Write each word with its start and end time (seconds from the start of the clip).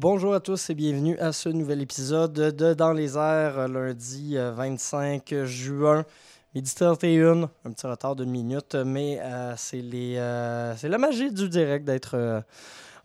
Bonjour 0.00 0.32
à 0.32 0.40
tous 0.40 0.70
et 0.70 0.74
bienvenue 0.74 1.18
à 1.18 1.30
ce 1.30 1.50
nouvel 1.50 1.82
épisode 1.82 2.32
de 2.32 2.72
Dans 2.72 2.94
les 2.94 3.18
airs, 3.18 3.68
lundi 3.68 4.34
25 4.34 5.44
juin. 5.44 6.06
Midi 6.54 6.74
31, 6.74 7.42
un 7.42 7.70
petit 7.70 7.86
retard 7.86 8.16
d'une 8.16 8.30
minute, 8.30 8.76
mais 8.76 9.18
euh, 9.20 9.54
euh, 9.74 10.74
c'est 10.78 10.88
la 10.88 10.96
magie 10.96 11.30
du 11.30 11.50
direct 11.50 11.84
d'être 11.84 12.12
euh, 12.14 12.40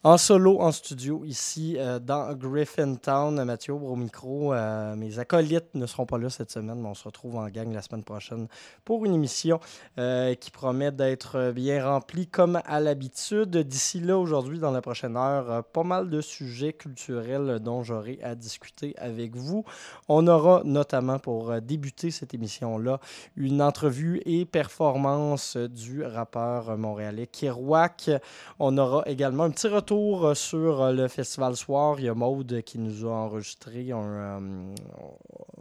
en 0.05 0.19
solo, 0.19 0.59
en 0.61 0.71
studio, 0.71 1.23
ici 1.25 1.77
euh, 1.79 1.97
dans 1.97 2.31
Griffintown. 2.35 3.43
Mathieu 3.43 3.73
au 3.73 3.95
micro. 3.95 4.53
Euh, 4.53 4.95
mes 4.95 5.17
acolytes 5.17 5.73
ne 5.73 5.87
seront 5.87 6.05
pas 6.05 6.19
là 6.19 6.29
cette 6.29 6.51
semaine, 6.51 6.79
mais 6.79 6.89
on 6.89 6.93
se 6.93 7.05
retrouve 7.05 7.37
en 7.37 7.47
gang 7.47 7.73
la 7.73 7.81
semaine 7.81 8.03
prochaine 8.03 8.47
pour 8.83 9.03
une 9.03 9.15
émission 9.15 9.59
euh, 9.97 10.35
qui 10.35 10.51
promet 10.51 10.91
d'être 10.91 11.51
bien 11.53 11.83
remplie 11.83 12.27
comme 12.27 12.61
à 12.65 12.79
l'habitude. 12.79 13.57
D'ici 13.57 13.99
là, 13.99 14.15
aujourd'hui, 14.19 14.59
dans 14.59 14.69
la 14.69 14.83
prochaine 14.83 15.17
heure, 15.17 15.49
euh, 15.49 15.61
pas 15.63 15.81
mal 15.81 16.11
de 16.11 16.21
sujets 16.21 16.73
culturels 16.73 17.57
dont 17.57 17.81
j'aurai 17.81 18.19
à 18.21 18.35
discuter 18.35 18.93
avec 18.99 19.35
vous. 19.35 19.65
On 20.07 20.27
aura 20.27 20.61
notamment 20.65 21.17
pour 21.17 21.59
débuter 21.61 22.11
cette 22.11 22.35
émission-là 22.35 22.99
une 23.37 23.59
entrevue 23.59 24.21
et 24.27 24.45
performance 24.45 25.57
du 25.57 26.03
rappeur 26.03 26.77
montréalais 26.77 27.25
Kirouac. 27.25 28.11
On 28.59 28.77
aura 28.77 29.01
également 29.07 29.45
un 29.45 29.49
petit 29.49 29.67
retour 29.67 29.94
euh, 29.95 30.33
sur 30.33 30.81
euh, 30.81 30.91
le 30.91 31.07
festival 31.07 31.55
soir. 31.55 31.95
Il 31.99 32.05
y 32.05 32.09
a 32.09 32.13
Maude 32.13 32.61
qui 32.63 32.77
nous 32.77 33.05
a 33.05 33.11
enregistré 33.11 33.91
un, 33.91 33.97
euh, 33.97 34.75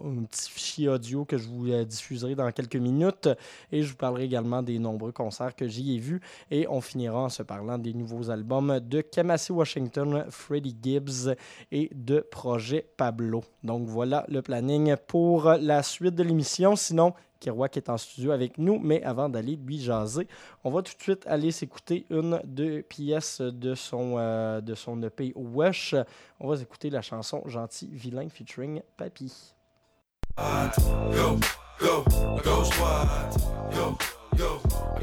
un 0.03 0.25
petit 0.25 0.51
fichier 0.51 0.89
audio 0.89 1.25
que 1.25 1.39
je 1.39 1.49
vous 1.49 1.85
diffuserai 1.85 2.35
dans 2.35 2.51
quelques 2.51 2.77
minutes. 2.77 3.29
Et 3.71 3.83
je 3.83 3.91
vous 3.91 3.97
parlerai 3.97 4.25
également 4.25 4.63
des 4.63 4.79
nombreux 4.79 5.13
concerts 5.13 5.55
que 5.55 5.69
j'y 5.69 5.95
ai 5.95 5.99
vus. 5.99 6.21
Et 6.51 6.67
on 6.69 6.81
finira 6.81 7.23
en 7.23 7.29
se 7.29 7.43
parlant 7.43 7.79
des 7.79 7.95
nouveaux 7.95 8.31
albums 8.31 8.81
de 8.81 9.01
Kamasi 9.01 9.53
Washington, 9.53 10.27
Freddie 10.31 10.77
Gibbs 10.83 11.35
et 11.71 11.91
de 11.95 12.21
Projet 12.21 12.87
Pablo. 12.97 13.45
Donc 13.63 13.87
voilà 13.87 14.25
le 14.29 14.43
planning 14.43 14.97
pour 15.07 15.45
la 15.45 15.83
suite 15.83 16.15
de 16.15 16.23
l'émission. 16.23 16.77
Sinon, 16.77 17.15
Kerouac 17.41 17.77
est 17.77 17.89
en 17.89 17.99
studio 17.99 18.31
avec 18.31 18.59
nous, 18.59 18.79
mais 18.79 19.03
avant 19.03 19.29
d'aller 19.29 19.57
lui 19.57 19.81
jaser, 19.81 20.29
on 20.65 20.71
va 20.71 20.83
tout 20.83 20.95
de 20.97 21.03
suite 21.03 21.27
aller 21.27 21.51
s'écouter 21.51 22.07
une 22.11 22.41
de 22.45 22.81
pièces 22.81 23.41
de 23.41 23.75
son, 23.75 24.17
euh, 24.19 24.61
de 24.61 24.75
son 24.75 25.03
EP 25.03 25.33
Wesh. 25.37 25.95
On 26.41 26.49
va 26.49 26.57
s'écouter 26.57 26.91
la 26.91 27.03
chanson 27.03 27.43
Gentil 27.47 27.89
Vilain 27.93 28.29
featuring 28.29 28.83
Papy. 28.97 29.55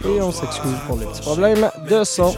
Et 0.04 0.22
on 0.22 0.32
s'excuse 0.32 0.80
pour 0.88 0.98
le 0.98 1.06
petit 1.06 1.22
problème 1.22 1.70
de 1.90 2.04
son. 2.04 2.34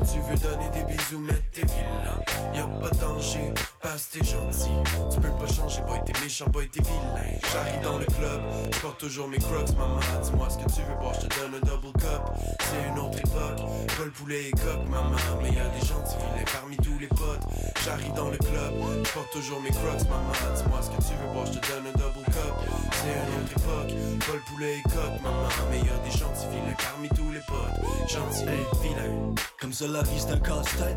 Tu 0.00 0.20
veux 0.20 0.36
donner 0.36 0.68
des 0.70 0.84
bisous, 0.84 1.18
mais 1.18 1.40
t'es 1.52 1.62
vilain. 1.62 2.18
Y'a 2.54 2.66
pas 2.80 2.90
de 2.90 3.00
danger, 3.00 3.52
que 3.54 4.18
t'es 4.18 4.24
gentil. 4.24 4.70
Tu 5.12 5.20
peux 5.20 5.30
pas 5.30 5.52
changer, 5.52 5.80
boy, 5.82 6.00
t'es 6.04 6.12
méchant, 6.22 6.46
boy, 6.48 6.68
t'es 6.68 6.82
vilain. 6.82 7.38
J'arrive 7.52 7.80
dans 7.82 7.98
le 7.98 8.04
club, 8.04 8.40
je 8.72 8.78
porte 8.80 8.98
toujours 8.98 9.28
mes 9.28 9.38
crocs, 9.38 9.72
maman. 9.76 10.00
Dis-moi 10.22 10.48
ce 10.50 10.58
que 10.58 10.72
tu 10.72 10.80
veux 10.82 10.96
boire, 11.00 11.14
je 11.14 11.26
te 11.26 11.40
donne 11.40 11.54
un 11.54 11.66
double 11.66 11.92
cup. 11.98 12.22
C'est 12.60 12.88
une 12.90 12.98
autre 12.98 13.18
époque, 13.18 13.60
le 14.04 14.10
poulet 14.10 14.48
et 14.48 14.50
coq, 14.52 14.88
maman. 14.88 15.16
Mais 15.42 15.50
y'a 15.52 15.68
des 15.68 15.86
gentils 15.86 16.16
vilains 16.16 16.50
parmi 16.52 16.76
tous 16.76 16.98
les 16.98 17.08
potes. 17.08 17.44
J'arrive 17.84 18.12
dans 18.14 18.30
le 18.30 18.38
club, 18.38 18.72
je 19.04 19.10
porte 19.12 19.30
toujours 19.32 19.60
mes 19.60 19.70
crocs, 19.70 20.04
maman. 20.08 20.32
Dis-moi 20.54 20.80
ce 20.82 20.90
que 20.90 21.02
tu 21.02 21.14
veux 21.16 21.32
boire, 21.32 21.46
je 21.46 21.58
te 21.58 21.66
donne 21.72 21.86
un 21.86 21.96
double 21.98 22.24
cup. 22.26 22.54
C'est 22.92 23.16
une 23.16 23.32
autre 23.40 23.52
époque, 23.56 23.92
le 24.32 24.40
poulet 24.50 24.78
et 24.78 24.82
coq, 24.82 25.14
maman. 25.22 25.48
Mais 25.70 25.78
y'a 25.78 25.96
des 26.04 26.10
gentils 26.16 26.48
vilains 26.50 26.76
parmi 26.76 27.08
tous 27.10 27.30
les 27.32 27.44
potes. 27.46 27.76
Gentils 28.08 28.44
vilains. 28.82 29.34
Comme 29.60 29.72
ça, 29.72 29.85
la 29.88 30.02
vie 30.02 30.20
c'est 30.20 30.42
casse-tête. 30.42 30.96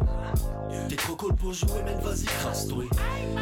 T'es 0.88 0.96
trop 0.96 1.16
cool 1.16 1.36
pour 1.36 1.54
jouer, 1.54 1.82
mais 1.86 1.96
vas-y, 2.04 2.26
crasse-toi. 2.26 2.84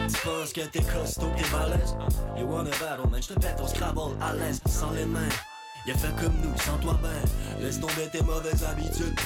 Tu 0.07 0.27
penses 0.27 0.53
que 0.53 0.61
t'es 0.61 0.81
costaud, 0.81 1.29
t'es 1.35 1.49
balèze. 1.49 1.95
You 2.37 2.45
wanna 2.45 2.71
battle, 2.71 3.09
man, 3.09 3.21
j'te 3.21 3.39
pète 3.39 3.59
au 3.63 3.67
Scrabble 3.67 4.15
à 4.21 4.33
l'aise, 4.33 4.61
sans 4.67 4.91
les 4.91 5.05
mains. 5.05 5.29
Y'a 5.87 5.95
fait 5.95 6.13
comme 6.21 6.33
nous, 6.43 6.57
sans 6.59 6.77
toi 6.79 6.99
ben 7.01 7.63
Laisse 7.63 7.79
tomber 7.79 8.09
tes 8.11 8.21
mauvaises 8.21 8.61
habitudes 8.65 9.17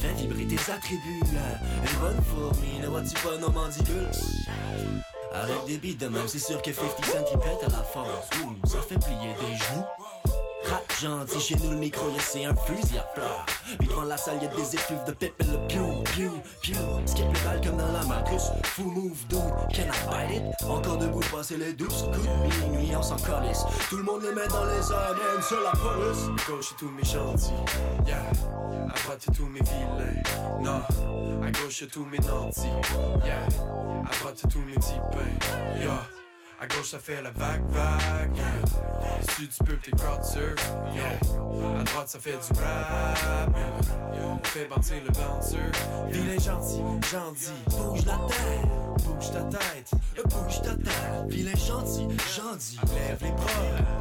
Fais 0.00 0.12
vibrer 0.14 0.46
tes 0.46 0.70
attributs 0.70 1.24
là. 1.34 1.58
Une 1.82 1.98
bonne 1.98 2.22
fourmi, 2.22 2.78
ne 2.80 2.86
vois-tu 2.86 3.14
pas 3.14 3.36
nos 3.40 3.50
mandibules 3.50 4.08
Avec 5.34 5.66
des 5.66 5.76
beats 5.78 5.98
de 5.98 6.08
même, 6.08 6.28
c'est 6.28 6.38
sûr 6.38 6.62
que 6.62 6.72
50 6.72 7.04
Cent 7.04 7.24
il 7.32 7.38
pète 7.40 7.64
à 7.66 7.70
la 7.76 7.82
force 7.82 8.28
ça 8.64 8.78
fait 8.88 8.98
plier 8.98 9.34
des 9.40 9.56
genoux 9.56 9.84
Gentil, 11.00 11.40
chez 11.40 11.54
nous 11.56 11.70
le 11.70 11.76
micro, 11.76 12.06
c'est 12.18 12.44
un 12.44 12.54
fusil 12.54 12.98
à 12.98 13.06
fleurs. 13.14 13.46
Puis 13.78 13.88
devant 13.88 14.02
la 14.02 14.16
salle, 14.16 14.42
y'a 14.42 14.48
des 14.48 14.74
effluves 14.74 15.04
de 15.06 15.12
pipe 15.12 15.34
et 15.40 15.44
le 15.44 15.58
pew, 15.68 16.02
pew, 16.04 16.30
pew. 16.62 16.76
Skip 17.06 17.24
les 17.32 17.40
balles 17.44 17.60
comme 17.64 17.76
dans 17.76 17.92
la 17.92 18.04
matrice. 18.04 18.50
Full 18.64 18.86
move, 18.86 19.26
dude, 19.28 19.38
can 19.72 19.84
I 19.84 20.28
bite 20.28 20.36
it? 20.36 20.64
Encore 20.68 20.98
debout, 20.98 21.20
passer 21.30 21.56
les 21.56 21.72
douces 21.72 22.02
coups 22.02 22.18
de 22.18 22.68
minuit, 22.70 22.96
on 22.96 23.02
s'en 23.02 23.16
calisse. 23.16 23.64
Tout 23.88 23.98
le 23.98 24.02
monde 24.02 24.22
les 24.22 24.34
met 24.34 24.48
dans 24.48 24.64
les 24.64 24.92
airs, 24.92 25.14
même 25.14 25.42
sur 25.42 25.60
la 25.60 25.70
police. 25.70 26.26
Gauche, 26.48 26.74
tous 26.78 26.90
mes 26.90 27.04
gentils. 27.04 27.52
Yeah. 28.06 28.18
À 28.90 28.98
droite, 29.04 29.26
tous 29.36 29.46
mes 29.46 29.60
vilains. 29.60 30.22
Non. 30.60 31.46
À 31.46 31.50
gauche, 31.52 31.84
tous 31.92 32.04
mes 32.06 32.18
nantis. 32.18 32.66
Yeah. 33.24 33.46
À 34.10 34.18
droite, 34.20 34.42
tous 34.50 34.60
mes 34.60 34.74
petits. 34.74 34.94
Yeah. 35.80 36.17
À 36.60 36.66
gauche, 36.66 36.90
ça 36.90 36.98
fait 36.98 37.22
la 37.22 37.30
vague, 37.30 37.62
vague. 37.68 38.36
Yeah. 38.36 39.34
Sud, 39.36 39.48
tu 39.56 39.64
peux 39.64 39.76
tes 39.76 39.92
crowd 39.92 40.24
surf. 40.24 40.72
Yeah. 40.92 41.80
À 41.80 41.84
droite, 41.84 42.08
ça 42.08 42.18
fait 42.18 42.32
du 42.32 42.60
rap. 42.60 43.56
On 44.20 44.38
fait 44.44 44.64
bouncer 44.66 45.00
le 45.06 45.12
bouncer. 45.12 45.56
Vilain 46.10 46.38
gentil, 46.40 46.82
gentil. 47.12 47.52
Bouge 47.70 48.04
la 48.06 48.18
tête, 48.26 49.04
Bouge 49.04 49.30
ta 49.30 49.42
tête. 49.44 49.90
bouge 50.24 50.60
ta 50.62 50.70
tête. 50.70 51.28
Vilain 51.28 51.56
gentil, 51.56 52.08
gentil. 52.34 52.78
Lève 52.92 53.18
les 53.22 53.30
bras. 53.30 53.46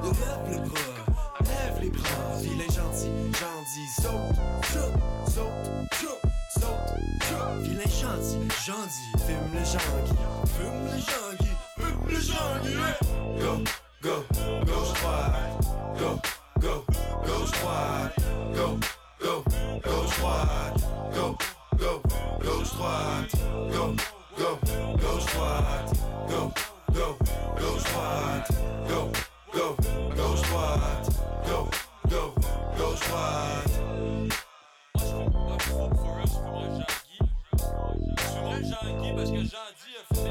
Lève 0.03 0.62
le 0.63 0.69
bras, 0.69 1.39
Lève 1.41 1.79
les 1.81 1.89
bras. 1.89 2.38
Vilain 2.41 2.63
gentil, 2.66 3.12
gentil. 3.34 4.01
Saute, 4.01 4.35
saute, 4.74 5.00
saute, 5.28 6.01
saute, 6.01 6.69
saute. 7.29 7.62
Vilain 7.62 7.84
gentil, 7.84 8.47
gentil. 8.66 9.12
Fume 9.28 9.53
le 9.53 9.63
janky. 9.63 10.16
Fume 10.57 10.85
le 10.85 10.97
janky, 10.97 11.51
fume 11.77 12.09
le 12.09 12.19
janky. 12.19 12.73
Go, 13.39 13.63
go, 14.01 14.23
gauche 14.65 14.93
droite. 14.99 15.57
Go, 15.99 16.19
go, 16.59 16.85
gauche 17.25 17.51
droite. 17.51 18.13
Go, 18.53 18.79
go, 19.19 19.43
gauche 19.83 20.15
droite. 20.17 20.81
Go, 21.13 21.38
go, 21.77 22.01
gauche 22.39 22.71
droite. 22.73 23.31
Go, 23.71 23.95
go, 24.38 24.59
gauche 24.97 25.25
droite. 25.33 25.91
Go, 26.29 26.51
go, 26.93 27.17
gauche 27.59 27.83
droite. 27.83 28.47
Go, 28.88 29.11
go, 29.53 29.75
gauche 30.15 30.41
droite. 30.41 31.09
Go, 31.47 31.69
go, 32.09 32.33
gauche 32.77 33.07
droite. 33.07 33.67
parce 39.17 39.31
que 39.31 39.38
Jean 39.38 39.67
dit 39.81 39.97
a 39.99 40.15
fait 40.15 40.26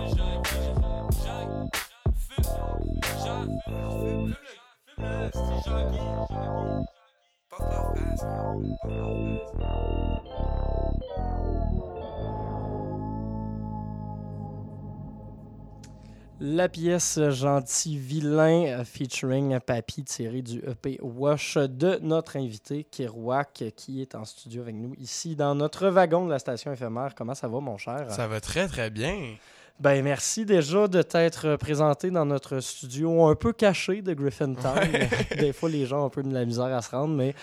La 16.49 16.69
pièce 16.69 17.19
Gentil 17.31 17.99
Vilain 17.99 18.67
euh, 18.67 18.85
featuring 18.85 19.59
Papy 19.59 20.05
tiré 20.05 20.43
du 20.43 20.59
EP 20.59 20.97
Wash 21.03 21.57
de 21.57 21.99
notre 22.03 22.37
invité 22.37 22.85
Kerouac 22.85 23.65
qui 23.75 24.01
est 24.01 24.15
en 24.15 24.25
studio 24.25 24.63
avec 24.63 24.77
nous 24.77 24.95
ici 24.97 25.35
dans 25.35 25.57
notre 25.57 25.89
wagon 25.89 26.25
de 26.25 26.31
la 26.31 26.39
station 26.39 26.73
éphémère. 26.73 27.17
Comment 27.17 27.35
ça 27.35 27.49
va 27.49 27.59
mon 27.59 27.79
cher? 27.79 28.07
Ça 28.13 28.29
va 28.29 28.41
très 28.41 28.69
très 28.69 28.91
bien. 28.91 29.35
Ben 29.79 30.03
merci 30.03 30.47
déjà 30.47 30.89
de 30.89 31.03
t'être 31.03 31.57
présenté 31.57 32.11
dans 32.11 32.25
notre 32.25 32.61
studio 32.61 33.27
un 33.27 33.35
peu 33.35 33.53
caché 33.53 34.03
de 34.03 34.15
Griffintown. 34.15 34.89
Des 35.39 35.53
fois 35.53 35.69
les 35.69 35.87
gens 35.87 36.03
ont 36.03 36.07
un 36.07 36.11
peu 36.11 36.23
de 36.23 36.33
la 36.33 36.45
misère 36.45 36.75
à 36.75 36.81
se 36.81 36.91
rendre, 36.91 37.15
mais 37.15 37.35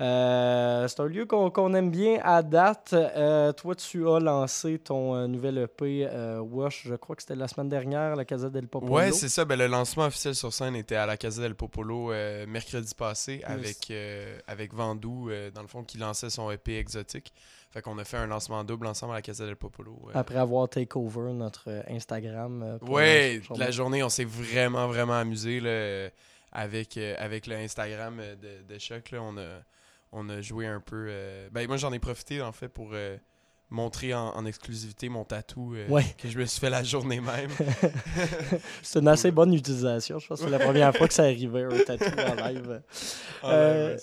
euh, 0.00 0.88
c'est 0.88 1.00
un 1.00 1.06
lieu 1.06 1.26
qu'on 1.26 1.74
aime 1.74 1.90
bien 1.90 2.18
à 2.22 2.42
date. 2.42 2.94
Euh, 2.94 3.52
toi 3.52 3.74
tu 3.74 4.08
as 4.08 4.20
lancé 4.20 4.78
ton 4.78 5.14
euh, 5.14 5.26
nouvel 5.26 5.58
EP 5.58 6.08
euh, 6.10 6.40
Wash, 6.40 6.84
je 6.86 6.94
crois 6.94 7.14
que 7.14 7.22
c'était 7.22 7.36
la 7.36 7.48
semaine 7.48 7.68
dernière, 7.68 8.16
la 8.16 8.24
Casa 8.24 8.48
del 8.48 8.68
Popolo. 8.68 8.92
Ouais, 8.92 9.12
c'est 9.12 9.28
ça. 9.28 9.44
Ben, 9.44 9.58
le 9.58 9.66
lancement 9.66 10.04
officiel 10.04 10.34
sur 10.34 10.52
scène 10.52 10.76
était 10.76 10.96
à 10.96 11.06
la 11.06 11.16
Casa 11.16 11.42
del 11.42 11.54
Popolo 11.54 12.12
euh, 12.12 12.46
mercredi 12.46 12.94
passé 12.94 13.42
avec, 13.44 13.90
euh, 13.90 14.38
avec 14.46 14.72
Vandou, 14.74 15.30
euh, 15.30 15.50
dans 15.50 15.62
le 15.62 15.68
fond, 15.68 15.82
qui 15.84 15.98
lançait 15.98 16.30
son 16.30 16.50
EP 16.50 16.78
exotique. 16.78 17.32
Fait 17.72 17.80
qu'on 17.82 17.96
a 17.98 18.04
fait 18.04 18.18
un 18.18 18.26
lancement 18.26 18.62
double 18.64 18.86
ensemble 18.86 19.12
à 19.14 19.16
la 19.16 19.22
Casa 19.22 19.46
del 19.46 19.56
Popolo. 19.56 19.98
euh. 20.08 20.12
Après 20.14 20.36
avoir 20.36 20.68
take 20.68 20.96
over 20.96 21.32
notre 21.32 21.70
euh, 21.70 21.82
Instagram. 21.88 22.62
euh, 22.62 22.78
Ouais, 22.86 23.40
la 23.50 23.64
la 23.66 23.70
journée, 23.70 24.02
on 24.02 24.08
s'est 24.10 24.26
vraiment, 24.26 24.86
vraiment 24.88 25.14
amusé 25.14 25.58
là, 25.60 26.10
avec, 26.52 26.98
avec 26.98 27.46
le 27.46 27.56
Instagram 27.56 28.20
de, 28.40 28.62
de 28.74 28.78
Choc. 28.78 29.10
Là, 29.10 29.22
on, 29.22 29.38
a, 29.38 29.62
on 30.12 30.28
a 30.28 30.40
joué 30.42 30.66
un 30.66 30.80
peu. 30.80 31.10
Ben, 31.50 31.66
moi, 31.66 31.78
j'en 31.78 31.92
ai 31.92 31.98
profité 31.98 32.42
en 32.42 32.52
fait 32.52 32.68
pour 32.68 32.92
montrer 33.72 34.14
en, 34.14 34.28
en 34.28 34.46
exclusivité 34.46 35.08
mon 35.08 35.24
tatou 35.24 35.74
euh, 35.74 35.88
Ouais. 35.88 36.04
que 36.18 36.28
je 36.28 36.38
me 36.38 36.44
suis 36.44 36.60
fait 36.60 36.70
la 36.70 36.82
journée 36.84 37.20
même. 37.20 37.50
C'est 38.82 39.00
une 39.00 39.08
assez 39.08 39.30
bonne 39.30 39.52
utilisation. 39.54 40.18
Je 40.18 40.26
pense 40.28 40.38
que 40.40 40.44
c'est 40.44 40.50
la 40.50 40.58
première 40.58 40.94
fois 40.94 41.08
que 41.08 41.14
ça 41.14 41.24
arrivait, 41.24 41.64
un 41.64 41.78
tatou 41.84 42.04
en 42.04 42.34
live. 42.48 42.82
Ah, 43.42 43.50
Euh, 43.50 43.96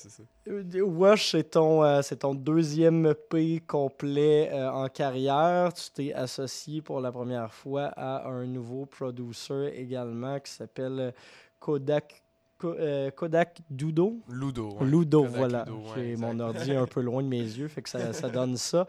ouais. 0.47 0.63
Euh, 0.75 0.81
Wash, 0.81 1.31
c'est 1.31 1.51
ton, 1.51 1.83
euh, 1.83 2.01
c'est 2.01 2.17
ton 2.17 2.33
deuxième 2.33 3.05
EP 3.05 3.59
complet 3.61 4.51
en 4.51 4.87
carrière. 4.89 5.71
Tu 5.73 5.89
t'es 5.93 6.13
associé 6.13 6.81
pour 6.81 6.99
la 7.01 7.11
première 7.11 7.53
fois 7.53 7.85
à 7.95 8.27
un 8.27 8.45
nouveau 8.45 8.85
producer 8.85 9.73
également 9.75 10.39
qui 10.39 10.51
s'appelle 10.51 11.13
Kodak, 11.59 12.09
Ko- 12.09 12.15
Kodak 13.15 13.59
Dudo. 13.69 14.19
Ludo. 14.29 14.71
ouais. 14.79 14.85
Ludo, 14.87 15.23
Kodak 15.23 15.37
voilà. 15.37 15.65
Ludo, 15.65 15.77
ouais, 15.77 15.91
J'ai 15.95 16.11
exact. 16.11 16.25
mon 16.33 16.39
ordi 16.41 16.71
un 16.73 16.85
peu 16.85 17.01
loin 17.01 17.23
de 17.23 17.27
mes 17.27 17.41
yeux, 17.41 17.67
fait 17.67 17.81
que 17.81 17.89
ça, 17.89 18.11
ça 18.13 18.29
donne 18.29 18.57
ça. 18.57 18.85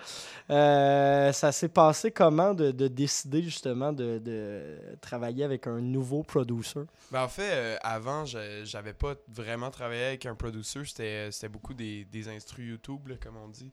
Euh, 0.51 1.33
ça 1.33 1.53
s'est 1.53 1.69
passé 1.69 2.11
comment 2.11 2.55
de, 2.55 2.71
de 2.71 2.89
décider 2.89 3.43
justement 3.43 3.93
de, 3.93 4.19
de 4.19 4.79
travailler 5.01 5.45
avec 5.45 5.67
un 5.67 5.81
nouveau 5.81 6.23
producer? 6.23 6.81
Ben, 7.11 7.23
en 7.25 7.29
fait, 7.29 7.51
euh, 7.53 7.77
avant, 7.83 8.25
je- 8.25 8.63
j'avais 8.65 8.93
pas 8.95 9.15
vraiment 9.29 9.71
travaillé 9.71 10.05
avec 10.05 10.27
un 10.27 10.35
producer. 10.35 10.81
C'était 10.85 11.31
c'était 11.31 11.49
beaucoup 11.49 11.75
des, 11.75 12.05
des 12.07 12.29
instrus 12.29 12.69
YouTube, 12.69 13.09
là, 13.09 13.15
comme 13.23 13.37
on 13.37 13.49
dit. 13.49 13.73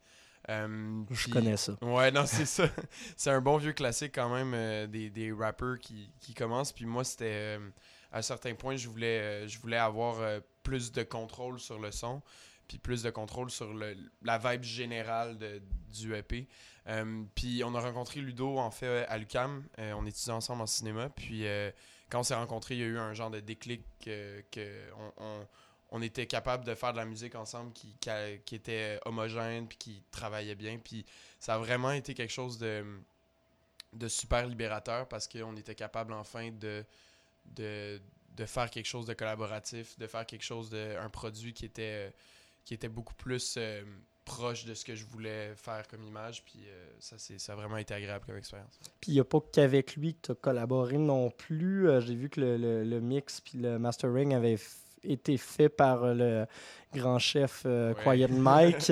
Euh, 0.50 1.02
Je 1.12 1.24
puis- 1.24 1.32
connais 1.32 1.58
ça. 1.58 1.74
Ouais, 1.82 2.12
non, 2.12 2.24
c'est 2.26 2.46
ça. 2.46 2.66
c'est 3.18 3.32
un 3.32 3.42
bon 3.42 3.58
vieux 3.58 3.74
classique 3.74 4.14
quand 4.16 4.30
même 4.30 4.54
euh, 4.54 4.88
des, 4.88 5.10
des 5.10 5.32
rappers 5.32 5.78
qui, 5.80 6.10
qui 6.20 6.34
commencent. 6.34 6.72
Puis 6.72 6.86
moi, 6.86 7.04
c'était. 7.04 7.58
À 8.12 8.20
un 8.20 8.22
certain 8.22 8.56
point, 8.56 8.76
je 8.78 8.88
voulais, 8.88 9.20
euh, 9.20 9.48
je 9.48 9.60
voulais 9.60 9.78
avoir 9.78 10.20
euh, 10.20 10.40
plus 10.64 10.92
de 10.92 11.04
contrôle 11.04 11.60
sur 11.60 11.80
le 11.80 11.92
son. 11.92 12.22
Puis 12.68 12.78
plus 12.80 13.02
de 13.02 13.10
contrôle 13.10 13.50
sur 13.50 13.74
le, 13.74 13.96
la 14.24 14.38
vibe 14.38 14.64
générale 14.64 15.38
du 15.90 16.14
EP. 16.14 16.48
Euh, 16.88 17.24
puis 17.34 17.64
on 17.64 17.74
a 17.76 17.80
rencontré 17.80 18.20
Ludo, 18.20 18.58
en 18.58 18.72
fait, 18.72 19.06
à 19.06 19.18
l'UCAM. 19.18 19.66
On 19.78 20.06
étudiait 20.06 20.34
ensemble 20.34 20.62
en 20.64 20.66
cinéma. 20.66 21.08
Puis 21.10 21.46
quand 22.10 22.20
on 22.20 22.24
s'est 22.24 22.36
rencontrés, 22.36 22.76
il 22.76 22.82
y 22.82 22.84
a 22.84 22.88
eu 22.88 22.98
un 22.98 23.14
genre 23.14 23.30
de 23.32 23.40
déclic 23.40 23.84
que, 24.02 24.44
on, 25.18 25.48
on- 25.92 26.02
était 26.02 26.28
capable 26.28 26.66
de 26.66 26.76
faire 26.76 26.92
de 26.92 26.98
la 26.98 27.06
musique 27.06 27.36
ensemble 27.36 27.72
qui, 27.72 27.96
qui 28.46 28.56
était 28.56 29.00
homogène 29.06 29.70
puis 29.70 29.78
qui 29.78 30.04
travaillait 30.12 30.56
bien. 30.56 30.78
Puis 30.78 31.06
ça 31.40 31.56
a 31.56 31.58
vraiment 31.60 31.92
été 31.92 32.14
quelque 32.14 32.34
chose 32.34 32.58
de, 32.58 32.84
de 33.94 34.08
super 34.10 34.46
libérateur 34.46 35.08
parce 35.08 35.26
qu'on 35.30 35.56
était 35.56 35.76
capable 35.76 36.12
enfin 36.12 36.52
de, 36.52 36.84
de, 37.56 38.00
de 38.36 38.46
faire 38.46 38.70
quelque 38.70 38.86
chose 38.86 39.06
de 39.06 39.14
collaboratif, 39.14 39.98
de 39.98 40.08
faire 40.08 40.26
quelque 40.26 40.44
chose 40.44 40.70
de 40.70 40.96
un 40.98 41.10
produit 41.10 41.54
qui 41.54 41.66
était, 41.66 42.14
qui 42.66 42.74
était 42.74 42.90
beaucoup 42.90 43.16
plus 43.16 43.56
euh, 43.58 43.84
proche 44.26 44.66
de 44.66 44.74
ce 44.74 44.84
que 44.84 44.94
je 44.96 45.06
voulais 45.06 45.54
faire 45.56 45.88
comme 45.88 46.04
image. 46.04 46.44
Puis 46.44 46.60
euh, 46.68 46.88
ça, 47.00 47.18
c'est, 47.18 47.40
ça 47.40 47.54
a 47.54 47.56
vraiment 47.56 47.78
été 47.78 47.94
agréable 47.94 48.26
comme 48.26 48.38
expérience. 48.38 48.80
Puis 49.00 49.12
il 49.12 49.14
n'y 49.16 49.20
a 49.20 49.26
pas 49.26 49.40
qu'avec 49.54 49.96
lui 49.96 50.14
que 50.16 50.20
tu 50.24 50.32
as 50.32 50.36
collaboré 50.36 50.98
non 50.98 51.32
plus. 51.32 51.90
Euh, 51.90 52.02
J'ai 52.02 52.16
vu 52.16 52.30
que 52.30 52.42
le, 52.42 52.58
le- 52.58 52.84
le 52.84 53.00
mix 53.02 53.40
puis 53.42 53.58
le 53.58 53.80
mastering 53.80 54.34
avait 54.34 54.58
été 55.04 55.38
fait 55.38 55.70
par 55.70 56.14
le 56.14 56.46
grand 56.94 57.20
chef 57.20 57.64
euh, 57.66 57.94
Ouais. 57.94 58.04
Quiet 58.04 58.28
Mike, 58.30 58.92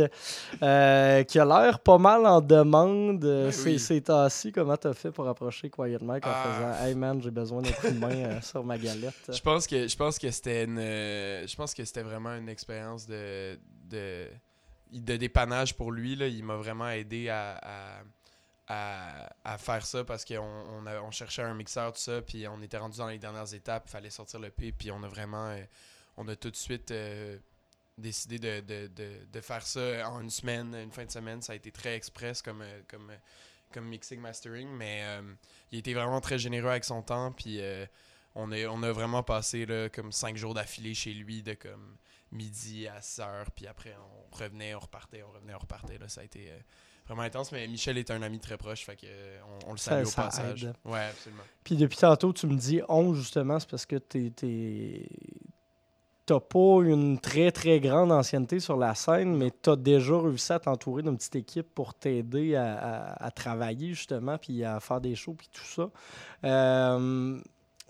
euh, 0.62 1.24
qui 1.24 1.40
a 1.40 1.46
l'air 1.46 1.80
pas 1.80 1.98
mal 1.98 2.26
en 2.26 2.42
demande 2.42 3.24
euh, 3.26 3.46
Ben 3.46 3.52
ces, 3.52 3.64
oui. 3.74 3.80
ces 3.80 4.02
temps-ci. 4.02 4.52
Comment 4.52 4.78
tu 4.78 4.88
as 4.88 4.94
fait 4.94 5.12
pour 5.12 5.28
approcher 5.28 5.70
Quiet 5.70 6.00
Mike 6.02 6.26
en 6.26 6.32
Ah. 6.34 6.44
faisant 6.78 6.86
Hey 6.86 6.96
man, 6.96 7.22
j'ai 7.22 7.32
besoin 7.32 7.62
d'un 7.62 7.72
coup 7.72 7.90
de 7.90 7.98
main 8.00 8.12
euh, 8.16 8.42
sur 8.42 8.64
ma 8.64 8.78
galette? 8.78 9.14
Je 9.32 9.40
pense 9.42 9.66
que 9.68 9.88
je 9.88 9.96
pense 9.96 10.20
que 10.20 10.30
c'était 10.30 10.66
une 10.66 10.78
je 10.80 11.56
pense 11.56 11.74
que 11.74 11.84
c'était 11.86 12.04
vraiment 12.04 12.36
une 12.36 12.50
expérience 12.50 13.06
de 13.08 13.58
de, 13.90 14.28
de 14.92 15.16
dépannage 15.18 15.76
pour 15.76 15.92
lui 15.92 16.16
là. 16.16 16.28
il 16.28 16.44
m'a 16.44 16.56
vraiment 16.56 16.90
aidé 16.90 17.30
à, 17.30 17.58
à, 17.62 18.02
à- 18.68 19.30
à 19.44 19.58
faire 19.58 19.86
ça 19.86 20.04
parce 20.04 20.26
qu'on 20.26 20.36
on, 20.40 21.12
cherchait 21.12 21.44
un 21.44 21.54
mixeur 21.54 21.92
tout 21.94 22.00
ça 22.00 22.22
puis 22.22 22.48
on 22.48 22.62
était 22.62 22.78
rendu 22.78 22.98
dans 22.98 23.08
les 23.08 23.20
dernières 23.20 23.54
étapes 23.54 23.84
il 23.88 23.92
fallait 23.92 24.10
sortir 24.10 24.40
le 24.40 24.50
P 24.50 24.72
puis 24.72 24.92
on 24.92 25.02
a 25.04 25.08
vraiment 25.08 25.50
euh, 25.50 25.62
on 26.18 26.28
a 26.28 26.36
tout 26.36 26.52
de 26.52 26.56
suite 26.56 26.92
euh, 26.92 27.38
décidé 27.98 28.40
de, 28.40 28.60
de, 28.62 28.88
de, 28.88 29.12
de 29.32 29.42
faire 29.42 29.66
ça 29.66 30.10
en 30.10 30.22
une 30.22 30.30
semaine 30.30 30.76
une 30.76 30.92
fin 30.92 31.06
de 31.06 31.12
semaine 31.12 31.42
ça 31.42 31.54
a 31.54 31.56
été 31.56 31.72
très 31.72 31.96
express 31.96 32.42
comme 32.42 32.62
euh, 32.62 32.82
comme 32.90 33.10
euh, 33.10 33.16
comme 33.74 33.86
mixing 33.88 34.20
mastering 34.20 34.70
mais 34.70 35.02
euh, 35.04 35.22
il 35.72 35.80
était 35.80 35.94
vraiment 35.94 36.20
très 36.22 36.38
généreux 36.38 36.70
avec 36.70 36.84
son 36.84 37.02
temps 37.02 37.32
puis 37.32 37.58
euh, 37.62 37.86
on, 38.36 38.52
est, 38.52 38.66
on 38.68 38.84
a 38.84 38.92
vraiment 38.92 39.24
passé 39.24 39.66
là, 39.66 39.88
comme 39.90 40.12
cinq 40.12 40.36
jours 40.36 40.54
d'affilée 40.54 40.94
chez 40.94 41.14
lui, 41.14 41.42
de 41.42 41.54
comme 41.54 41.96
midi 42.34 42.86
à 42.86 43.00
6 43.02 43.22
heures, 43.22 43.50
puis 43.52 43.66
après 43.66 43.96
on 43.98 44.36
revenait, 44.36 44.76
on 44.76 44.80
repartait, 44.80 45.24
on 45.24 45.32
revenait, 45.32 45.54
on 45.56 45.60
repartait. 45.60 45.98
Là, 45.98 46.10
ça 46.10 46.20
a 46.20 46.26
été 46.26 46.52
vraiment 47.08 47.22
intense, 47.22 47.54
mais 47.54 47.66
Michel 47.66 47.98
est 47.98 48.12
un 48.12 48.22
ami 48.24 48.40
très 48.42 48.58
proche, 48.58 48.84
fait 48.84 48.98
que 48.98 49.08
on, 49.64 49.70
on 49.70 49.72
le 49.72 49.78
Ça- 49.78 49.92
salue 49.92 50.04
au 50.06 50.10
ça 50.10 50.24
passage. 50.24 50.66
aide. 50.66 50.74
Ouais, 50.84 51.06
absolument. 51.06 51.44
Puis 51.64 51.78
depuis 51.78 51.96
tantôt, 51.98 52.34
tu 52.34 52.46
me 52.48 52.58
dis 52.58 52.82
11 52.90 53.18
justement, 53.18 53.58
c'est 53.58 53.70
parce 53.70 53.86
que 53.86 53.96
tu 53.96 54.32
T'as 56.26 56.40
pas 56.40 56.82
une 56.84 57.20
très 57.20 57.52
très 57.52 57.80
grande 57.80 58.12
ancienneté 58.12 58.60
sur 58.60 58.78
la 58.78 58.96
scène, 58.96 59.36
mais 59.38 59.52
tu 59.62 59.70
as 59.70 59.76
déjà 59.76 60.20
réussi 60.20 60.52
à 60.54 60.60
t'entourer 60.60 61.04
d'une 61.04 61.18
petite 61.18 61.36
équipe 61.36 61.68
pour 61.76 61.94
t'aider 61.94 62.56
à, 62.56 63.30
travailler 63.36 63.94
justement, 63.94 64.40
puis 64.40 64.64
à 64.64 64.80
faire 64.80 65.00
des 65.00 65.16
shows, 65.16 65.36
puis 65.36 65.48
tout 65.54 65.64
ça. 65.64 65.90
Euh, 66.44 67.40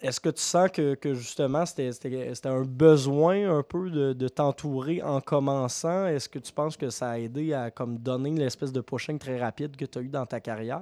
Est-ce 0.01 0.19
que 0.19 0.27
tu 0.27 0.41
sens 0.41 0.69
que, 0.69 0.97
justement 1.13 1.65
c'était 1.65 2.33
un 2.43 2.63
besoin 2.63 3.57
un 3.57 3.63
peu 3.63 3.89
de, 3.89 4.27
t'entourer 4.27 5.01
en 5.01 5.21
commençant? 5.21 6.05
Est-ce 6.07 6.27
que 6.27 6.39
tu 6.39 6.51
penses 6.51 6.75
que 6.75 6.89
ça 6.89 7.11
a 7.11 7.19
aidé 7.19 7.53
à 7.53 7.71
comme 7.71 7.97
donner 7.99 8.31
l'espèce 8.31 8.73
de 8.73 8.81
pushing 8.81 9.17
très 9.17 9.39
rapide 9.39 9.77
que 9.77 9.85
tu 9.85 9.99
as 9.99 10.01
eu 10.01 10.09
dans 10.09 10.25
ta 10.25 10.41
carrière? 10.41 10.81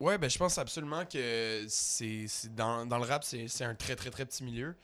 Ouais, 0.00 0.16
ben 0.16 0.30
je 0.30 0.38
pense 0.38 0.56
absolument 0.56 1.04
que 1.04 1.64
c'est 1.68 2.26
dans, 2.56 2.86
dans 2.86 2.96
le 2.96 3.04
rap, 3.04 3.22
c'est 3.22 3.64
un 3.64 3.74
très 3.74 3.96
très 3.96 4.08
très 4.08 4.24
petit 4.24 4.42
milieu. 4.42 4.74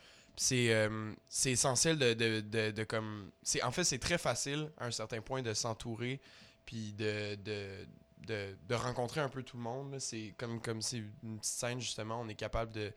Euh, 0.53 1.15
c'est 1.29 1.51
essentiel 1.51 1.99
de, 1.99 2.15
de, 2.15 2.71
de, 2.71 2.85
comme. 2.85 3.31
En 3.63 3.71
fait, 3.71 3.85
c'est 3.85 3.99
très 3.99 4.19
facile 4.19 4.71
à 4.79 4.87
un 4.87 4.91
certain 4.91 5.21
point 5.21 5.43
de 5.43 5.55
s'entourer 5.55 6.21
puis 6.65 6.93
de, 6.93 7.35
de, 7.37 8.75
rencontrer 8.75 9.21
un 9.21 9.29
peu 9.29 9.43
tout 9.43 9.57
le 9.57 9.63
monde. 9.63 9.99
C'est 9.99 10.35
comme 10.37 10.61
comme 10.61 10.83
c'est 10.83 10.99
une 10.99 11.39
petite 11.39 11.45
scène, 11.45 11.81
justement, 11.81 12.21
on 12.21 12.29
est 12.29 12.35
capable 12.35 12.73
de, 12.73 12.93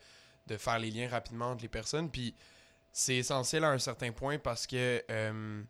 faire 0.58 0.80
les 0.80 0.92
liens 0.92 1.08
rapidement 1.08 1.52
entre 1.52 1.62
les 1.62 1.70
personnes. 1.70 2.12
Puis 2.12 2.36
c'est 2.92 3.16
essentiel 3.16 3.64
à 3.64 3.70
un 3.70 3.80
certain 3.80 4.12
point 4.12 4.38
parce 4.38 4.68
que 4.68 5.02
euh, 5.10 5.64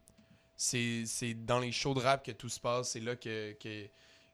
c'est 0.55 1.35
dans 1.45 1.59
les 1.59 1.71
shows 1.71 1.93
de 1.93 1.99
rap 1.99 2.25
que 2.25 2.31
tout 2.31 2.49
se 2.49 2.59
passe. 2.59 2.91
C'est 2.91 2.99
là 2.99 3.15
que, 3.15 3.55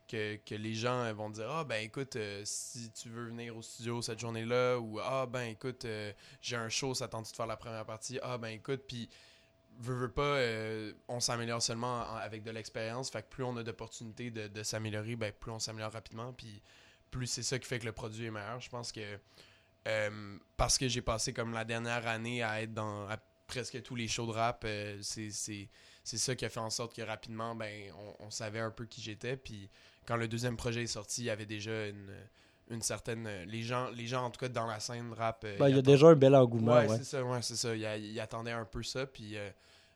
que, 0.08 0.56
les 0.56 0.74
gens 0.74 1.04
euh, 1.04 1.14
vont 1.14 1.30
dire 1.30 1.50
Ah, 1.50 1.64
ben 1.64 1.84
écoute, 1.84 2.16
euh, 2.16 2.42
si 2.46 2.92
tu 2.92 3.10
veux 3.10 3.26
venir 3.26 3.56
au 3.56 3.62
studio 3.62 4.02
cette 4.02 4.20
journée-là, 4.20 4.78
ou 4.80 5.00
Ah, 5.00 5.26
ben 5.26 5.44
écoute, 5.44 5.86
euh, 5.86 6.12
j'ai 6.42 6.56
un 6.56 6.70
show, 6.70 6.94
ça 6.94 7.08
tente 7.08 7.30
de 7.30 7.36
faire 7.36 7.48
la 7.48 7.58
première 7.58 7.86
partie. 7.86 8.20
Ah, 8.22 8.38
ben 8.38 8.50
écoute, 8.50 8.84
puis 8.88 9.10
veux, 9.80 9.96
veux 9.96 10.12
pas, 10.12 10.40
on 11.08 11.20
s'améliore 11.20 11.62
seulement 11.62 12.02
en- 12.02 12.16
avec 12.16 12.44
de 12.44 12.52
l'expérience. 12.52 13.10
Fait 13.10 13.22
que 13.22 13.28
plus 13.28 13.44
on 13.44 13.56
a 13.58 13.64
d'opportunités 13.64 14.32
de, 14.32 14.64
s'améliorer, 14.64 15.16
ben 15.16 15.32
plus 15.32 15.52
on 15.52 15.60
s'améliore 15.60 15.92
rapidement, 15.92 16.34
puis 16.34 16.62
plus 17.12 17.28
c'est 17.28 17.44
ça 17.44 17.60
qui 17.60 17.68
fait 17.68 17.80
que 17.80 17.86
le 17.86 17.92
produit 17.92 18.26
est 18.26 18.32
meilleur. 18.32 18.60
Je 18.60 18.70
pense 18.70 18.92
que 18.92 19.20
parce 20.58 20.78
que 20.78 20.90
j'ai 20.90 21.02
passé 21.02 21.32
comme 21.32 21.54
la 21.54 21.64
dernière 21.64 22.06
année 22.08 22.44
à 22.44 22.62
être 22.62 22.74
dans 22.74 23.08
presque 23.46 23.82
tous 23.84 23.96
les 23.96 24.10
shows 24.10 24.26
de 24.26 24.32
rap, 24.32 24.66
c'est 25.02 26.18
ça 26.18 26.36
qui 26.36 26.46
a 26.46 26.50
fait 26.50 26.60
en 26.60 26.70
sorte 26.70 26.96
que 26.96 27.02
rapidement, 27.02 27.56
ben, 27.56 27.92
on, 27.98 28.26
on 28.26 28.30
savait 28.30 28.60
un 28.60 28.72
peu 28.72 28.86
qui 28.86 29.02
j'étais. 29.02 29.38
Puis 29.38 29.70
quand 30.08 30.16
le 30.16 30.28
deuxième 30.28 30.58
projet 30.58 30.84
est 30.84 30.88
sorti, 30.88 31.22
il 31.22 31.26
y 31.26 31.30
avait 31.30 31.46
déjà 31.46 31.88
une, 31.88 32.12
une 32.70 32.82
certaine. 32.82 33.28
Les 33.48 33.62
gens, 33.62 33.90
les 33.92 34.08
gens, 34.08 34.24
en 34.26 34.30
tout 34.32 34.40
cas, 34.40 34.50
dans 34.50 34.66
la 34.66 34.80
scène 34.80 35.14
rap. 35.14 35.44
euh, 35.46 35.58
Ben, 35.58 35.68
il 35.70 35.72
y 35.72 35.76
a 35.76 35.78
ils 35.80 35.84
déjà 35.84 36.08
un 36.08 36.16
bel 36.16 36.36
engouement. 36.36 36.74
Ouais, 36.78 36.88
ouais. 36.88 36.98
c'est 36.98 37.04
ça, 37.04 37.24
ouais, 37.24 37.42
c'est 37.42 37.56
ça. 37.56 37.76
Il, 37.76 37.86
a- 37.86 37.98
il 37.98 38.20
attendait 38.20 38.52
un 38.52 38.66
peu 38.66 38.84
ça, 38.84 39.06
puis 39.06 39.38
euh, 39.38 39.50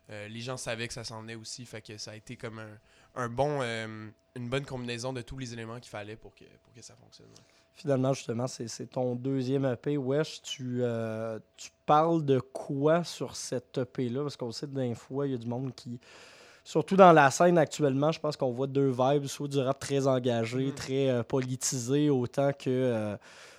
euh, 0.10 0.28
les 0.28 0.42
gens 0.42 0.58
savaient 0.58 0.88
que 0.88 0.94
ça 0.94 1.04
s'en 1.04 1.22
venait 1.22 1.36
aussi, 1.36 1.66
fait 1.66 1.82
que 1.82 1.98
ça 1.98 2.12
a 2.12 2.16
été 2.16 2.36
comme 2.36 2.60
un, 2.60 2.78
un 3.16 3.30
bon, 3.30 3.60
euh, 3.62 4.10
une 4.36 4.50
bonne 4.50 4.66
combinaison 4.66 5.14
de 5.14 5.22
tous 5.22 5.38
les 5.38 5.54
éléments 5.54 5.80
qu'il 5.80 5.90
fallait 5.90 6.16
pour 6.18 6.36
que, 6.36 6.46
pour 6.64 6.74
que 6.74 6.82
ça 6.82 6.96
fonctionne. 6.96 7.28
ouais. 7.28 7.44
Finalement, 7.74 8.14
justement, 8.14 8.48
c'est 8.48 8.68
c'est 8.68 8.86
ton 8.88 9.16
deuxième 9.16 9.64
EP. 9.66 9.96
Wesh, 9.98 10.42
tu, 10.42 10.80
euh, 10.84 11.40
tu 11.56 11.70
parles 11.86 12.24
de 12.26 12.40
quoi 12.40 13.04
sur 13.06 13.36
cet 13.38 13.78
EP-là? 13.78 14.22
Parce 14.24 14.36
qu'on 14.36 14.52
sait 14.52 14.68
que 14.68 14.74
d'un 14.74 14.94
fois, 14.94 15.26
il 15.26 15.32
y 15.32 15.36
a 15.36 15.38
du 15.38 15.48
monde 15.48 15.74
qui. 15.74 16.00
Surtout 16.64 16.96
dans 16.96 17.12
la 17.12 17.32
scène 17.32 17.58
actuellement, 17.58 18.12
je 18.12 18.20
pense 18.20 18.38
qu'on 18.38 18.52
voit 18.52 18.68
deux 18.68 18.90
vibes, 18.92 19.26
soit 19.26 19.48
du 19.48 19.58
rap 19.60 19.80
très 19.80 20.08
engagé, 20.08 20.66
Mhm. 20.68 20.76
très 20.76 21.10
euh, 21.10 21.24
politisé, 21.24 22.10
autant 22.10 22.54
que 22.54 22.70
euh, 22.70 23.18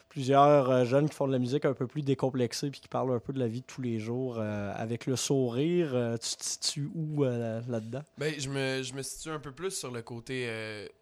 plusieurs 0.08 0.70
euh, 0.70 0.84
jeunes 0.84 1.08
qui 1.08 1.16
font 1.16 1.26
de 1.26 1.32
la 1.32 1.38
musique 1.40 1.64
un 1.64 1.72
peu 1.74 1.86
plus 1.86 2.02
décomplexée 2.02 2.70
puis 2.70 2.80
qui 2.80 2.88
parlent 2.88 3.12
un 3.12 3.18
peu 3.18 3.32
de 3.32 3.38
la 3.40 3.48
vie 3.48 3.60
de 3.62 3.66
tous 3.66 3.82
les 3.82 3.98
jours 3.98 4.38
avec 4.38 5.06
le 5.06 5.16
sourire. 5.16 5.90
Tu 6.20 6.36
te 6.36 6.44
situes 6.44 6.88
où 6.94 7.24
là-dedans? 7.24 8.02
Ben, 8.18 8.34
je 8.38 8.48
me, 8.48 8.82
je 8.82 8.94
me 8.94 9.02
situe 9.02 9.30
un 9.30 9.40
peu 9.40 9.52
plus 9.52 9.70
sur 9.72 9.90
le 9.90 10.02
côté 10.02 10.46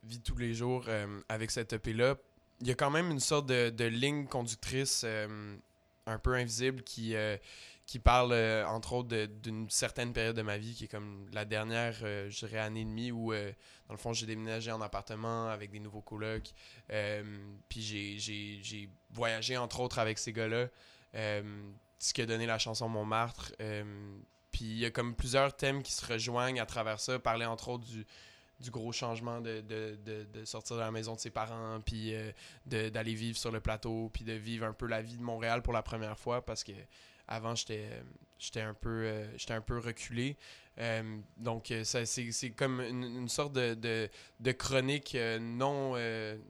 vie 0.04 0.18
de 0.18 0.22
tous 0.24 0.36
les 0.38 0.54
jours 0.54 0.86
avec 1.28 1.50
cette 1.50 1.72
EP-là. 1.72 2.14
Il 2.60 2.68
y 2.68 2.70
a 2.70 2.74
quand 2.74 2.90
même 2.90 3.10
une 3.10 3.20
sorte 3.20 3.46
de, 3.46 3.70
de 3.70 3.84
ligne 3.84 4.26
conductrice 4.26 5.04
un 6.06 6.18
peu 6.18 6.34
invisible 6.34 6.82
qui, 6.82 7.14
euh, 7.14 7.36
qui 7.90 7.98
parle, 7.98 8.30
euh, 8.30 8.64
entre 8.68 8.92
autres, 8.92 9.26
d'une 9.26 9.68
certaine 9.68 10.12
période 10.12 10.36
de 10.36 10.42
ma 10.42 10.58
vie 10.58 10.76
qui 10.76 10.84
est 10.84 10.88
comme 10.88 11.26
la 11.32 11.44
dernière, 11.44 11.96
euh, 12.04 12.30
je 12.30 12.46
dirais, 12.46 12.60
année 12.60 12.82
et 12.82 12.84
demie 12.84 13.10
où, 13.10 13.32
euh, 13.32 13.50
dans 13.88 13.94
le 13.94 13.98
fond, 13.98 14.12
j'ai 14.12 14.26
déménagé 14.26 14.70
en 14.70 14.80
appartement 14.80 15.48
avec 15.48 15.72
des 15.72 15.80
nouveaux 15.80 16.00
colocs. 16.00 16.52
Puis 17.68 17.82
j'ai- 17.82 18.88
voyagé, 19.10 19.56
entre 19.56 19.80
autres, 19.80 19.98
avec 19.98 20.18
ces 20.18 20.32
gars-là. 20.32 20.68
Ce 21.98 22.12
qui 22.14 22.22
a 22.22 22.26
donné 22.26 22.46
la 22.46 22.60
chanson 22.60 22.88
Montmartre. 22.88 23.52
Puis 24.52 24.64
il 24.66 24.78
y 24.78 24.86
a 24.86 24.92
comme 24.92 25.16
plusieurs 25.16 25.56
thèmes 25.56 25.82
qui 25.82 25.90
se 25.90 26.06
rejoignent 26.06 26.60
à 26.60 26.66
travers 26.66 27.00
ça. 27.00 27.18
Parler, 27.18 27.46
entre 27.46 27.70
autres, 27.70 27.86
du 27.86 28.06
du 28.60 28.70
gros 28.70 28.92
changement 28.92 29.40
de, 29.40 29.62
de, 29.62 29.98
de, 30.04 30.44
sortir 30.44 30.76
de 30.76 30.82
la 30.82 30.90
maison 30.90 31.14
de 31.14 31.18
ses 31.18 31.30
parents, 31.30 31.80
puis 31.80 32.14
d'aller 32.66 33.14
vivre 33.14 33.38
sur 33.38 33.50
le 33.50 33.58
plateau, 33.58 34.10
puis 34.12 34.22
de 34.22 34.34
vivre 34.34 34.66
un 34.66 34.74
peu 34.74 34.86
la 34.86 35.00
vie 35.02 35.16
de 35.16 35.22
Montréal 35.22 35.62
pour 35.62 35.72
la 35.72 35.82
première 35.82 36.18
fois, 36.18 36.44
parce 36.44 36.62
que 36.62 36.72
avant 37.30 37.54
j'étais 37.54 37.88
j'étais 38.38 38.60
un 38.60 38.74
peu 38.74 39.04
euh, 39.04 39.26
j'étais 39.38 39.54
un 39.54 39.60
peu 39.62 39.78
reculé. 39.78 40.36
Euh, 40.78 41.18
donc 41.36 41.70
euh, 41.70 41.84
ça 41.84 42.04
c'est 42.06 42.50
comme 42.50 42.80
une, 42.80 43.04
une 43.04 43.28
sorte 43.28 43.52
de, 43.52 43.74
de, 43.74 44.08
de 44.40 44.52
chronique 44.52 45.14
euh, 45.14 45.38
non 45.38 45.94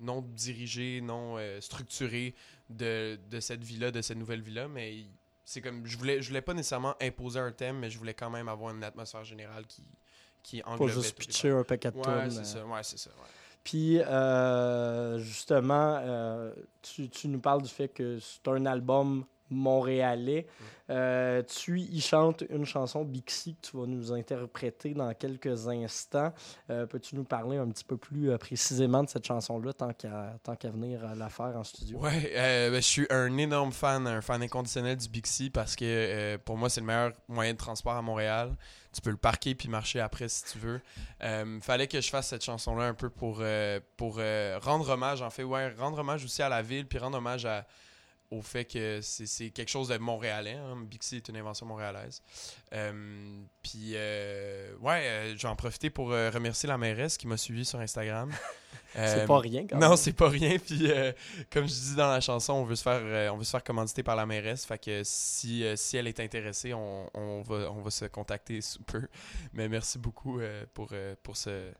non 0.01 0.23
dirigée, 0.23 1.01
non 1.01 1.37
structurée 1.61 2.35
de, 2.69 3.19
de 3.31 3.41
cette 3.41 3.63
vie-là, 3.63 3.91
de 3.91 4.01
cette 4.03 4.19
nouvelle 4.19 4.43
vie-là, 4.43 4.69
mais 4.69 5.05
c'est 5.45 5.61
comme 5.61 5.85
je 5.87 5.97
voulais 5.99 6.23
je 6.23 6.29
voulais 6.29 6.43
pas 6.43 6.55
nécessairement 6.55 6.95
imposer 7.01 7.41
un 7.41 7.53
thème, 7.53 7.79
mais 7.79 7.91
je 7.91 7.99
voulais 7.99 8.15
quand 8.15 8.31
même 8.31 8.49
avoir 8.49 8.75
une 8.75 8.83
atmosphère 8.85 9.25
générale 9.25 9.67
qui 9.67 9.85
qui 10.43 10.63
englobait 10.63 10.93
juste 10.93 11.19
pitcher 11.19 11.51
un 11.51 11.65
paquet 11.65 11.91
de 11.91 11.99
Ouais, 11.99 12.31
c'est 12.31 12.45
ça. 12.47 12.65
Ouais, 12.65 12.83
c'est 12.83 12.99
ça. 12.99 13.11
ouais. 13.11 13.29
Puis, 13.63 13.99
justement, 15.23 16.51
tu, 16.81 17.11
tu 17.11 17.29
nous 17.29 17.41
parles 17.41 17.63
du 17.63 17.69
fait 17.69 17.89
que 17.89 18.19
c'est 18.21 18.49
un 18.49 18.65
album 18.65 19.27
montréalais. 19.51 20.47
Euh, 20.91 21.43
tu 21.43 21.79
y 21.79 22.01
chantes 22.01 22.43
une 22.51 22.65
chanson 22.65 23.05
Bixi 23.05 23.55
que 23.55 23.69
tu 23.69 23.77
vas 23.77 23.87
nous 23.87 24.13
interpréter 24.13 24.93
dans 24.93 25.13
quelques 25.15 25.69
instants. 25.69 26.33
Euh, 26.69 26.87
Peux-tu 26.87 27.15
nous 27.15 27.23
parler 27.23 27.59
un 27.59 27.69
petit 27.69 27.85
peu 27.85 27.97
plus 27.97 28.31
euh, 28.31 28.39
précisément 28.39 29.05
de 29.05 29.09
cette 29.09 29.25
chanson-là, 29.25 29.73
tant 29.73 29.93
qu'à 29.93 30.35
qu'à 30.59 30.71
venir 30.71 31.15
la 31.15 31.29
faire 31.29 31.57
en 31.57 31.63
studio? 31.63 32.01
Euh, 32.05 32.71
ben, 32.71 32.77
je 32.77 32.87
suis 32.87 33.07
un 33.11 33.37
énorme 33.37 33.71
fan, 33.71 34.07
un 34.07 34.21
fan 34.21 34.43
inconditionnel 34.43 34.97
du 34.97 35.09
Bixi 35.09 35.51
parce 35.51 35.77
que 35.77 36.37
pour 36.39 36.57
moi, 36.57 36.69
c'est 36.69 36.81
le 36.81 36.87
meilleur 36.87 37.13
moyen 37.29 37.53
de 37.53 37.59
transport 37.59 37.95
à 37.95 38.03
Montréal. 38.03 38.57
Tu 38.93 39.01
peux 39.01 39.11
le 39.11 39.17
parquer 39.17 39.55
puis 39.55 39.69
marcher 39.69 40.01
après 40.01 40.29
si 40.29 40.45
tu 40.53 40.59
veux. 40.59 40.81
Fallait 41.61 41.87
que 41.87 42.01
je 42.01 42.11
fasse 42.11 42.29
cette 42.29 42.43
chanson-là 42.43 42.87
un 42.87 42.95
peu 42.95 43.11
pour, 43.11 43.43
pour 43.97 44.21
rendre 44.63 44.89
hommage, 44.89 45.23
en 45.23 45.31
fait, 45.31 45.45
ouais, 45.45 45.69
rendre 45.79 45.99
hommage 45.99 46.25
aussi 46.25 46.43
à 46.43 46.49
la 46.49 46.63
ville 46.63 46.87
puis 46.87 46.99
rendre 46.99 47.19
hommage 47.19 47.47
à, 47.47 47.65
au 48.31 48.43
fait 48.43 48.65
que 48.65 49.01
c'est 49.03 49.27
c'est 49.27 49.51
quelque 49.51 49.69
chose 49.69 49.89
de 49.89 49.99
montréalais. 49.99 50.55
Hein. 50.55 50.77
Bixi 50.85 51.17
est 51.17 51.29
une 51.29 51.37
invention 51.37 51.67
montréalaise. 51.67 52.23
Euh, 52.73 53.43
puis, 53.63 53.93
euh, 53.95 54.73
ouais, 54.81 55.03
euh, 55.05 55.35
j'en 55.37 55.57
profiter 55.57 55.91
pour 55.91 56.13
euh, 56.13 56.31
remercier 56.31 56.69
la 56.69 56.79
mairesse 56.79 57.17
qui 57.19 57.27
m'a 57.27 57.37
suivi 57.37 57.65
sur 57.65 57.81
Instagram. 57.81 58.31
C'est 58.95 59.21
Euh, 59.21 59.27
pas 59.27 59.39
rien, 59.39 59.67
quand 59.69 59.79
non, 59.79 59.89
même. 59.91 59.97
c'est 59.97 60.13
pas 60.13 60.29
rien. 60.29 60.59
Puis, 60.59 60.91
comme 61.51 61.65
je 61.69 61.73
dis 61.73 61.95
dans 61.95 62.09
la 62.11 62.21
chanson, 62.21 62.55
on 62.55 62.65
veut 62.65 62.75
se 62.75 62.83
faire, 62.83 63.33
on 63.33 63.37
veut 63.37 63.45
se 63.45 63.51
faire 63.51 63.63
commanditer 63.63 64.03
par 64.03 64.17
la 64.17 64.27
mairesse. 64.27 64.65
Fait 64.65 64.79
que 64.83 65.03
si, 65.05 65.65
si 65.77 65.97
elle 65.97 66.09
est 66.09 66.19
intéressée, 66.19 66.75
on, 66.75 67.09
on 67.15 67.43
va, 67.43 67.71
on 67.71 67.83
va 67.83 67.91
se 67.91 68.07
contacter 68.07 68.61
sous 68.61 68.83
peu. 68.83 69.07
Mais 69.53 69.69
merci 69.69 69.97
beaucoup 69.99 70.41
pour, 70.75 70.93
pour, 71.23 71.37
ce, 71.37 71.71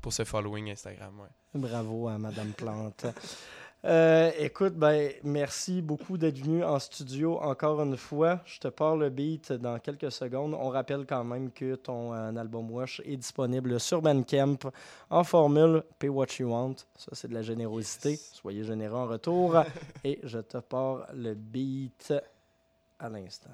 pour 0.00 0.14
ce 0.14 0.24
following 0.24 0.70
Instagram. 0.70 1.20
Ouais. 1.20 1.28
Bravo 1.60 2.08
à 2.08 2.16
Madame 2.18 2.52
Plante. 2.52 3.04
Euh, 3.84 4.30
écoute, 4.38 4.74
ben, 4.74 5.12
merci 5.24 5.82
beaucoup 5.82 6.16
d'être 6.16 6.38
venu 6.38 6.64
en 6.64 6.78
studio 6.78 7.38
encore 7.38 7.82
une 7.82 7.98
fois. 7.98 8.40
Je 8.46 8.58
te 8.58 8.68
pars 8.68 8.96
le 8.96 9.10
beat 9.10 9.52
dans 9.52 9.78
quelques 9.78 10.10
secondes. 10.10 10.54
On 10.54 10.70
rappelle 10.70 11.04
quand 11.06 11.22
même 11.22 11.50
que 11.50 11.74
ton 11.74 12.14
euh, 12.14 12.34
album 12.34 12.70
Wash 12.70 13.02
est 13.04 13.16
disponible 13.16 13.78
sur 13.78 14.00
Bandcamp 14.00 14.56
en 15.10 15.22
formule 15.22 15.82
Pay 15.98 16.08
What 16.08 16.26
You 16.38 16.48
Want. 16.48 16.76
Ça, 16.96 17.10
c'est 17.12 17.28
de 17.28 17.34
la 17.34 17.42
générosité. 17.42 18.12
Yes. 18.12 18.30
Soyez 18.32 18.64
généreux 18.64 18.96
en 18.96 19.06
retour. 19.06 19.56
Et 20.04 20.18
je 20.22 20.38
te 20.38 20.58
pars 20.58 21.06
le 21.12 21.34
beat 21.34 22.14
à 22.98 23.08
l'instant. 23.10 23.50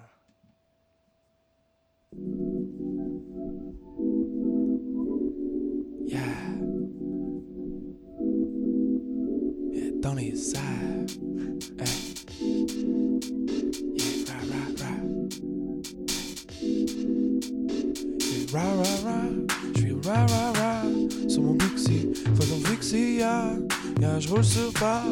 Yeah. 6.07 6.50
Dans 10.03 10.15
les 10.15 10.55
airs. 10.55 10.61
Yeah, 13.97 14.25
rah, 14.27 14.43
rah, 14.51 14.69
rah. 14.81 15.01
Yeah, 18.21 18.47
rah, 18.53 18.75
rah, 18.75 18.99
rah. 19.05 19.29
Rah, 20.03 20.27
rah, 20.27 20.53
rah. 20.53 20.83
Sur 21.29 21.43
mon 21.43 21.55
Bixi, 21.55 22.09
faisons 22.35 22.61
Bixi, 22.71 23.17
yeah. 23.19 23.59
Yeah, 24.01 24.19
je 24.19 24.29
roule 24.29 24.43
sur 24.43 24.73
pas, 24.73 25.05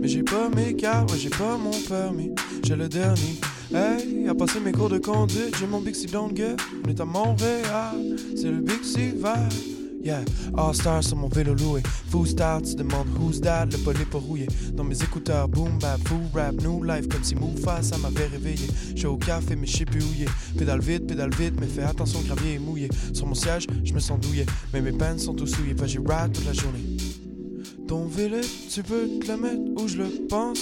mais 0.00 0.06
j'ai 0.06 0.22
pas 0.22 0.48
mes 0.48 0.74
cartes, 0.74 1.10
ouais, 1.10 1.18
j'ai 1.18 1.30
pas 1.30 1.56
mon 1.56 1.72
permis. 1.88 2.30
J'ai 2.62 2.76
le 2.76 2.88
dernier. 2.88 3.34
Hey, 3.74 4.28
à 4.28 4.34
passer 4.34 4.60
mes 4.60 4.70
cours 4.70 4.88
de 4.88 4.98
conduite, 4.98 5.56
j'ai 5.58 5.66
mon 5.66 5.80
Bixi 5.80 6.06
Don't 6.06 6.34
Get. 6.34 6.56
On 6.84 6.88
est 6.88 7.00
à 7.00 7.04
Montréal, 7.04 8.16
c'est 8.36 8.50
le 8.50 8.60
Bixi 8.60 9.10
vert. 9.16 9.48
Yeah, 10.06 10.22
All 10.56 10.72
Star 10.72 11.02
sur 11.02 11.16
mon 11.16 11.26
vélo 11.26 11.52
loué. 11.54 11.82
Full 12.10 12.28
start, 12.28 12.64
tu 12.64 12.76
demandes 12.76 13.08
who's 13.18 13.40
that, 13.40 13.66
le 13.72 13.78
pol 13.78 13.96
est 14.00 14.08
pas 14.08 14.18
rouillé. 14.18 14.46
Dans 14.72 14.84
mes 14.84 15.02
écouteurs, 15.02 15.48
boom 15.48 15.80
bap, 15.80 15.98
full 16.06 16.20
rap, 16.32 16.54
new 16.62 16.84
life, 16.84 17.08
comme 17.08 17.24
si 17.24 17.34
Moufa, 17.34 17.82
ça 17.82 17.98
m'avait 17.98 18.26
réveillé. 18.26 18.68
J'suis 18.94 19.06
au 19.06 19.16
café, 19.16 19.56
mais 19.56 19.66
j'sais 19.66 19.84
plus 19.84 20.04
où. 20.04 20.56
Pédale 20.56 20.80
vite, 20.80 21.08
pédale 21.08 21.34
vite, 21.34 21.54
mais 21.60 21.66
fais 21.66 21.82
attention, 21.82 22.20
gravier 22.20 22.54
est 22.54 22.58
mouillé. 22.60 22.88
Sur 23.14 23.26
mon 23.26 23.34
siège, 23.34 23.66
je 23.82 23.92
me 23.92 23.98
sens 23.98 24.20
douillé, 24.20 24.46
mais 24.72 24.80
mes 24.80 24.92
pants 24.92 25.18
sont 25.18 25.34
tous 25.34 25.48
souillés, 25.48 25.74
pas 25.74 25.88
j'ai 25.88 25.98
ride 25.98 26.32
toute 26.32 26.46
la 26.46 26.52
journée. 26.52 26.84
Ton 27.88 28.06
vélo, 28.06 28.36
tu 28.70 28.84
peux 28.84 29.08
te 29.18 29.26
le 29.26 29.36
mettre 29.38 29.82
où 29.82 29.88
je 29.88 29.96
le 29.96 30.26
pense? 30.28 30.60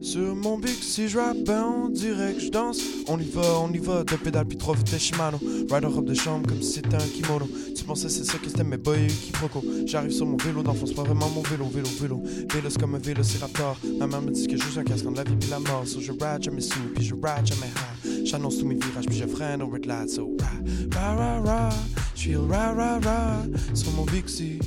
Sur 0.00 0.34
mon 0.34 0.58
bic, 0.58 0.78
si 0.82 1.08
je 1.08 1.18
rappe, 1.18 1.38
ben 1.44 1.64
on 1.64 1.88
dirait 1.88 2.34
que 2.34 2.40
je 2.40 2.50
danse. 2.50 2.80
On 3.08 3.18
y 3.18 3.28
va, 3.28 3.60
on 3.60 3.72
y 3.72 3.78
va, 3.78 4.04
deux 4.04 4.16
pédales 4.16 4.46
puis 4.46 4.56
trois 4.56 4.74
vitesses 4.74 5.02
Shimano. 5.02 5.38
Ride 5.70 5.84
en 5.84 5.90
robe 5.90 6.06
de 6.06 6.14
chambre 6.14 6.46
comme 6.48 6.62
si 6.62 6.72
c'était 6.74 6.94
un 6.94 6.98
kimono. 6.98 7.48
Tu 7.74 7.84
pensais 7.84 8.08
c'est 8.08 8.24
ça 8.24 8.38
que 8.38 8.48
c'était, 8.48 8.64
mais 8.64 8.76
boy, 8.76 9.06
qui 9.06 9.32
proco. 9.32 9.62
J'arrive 9.86 10.10
sur 10.10 10.26
mon 10.26 10.36
vélo 10.36 10.62
d'enfance, 10.62 10.92
pas 10.92 11.02
vraiment 11.02 11.28
mon 11.30 11.42
vélo, 11.42 11.66
vélo, 11.66 11.88
vélo. 12.00 12.22
Vélo, 12.52 12.70
c'est 12.70 12.80
comme 12.80 12.94
un 12.94 12.98
vélociraptor. 12.98 13.76
Ma 13.98 14.06
mère 14.06 14.22
me 14.22 14.30
dit 14.30 14.46
que 14.46 14.56
je 14.56 14.62
suis 14.62 14.78
un 14.78 14.84
casque 14.84 15.06
entre 15.06 15.16
la 15.16 15.24
vie 15.24 15.36
puis 15.36 15.50
la 15.50 15.58
mort. 15.58 15.86
So 15.86 16.00
je 16.00 16.12
ride 16.12 16.42
jamais 16.42 16.60
sous, 16.60 16.78
puis 16.94 17.04
je 17.04 17.14
ride 17.14 17.46
jamais 17.46 17.72
high. 18.04 18.26
J'annonce 18.26 18.58
tous 18.58 18.66
mes 18.66 18.74
virages, 18.74 19.06
puis 19.06 19.16
je 19.16 19.26
freine 19.26 19.62
au 19.62 19.68
red 19.68 19.86
light. 19.86 20.10
So 20.10 20.26
ride, 20.26 20.94
ride, 20.94 21.44
ride. 21.44 21.72
J'suis 22.14 22.36
au 22.36 22.42
ride, 22.42 22.76
ride, 22.76 23.06
ride. 23.06 23.76
Sur 23.76 23.92
mon 23.92 24.04
Bixi. 24.04 24.58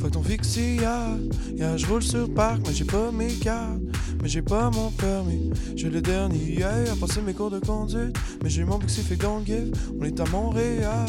Faut 0.00 0.08
ton 0.08 0.22
fixie, 0.22 0.76
ya. 0.76 1.08
Ya, 1.56 1.76
je 1.76 1.84
roule 1.86 2.02
sur 2.02 2.32
parc, 2.32 2.60
mais 2.66 2.72
j'ai 2.72 2.84
pas 2.84 3.10
mes 3.10 3.32
cartes. 3.32 3.80
Mais 4.22 4.28
j'ai 4.28 4.42
pas 4.42 4.70
mon 4.70 4.90
permis. 4.90 5.50
J'ai 5.76 5.90
le 5.90 6.00
dernier, 6.00 6.62
à 6.62 6.96
passer 7.00 7.20
mes 7.20 7.34
cours 7.34 7.50
de 7.50 7.60
conduite. 7.60 8.16
Mais 8.42 8.50
j'ai 8.50 8.64
mon 8.64 8.78
Bixi, 8.78 9.02
fait 9.02 9.18
give. 9.44 9.72
On 10.00 10.04
est 10.04 10.18
à 10.20 10.24
Montréal. 10.26 11.08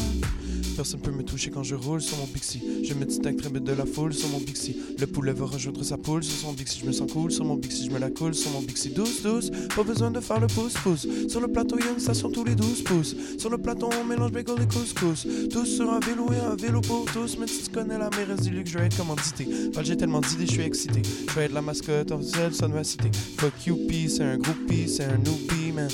Personne 0.80 1.00
peut 1.00 1.10
me 1.10 1.22
toucher 1.22 1.50
quand 1.50 1.62
je 1.62 1.74
roule 1.74 2.00
sur 2.00 2.16
mon 2.16 2.24
Bixi. 2.24 2.58
Je 2.88 2.94
me 2.94 3.04
distingue 3.04 3.36
très 3.36 3.50
vite 3.50 3.64
de 3.64 3.72
la 3.74 3.84
foule 3.84 4.14
sur 4.14 4.30
mon 4.30 4.38
Bixi. 4.38 4.74
Le 4.98 5.06
poulet 5.06 5.34
va 5.34 5.44
rejoindre 5.44 5.82
sa 5.82 5.98
poule 5.98 6.24
sur 6.24 6.34
son 6.38 6.54
Bixi. 6.54 6.80
Je 6.80 6.86
me 6.86 6.92
sens 6.92 7.12
cool 7.12 7.30
sur 7.30 7.44
mon 7.44 7.56
Bixi, 7.56 7.84
je 7.84 7.90
me 7.90 7.98
la 7.98 8.08
coule 8.08 8.34
sur 8.34 8.50
mon 8.52 8.62
Bixi. 8.62 8.88
Douce, 8.88 9.22
douce, 9.22 9.50
pas 9.76 9.82
besoin 9.82 10.10
de 10.10 10.20
faire 10.20 10.40
le 10.40 10.46
pouce-pouce. 10.46 11.06
Sur 11.28 11.42
le 11.42 11.48
plateau, 11.48 11.78
y 11.78 11.82
a 11.82 11.90
une 11.90 12.00
station 12.00 12.30
tous 12.30 12.44
les 12.44 12.54
12 12.54 12.82
pouces. 12.84 13.14
Sur 13.36 13.50
le 13.50 13.58
plateau, 13.58 13.90
on 14.00 14.06
mélange 14.06 14.32
bagel 14.32 14.54
et 14.62 14.66
couscous. 14.66 15.26
Tous 15.50 15.66
sur 15.66 15.92
un 15.92 16.00
vélo 16.00 16.28
et 16.32 16.40
un 16.40 16.56
vélo 16.56 16.80
pour 16.80 17.04
tous. 17.12 17.36
Mais 17.38 17.46
si 17.46 17.64
tu 17.64 17.70
connais 17.72 17.98
la 17.98 18.08
mairesse, 18.16 18.40
dis-lui 18.40 18.64
que 18.64 18.70
je 18.70 18.78
vais 18.78 18.86
être 18.86 18.96
commandité. 18.96 19.46
Enfin, 19.68 19.82
j'ai 19.82 19.98
tellement 19.98 20.22
d'idées, 20.22 20.46
je 20.46 20.52
suis 20.52 20.62
excité. 20.62 21.02
Je 21.28 21.34
vais 21.34 21.44
être 21.44 21.52
la 21.52 21.60
mascotte 21.60 22.10
officielle, 22.10 22.54
ça 22.54 22.68
doit 22.68 22.84
citer. 22.84 23.10
Fuck 23.36 23.66
you, 23.66 23.78
c'est 24.08 24.22
un 24.22 24.38
groupie, 24.38 24.88
c'est 24.88 25.04
un 25.04 25.18
newbie, 25.18 25.72
man. 25.74 25.90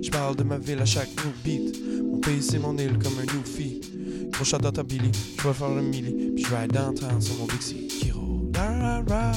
Je 0.00 0.10
parle 0.10 0.36
de 0.36 0.44
ma 0.44 0.58
ville 0.58 0.78
à 0.78 0.86
chaque 0.86 1.10
new 1.24 1.32
beat. 1.42 1.76
Mon 2.04 2.18
pays, 2.18 2.40
c'est 2.40 2.60
mon 2.60 2.78
île 2.78 3.00
comme 3.02 3.18
un 3.18 3.26
newfie. 3.34 3.97
Shot 4.44 4.58
dans 4.58 4.72
ta 4.72 4.82
Billy, 4.82 5.10
je 5.36 5.48
vais 5.48 5.54
faire 5.54 5.68
le 5.68 5.82
milli. 5.82 6.32
Puis 6.34 6.44
je 6.44 6.54
ride 6.54 6.72
downtown 6.72 7.20
sur 7.20 7.36
mon 7.36 7.46
Bixi 7.46 7.86
qui 7.88 8.10
roule. 8.10 8.50
Ra 8.54 8.68
ra 8.78 9.02
ra, 9.08 9.32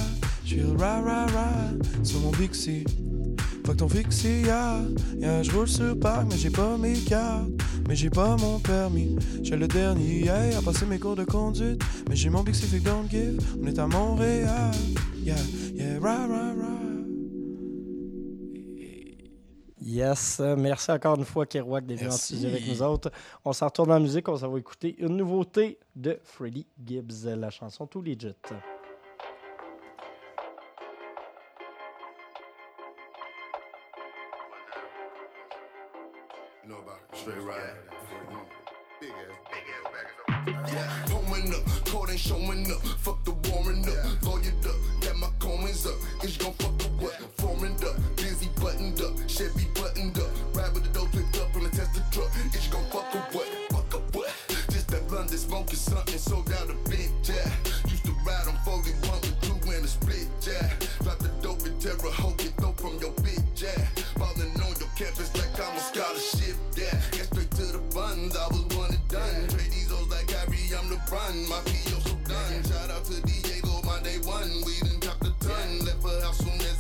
je 0.45 0.61
ra 0.77 1.01
ra 1.01 1.25
ra 1.25 1.49
sur 2.03 2.19
mon 2.19 2.31
Bixi. 2.31 2.83
Fuck 3.65 3.77
ton 3.77 3.89
fixie, 3.89 4.41
ya. 4.41 4.81
Yeah, 5.19 5.43
je 5.43 5.51
roule 5.51 5.67
sur 5.67 5.97
parc, 5.99 6.27
mais 6.29 6.37
j'ai 6.37 6.49
pas 6.49 6.77
mes 6.77 6.93
cartes. 6.93 7.49
Mais 7.87 7.95
j'ai 7.95 8.09
pas 8.09 8.35
mon 8.37 8.59
permis. 8.59 9.15
J'ai 9.43 9.55
le 9.55 9.67
dernier, 9.67 10.23
yeah, 10.25 10.57
à 10.57 10.61
passer 10.61 10.85
mes 10.85 10.97
cours 10.97 11.15
de 11.15 11.25
conduite. 11.25 11.81
Mais 12.09 12.15
j'ai 12.15 12.29
mon 12.29 12.43
Bixi, 12.43 12.65
fait 12.65 12.79
don't 12.79 13.07
give. 13.09 13.39
On 13.61 13.67
est 13.67 13.77
à 13.77 13.87
Montréal. 13.87 14.71
Yeah, 15.23 15.35
yeah, 15.75 15.99
ra 15.99 16.27
ra 16.27 16.53
ra. 16.59 16.80
Yes, 19.83 20.39
merci 20.57 20.91
encore 20.91 21.17
une 21.17 21.25
fois, 21.25 21.47
Kerouac, 21.47 21.85
d'être 21.85 21.99
venu 21.99 22.11
en 22.11 22.13
studio 22.13 22.49
avec 22.49 22.67
nous 22.67 22.83
autres. 22.83 23.11
On 23.43 23.51
s'en 23.51 23.65
retourne 23.65 23.89
dans 23.89 23.95
la 23.95 23.99
musique, 23.99 24.29
on 24.29 24.37
s'en 24.37 24.49
va 24.49 24.59
écouter 24.59 24.95
une 24.99 25.17
nouveauté 25.17 25.79
de 25.95 26.19
Freddie 26.23 26.67
Gibbs, 26.85 27.25
la 27.25 27.49
chanson 27.49 27.87
Too 27.87 28.01
Legit. 28.01 28.35
Showing 42.17 42.69
up. 42.69 42.81
Fuck 42.99 43.23
the 43.23 43.31
up, 43.31 44.21
lawyered 44.21 44.65
up, 44.67 45.17
my 45.17 45.27
up. 45.87 45.95
Gon' 46.37 46.53
fuck 46.53 46.80
up, 49.03 49.13
Chevy 49.27 49.65
buttoned 49.73 50.17
up. 50.17 50.31
Ride 50.53 50.73
with 50.73 50.83
the 50.83 50.91
dough 50.93 51.09
picked 51.11 51.37
up 51.37 51.51
from 51.53 51.63
the 51.63 51.69
Tesla 51.69 52.03
truck. 52.11 52.31
Is 52.53 52.65
you 52.65 52.71
gon' 52.71 52.85
fuck 52.91 53.13
a 53.13 53.19
what? 53.35 53.47
Fuck 53.71 53.93
a 53.93 53.99
what? 54.17 54.33
Just 54.69 54.87
that 54.89 55.09
London 55.11 55.37
smoking 55.37 55.75
something, 55.75 56.17
sold 56.17 56.51
out 56.53 56.69
a 56.69 56.77
bit, 56.89 57.09
yeah. 57.25 57.49
Used 57.89 58.05
to 58.05 58.13
ride 58.25 58.47
on 58.47 58.57
41 58.65 59.21
with 59.21 59.41
two 59.41 59.57
in 59.71 59.83
a 59.83 59.87
split, 59.87 60.27
yeah. 60.45 60.69
Drop 61.03 61.19
the 61.19 61.29
dope 61.41 61.65
in 61.65 61.77
Terre 61.79 61.97
Haute, 61.97 62.37
get 62.37 62.57
dope 62.57 62.79
from 62.79 62.97
your 62.99 63.13
bitch, 63.25 63.61
yeah. 63.61 63.85
Ballin' 64.17 64.53
on 64.61 64.73
your 64.79 64.91
campus 64.95 65.31
like 65.35 65.53
I'm 65.59 65.75
a 65.75 65.79
scholarship, 65.79 66.57
yeah. 66.77 66.95
Get 67.11 67.25
straight 67.31 67.51
to 67.61 67.65
the 67.77 67.81
funds, 67.91 68.37
I 68.37 68.47
was 68.47 68.65
one 68.77 68.93
and 68.93 69.07
done. 69.07 69.47
Trade 69.49 69.71
these 69.71 69.91
O's 69.91 70.09
like 70.09 70.27
Kyrie, 70.27 70.71
I'm 70.77 70.89
the 70.89 70.99
run. 71.11 71.35
My 71.49 71.59
PO 71.65 71.97
so 72.05 72.15
done. 72.29 72.63
Shout 72.63 72.89
out 72.89 73.05
to 73.05 73.21
Diego, 73.21 73.81
my 73.83 73.99
day 74.01 74.19
one. 74.23 74.49
We 74.65 74.79
done 74.79 74.99
dropped 74.99 75.27
a 75.27 75.33
ton. 75.43 75.85
Left 75.85 76.03
her 76.03 76.21
house 76.21 76.37
soon 76.39 76.70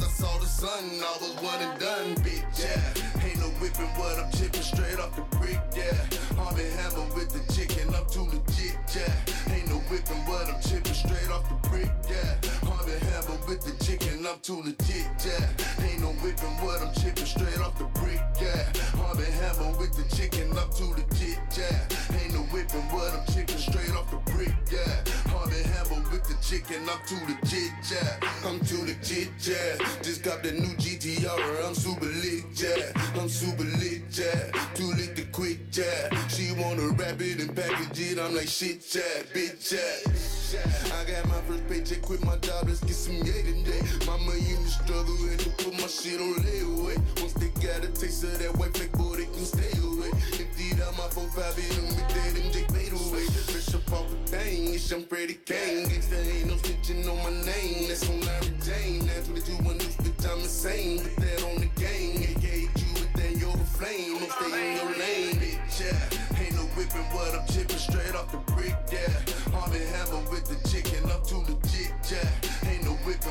sun. 0.61 0.83
I 1.01 1.17
was 1.19 1.33
one 1.41 1.59
and 1.59 1.79
done, 1.79 2.13
bitch, 2.23 2.45
yeah. 2.61 3.25
Ain't 3.25 3.39
no 3.39 3.49
whipping 3.59 3.91
what 3.97 4.19
I'm 4.19 4.31
chipping 4.31 4.61
straight 4.61 4.99
off 4.99 5.15
the 5.15 5.25
brick, 5.37 5.59
yeah. 5.75 5.97
Harvey 6.37 6.69
Hammer 6.77 7.07
with 7.15 7.33
the 7.33 7.41
chicken, 7.53 7.89
I'm 7.95 8.05
too 8.05 8.29
legit, 8.29 8.77
yeah. 8.93 9.53
Ain't 9.55 9.67
no 9.69 9.77
whipping 9.89 10.23
what 10.29 10.45
I'm 10.47 10.61
chipping 10.61 10.93
straight 10.93 11.29
off 11.31 11.49
the 11.49 11.57
brick, 11.67 11.89
yeah. 12.07 12.51
Harvey 12.81 13.05
Hammer 13.13 13.37
with 13.47 13.61
the 13.61 13.85
chicken, 13.85 14.25
I'm 14.25 14.39
too 14.39 14.57
legit, 14.65 15.05
yeah. 15.21 15.85
Ain't 15.85 16.01
no 16.01 16.07
whipping 16.25 16.57
what 16.65 16.81
I'm 16.81 16.91
chipping 16.95 17.27
straight 17.27 17.59
off 17.59 17.77
the 17.77 17.85
brick, 18.01 18.19
yeah. 18.41 18.73
Harvey 18.97 19.29
Hammer 19.37 19.77
with 19.77 19.93
the 19.93 20.01
chicken, 20.15 20.49
I'm 20.57 20.67
too 20.73 20.89
legit, 20.97 21.37
yeah. 21.53 22.17
Ain't 22.17 22.33
no 22.33 22.41
whipping 22.49 22.81
what 22.89 23.13
I'm 23.13 23.23
chipping 23.31 23.61
straight 23.61 23.91
off 23.91 24.09
the 24.09 24.17
brick, 24.33 24.55
yeah. 24.73 24.97
Harvey 25.29 25.61
Hammer 25.61 26.01
with 26.09 26.25
the 26.25 26.33
chicken, 26.41 26.81
I'm 26.89 26.97
too 27.05 27.21
legit, 27.29 27.69
yeah. 27.85 28.17
I'm 28.49 28.59
too 28.65 28.81
legit, 28.81 29.29
yeah. 29.45 29.77
Just 30.01 30.23
got 30.23 30.41
the 30.41 30.51
new 30.51 30.73
GTR, 30.81 31.63
I'm 31.63 31.75
super 31.75 32.09
lit, 32.09 32.49
yeah. 32.57 33.21
I'm 33.21 33.29
super 33.29 33.61
lit, 33.77 34.09
yeah. 34.09 34.49
Too 34.73 34.89
lit 34.97 35.15
to 35.17 35.25
quit, 35.29 35.59
yeah. 35.77 36.09
She 36.29 36.51
wanna 36.57 36.89
wrap 36.97 37.21
it 37.21 37.41
and 37.41 37.55
package 37.55 37.99
it, 38.09 38.17
I'm 38.17 38.33
like 38.33 38.47
shit, 38.49 38.81
yeah, 38.95 39.21
bitch, 39.37 39.69
yeah. 39.69 40.31
I 40.51 41.05
got 41.05 41.29
my 41.29 41.39
first 41.47 41.65
paycheck, 41.69 42.01
quit 42.01 42.25
my 42.25 42.35
job, 42.37 42.67
let's 42.71 42.79
get 42.85 42.95
some 42.95 43.19
yay 43.27 43.43
today. 43.43 43.83
Mama 44.07 44.31
in 44.31 44.63
the 44.63 44.69
struggle, 44.71 45.19
and 45.27 45.39
to 45.39 45.49
put 45.59 45.73
my 45.73 45.87
shit 45.87 46.21
on 46.21 46.35
layaway. 46.39 46.95
Once 47.19 47.33
they 47.33 47.51
got 47.59 47.83
a 47.83 47.91
taste 47.91 48.23
of 48.23 48.39
that 48.39 48.55
white 48.55 48.71
flag, 48.71 48.91
boy, 48.93 49.17
they 49.17 49.25
can 49.25 49.43
stay 49.43 49.75
away. 49.83 50.07
Emptied 50.39 50.79
out 50.79 50.95
my 50.95 51.07
4-5, 51.11 51.59
hit 51.59 51.75
them 51.75 51.85
with 51.91 52.07
that 52.15 52.31
MJ 52.39 52.63
fade 52.71 52.95
away. 52.95 53.27
Fresh 53.51 53.75
up 53.75 53.91
off 53.91 54.07
the 54.09 54.15
thing, 54.31 54.73
it's 54.73 54.89
young 54.89 55.03
Freddie 55.03 55.39
Kane. 55.43 55.89
Gangsta 55.91 56.15
ain't 56.15 56.47
no 56.47 56.55
snitching 56.63 57.03
on 57.11 57.17
my 57.19 57.33
name, 57.43 57.89
that's 57.89 58.07
on 58.07 58.21
Larry 58.21 58.55
Jane. 58.63 59.05
That's 59.05 59.27
what 59.27 59.43
do 59.43 59.51
when 59.67 59.77
this 59.77 59.95
bitch, 59.97 60.31
I'm 60.31 60.39
insane. 60.39 61.03
Put 61.03 61.15
that 61.27 61.40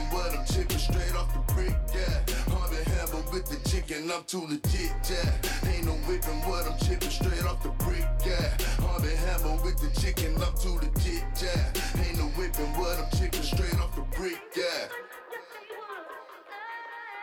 Whipping 0.00 0.16
what 0.16 0.32
I'm 0.32 0.46
chipping 0.46 0.78
straight 0.78 1.14
off 1.14 1.28
the 1.34 1.52
brick, 1.52 1.76
yeah. 1.92 2.24
Harvey 2.48 2.80
Hammer 2.88 3.20
with 3.32 3.44
the 3.52 3.60
chicken, 3.68 4.10
I'm 4.10 4.24
too 4.24 4.48
legit, 4.48 4.96
yeah. 5.12 5.68
Ain't 5.68 5.84
no 5.84 5.92
whipping 6.08 6.40
what 6.48 6.64
I'm 6.64 6.78
chipping 6.80 7.10
straight 7.10 7.44
off 7.44 7.62
the 7.62 7.68
brick, 7.84 8.08
yeah. 8.24 8.56
Harvey 8.80 9.12
Hammer 9.28 9.60
with 9.62 9.76
the 9.76 9.92
chicken, 10.00 10.40
I'm 10.40 10.56
too 10.56 10.80
legit, 10.80 11.24
yeah. 11.36 12.00
Ain't 12.00 12.16
no 12.16 12.32
whipping 12.40 12.72
what 12.80 12.96
I'm 12.96 13.10
chipping 13.12 13.44
straight 13.44 13.76
off 13.76 13.94
the 13.94 14.00
brick, 14.16 14.40
yeah. 14.56 14.88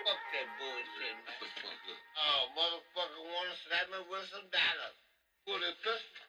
Fuck 0.05 0.21
that 0.37 0.47
bullshit. 0.61 1.17
Oh, 2.13 2.41
motherfucker 2.53 3.23
wanna 3.25 3.57
slap 3.65 3.89
me 3.89 4.05
with 4.05 4.29
some 4.29 4.45
dollars. 4.53 4.97
Pull 5.49 5.57
the 5.57 5.73
pistol. 5.81 6.26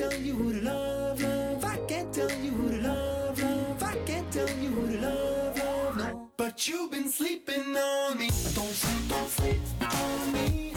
Tell 0.00 0.14
you 0.14 0.34
who 0.34 0.52
to 0.52 0.60
love, 0.62 1.22
love. 1.22 1.64
I 1.64 1.76
can't 1.86 2.10
tell 2.10 2.32
you 2.42 2.50
who 2.52 2.70
to 2.70 2.88
love, 2.88 3.42
love. 3.42 3.82
I 3.82 3.96
can't 4.06 4.32
tell 4.32 4.48
you 4.48 4.70
who 4.70 4.86
to 4.92 5.06
love, 5.06 5.58
love. 5.58 5.96
No, 5.98 6.30
but 6.38 6.66
you've 6.66 6.90
been 6.90 7.08
sleeping 7.10 7.76
on 7.76 8.16
me. 8.16 8.28
Don't 8.56 8.74
sleep, 8.80 9.08
don't 9.10 9.28
sleep 9.28 9.60
on 9.82 10.32
me. 10.32 10.74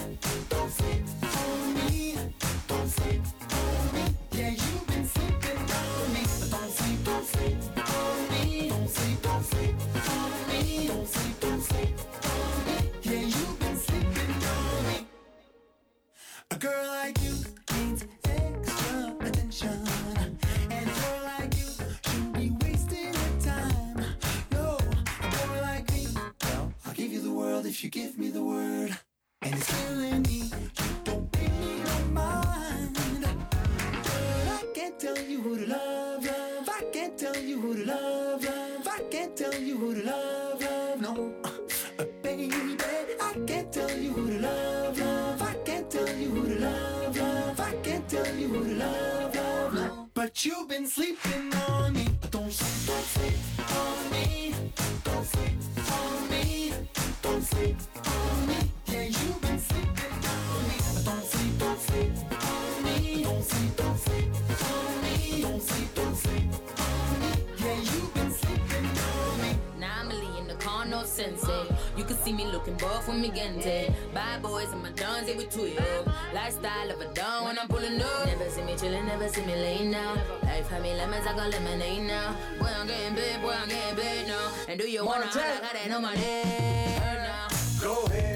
Don't 0.49 0.71
sleep 0.71 1.05
on 1.23 1.73
me. 1.75 2.17
Don't 2.67 2.89
sleep 2.89 3.23
on 3.61 3.93
me. 3.95 4.03
Yeah, 4.33 4.49
you've 4.49 4.87
been 4.87 5.05
sleeping 5.15 5.61
on 5.81 6.13
me. 6.13 6.23
Don't 6.53 6.71
sleep, 6.77 6.99
don't 7.05 7.25
sleep 7.33 7.57
on 7.95 8.29
me. 8.31 8.69
Don't 8.69 8.89
sleep, 8.89 9.21
don't 9.21 9.45
sleep 9.51 9.75
on 10.11 10.31
me. 10.49 10.87
Don't 10.87 11.07
sleep, 11.07 11.39
don't 11.39 11.61
sleep 11.61 11.95
on 12.33 12.65
me. 12.67 12.77
Yeah, 13.03 13.25
you've 13.35 13.59
been 13.59 13.77
sleeping 13.87 14.33
on 14.57 14.85
me. 14.87 15.07
A 16.51 16.57
girl 16.57 16.87
like 16.87 17.22
you 27.83 27.89
give 27.89 28.17
me 28.17 28.29
the 28.29 28.41
word. 28.41 28.97
And 29.41 29.55
it's 29.55 29.83
killing 29.83 30.21
me, 30.21 30.43
you 30.43 30.89
don't 31.03 31.29
pay 31.33 31.47
me 31.47 31.83
no 31.83 31.99
mind. 32.13 32.97
But 33.21 34.47
I 34.47 34.63
can't 34.73 34.97
tell 34.97 35.17
you 35.19 35.41
who 35.41 35.57
to 35.57 35.65
love, 35.65 36.25
love. 36.25 36.69
I 36.69 36.83
can't 36.93 37.17
tell 37.17 37.35
you 37.35 37.59
who 37.59 37.75
to 37.75 37.85
love, 37.85 38.45
love. 38.45 38.87
I 38.87 38.99
can't 39.11 39.35
tell 39.35 39.53
you 39.53 39.77
who 39.77 39.95
to 39.95 40.03
love, 40.03 40.61
love. 40.61 41.01
No, 41.01 41.33
uh, 41.43 42.05
baby, 42.21 42.49
I 43.21 43.33
can't 43.45 43.73
tell 43.73 43.91
you 43.91 44.13
who 44.13 44.27
to 44.27 44.39
love, 44.39 44.97
love. 44.99 45.41
I 45.41 45.53
can't 45.65 45.89
tell 45.91 46.09
you 46.09 46.29
who 46.29 46.47
to 46.47 46.59
love, 46.61 47.17
love. 47.17 47.59
I 47.59 47.75
can't 47.83 48.07
tell 48.07 48.35
you 48.35 48.47
who 48.47 48.63
to 48.63 48.75
love, 48.75 49.35
love. 49.35 49.73
No, 49.73 50.09
but 50.13 50.45
you've 50.45 50.69
been 50.69 50.87
sleeping 50.87 51.53
on 51.53 51.72
see 72.23 72.31
me 72.33 72.45
looking 72.45 72.75
buff 72.75 73.07
when 73.07 73.21
me 73.21 73.29
gente. 73.29 73.93
Bad 74.13 74.41
boys 74.41 74.71
and 74.71 74.81
my 74.81 74.91
dons, 74.91 75.27
they 75.27 75.35
with 75.35 75.49
two. 75.49 75.71
Lifestyle 76.33 76.89
of 76.89 77.01
a 77.01 77.13
don 77.13 77.45
when 77.45 77.59
I'm 77.59 77.67
pulling 77.67 78.01
up. 78.01 78.25
Never 78.25 78.49
see 78.49 78.61
me 78.63 78.73
chillin', 78.73 79.05
never 79.05 79.27
see 79.27 79.45
me 79.45 79.55
laying 79.55 79.91
down. 79.91 80.17
Life 80.43 80.69
had 80.69 80.81
me 80.81 80.95
lemons, 80.95 81.27
I 81.27 81.35
got 81.35 81.51
lemonade 81.51 82.07
now. 82.07 82.35
Boy, 82.59 82.69
I'm 82.79 82.87
getting 82.87 83.15
big, 83.15 83.41
boy, 83.41 83.51
I'm 83.51 83.67
getting 83.67 83.95
big 83.95 84.27
now. 84.27 84.51
And 84.69 84.79
do 84.79 84.89
you 84.89 85.05
wanna 85.05 85.25
holler, 85.25 85.61
got 85.61 85.73
that 85.73 85.83
dick 85.83 85.89
now. 87.19 87.47
Go 87.81 88.05
ahead. 88.05 88.32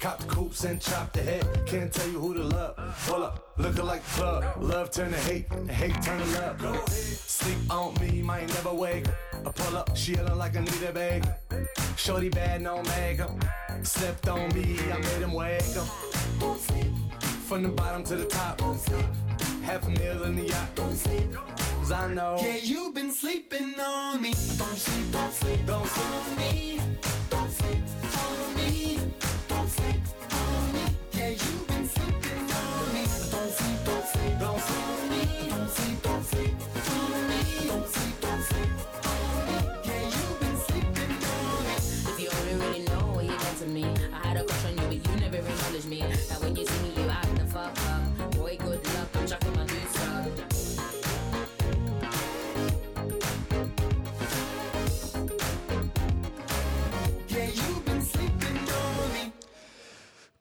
Cop 0.00 0.18
the 0.18 0.26
coops 0.28 0.64
and 0.64 0.80
chop 0.80 1.12
the 1.12 1.20
head. 1.20 1.46
Can't 1.66 1.92
tell 1.92 2.08
you 2.08 2.18
who 2.18 2.32
to 2.32 2.42
love. 2.42 2.74
Pull 3.06 3.22
up, 3.22 3.52
looking 3.58 3.84
like 3.84 4.02
the 4.02 4.10
plug. 4.12 4.62
Love 4.62 4.90
turn 4.90 5.10
to 5.12 5.18
hate, 5.18 5.44
and 5.50 5.70
hate 5.70 6.00
turn 6.02 6.18
to 6.18 6.40
love. 6.40 6.58
Go 6.58 6.70
ahead. 6.70 6.88
Sleep 6.88 7.58
on 7.70 7.94
me, 8.00 8.22
might 8.22 8.48
never 8.48 8.72
wake. 8.72 9.04
I 9.44 9.50
pull 9.50 9.76
up, 9.76 9.94
she 9.94 10.14
yelling 10.14 10.38
like 10.38 10.56
I 10.56 10.60
need 10.60 10.82
a 10.88 10.92
bag. 10.92 11.28
Shorty 11.96 12.30
bad, 12.30 12.62
no 12.62 12.82
makeup. 12.82 13.30
Slept 13.82 14.26
on 14.28 14.48
me, 14.54 14.78
I 14.90 14.98
made 15.00 15.22
him 15.22 15.34
wake 15.34 15.76
up. 15.76 15.88
Don't 16.38 16.58
sleep, 16.58 16.92
From 17.46 17.62
the 17.64 17.68
bottom 17.68 18.02
to 18.04 18.16
the 18.16 18.24
top. 18.24 18.56
don't 18.56 18.80
sleep, 18.80 19.04
Half 19.62 19.86
a 19.86 19.90
meal 19.90 20.24
in 20.24 20.36
the 20.36 20.44
yacht. 20.44 20.74
don't 20.76 20.96
sleep, 20.96 21.30
cause 21.78 21.92
I 21.92 22.14
know. 22.14 22.38
Yeah, 22.40 22.56
you've 22.62 22.94
been 22.94 23.12
sleeping 23.12 23.74
on 23.78 24.22
me. 24.22 24.30
Don't 24.56 24.78
sleep, 24.78 25.12
don't 25.12 25.32
sleep, 25.32 25.66
don't 25.66 25.86
sleep 25.86 26.30
on 26.30 26.36
me. 26.38 26.80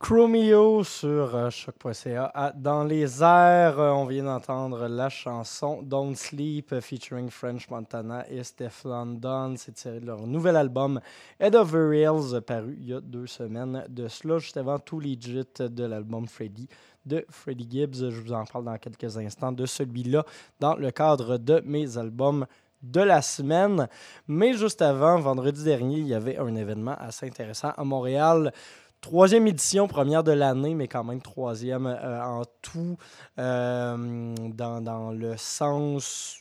Chromeo 0.09 0.83
sur 0.83 1.35
euh, 1.35 1.51
choc.ca. 1.51 2.31
Ah, 2.33 2.51
Dans 2.55 2.83
les 2.83 3.21
airs, 3.21 3.79
euh, 3.79 3.91
on 3.91 4.05
vient 4.05 4.23
d'entendre 4.23 4.87
la 4.87 5.07
chanson 5.07 5.83
Don't 5.83 6.15
Sleep 6.15 6.73
euh, 6.73 6.81
featuring 6.81 7.29
French 7.29 7.69
Montana 7.69 8.25
et 8.27 8.43
Steph 8.43 8.85
London. 8.85 9.53
C'est 9.55 9.73
tiré 9.73 9.99
de 9.99 10.07
leur 10.07 10.25
nouvel 10.25 10.55
album 10.55 10.99
Head 11.39 11.55
Over 11.55 11.95
Heels, 11.95 12.41
paru 12.41 12.75
il 12.81 12.87
y 12.87 12.93
a 12.95 13.01
deux 13.01 13.27
semaines 13.27 13.85
de 13.87 14.07
cela, 14.07 14.39
juste 14.39 14.57
avant 14.57 14.79
tout 14.79 14.99
legit 14.99 15.45
de 15.59 15.83
l'album 15.83 16.27
Freddy 16.27 16.67
de 17.05 17.23
Freddie 17.29 17.67
Gibbs. 17.69 18.09
Je 18.09 18.19
vous 18.19 18.33
en 18.33 18.45
parle 18.45 18.65
dans 18.65 18.77
quelques 18.79 19.15
instants 19.15 19.51
de 19.51 19.67
celui-là 19.67 20.25
dans 20.59 20.75
le 20.75 20.89
cadre 20.89 21.37
de 21.37 21.61
mes 21.63 21.99
albums 21.99 22.47
de 22.81 23.01
la 23.01 23.21
semaine. 23.21 23.87
Mais 24.27 24.53
juste 24.53 24.81
avant, 24.81 25.19
vendredi 25.19 25.63
dernier, 25.63 25.97
il 25.97 26.07
y 26.07 26.15
avait 26.15 26.37
un 26.37 26.55
événement 26.55 26.95
assez 26.97 27.27
intéressant 27.27 27.73
à 27.77 27.83
Montréal. 27.83 28.51
Troisième 29.01 29.47
édition, 29.47 29.87
première 29.87 30.23
de 30.23 30.33
l'année, 30.33 30.75
mais 30.75 30.87
quand 30.87 31.05
même 31.05 31.21
troisième 31.21 31.87
euh, 31.87 32.21
en 32.21 32.43
tout, 32.61 32.97
euh, 33.37 34.35
dans, 34.49 35.11
le 35.11 35.37
sens... 35.37 36.37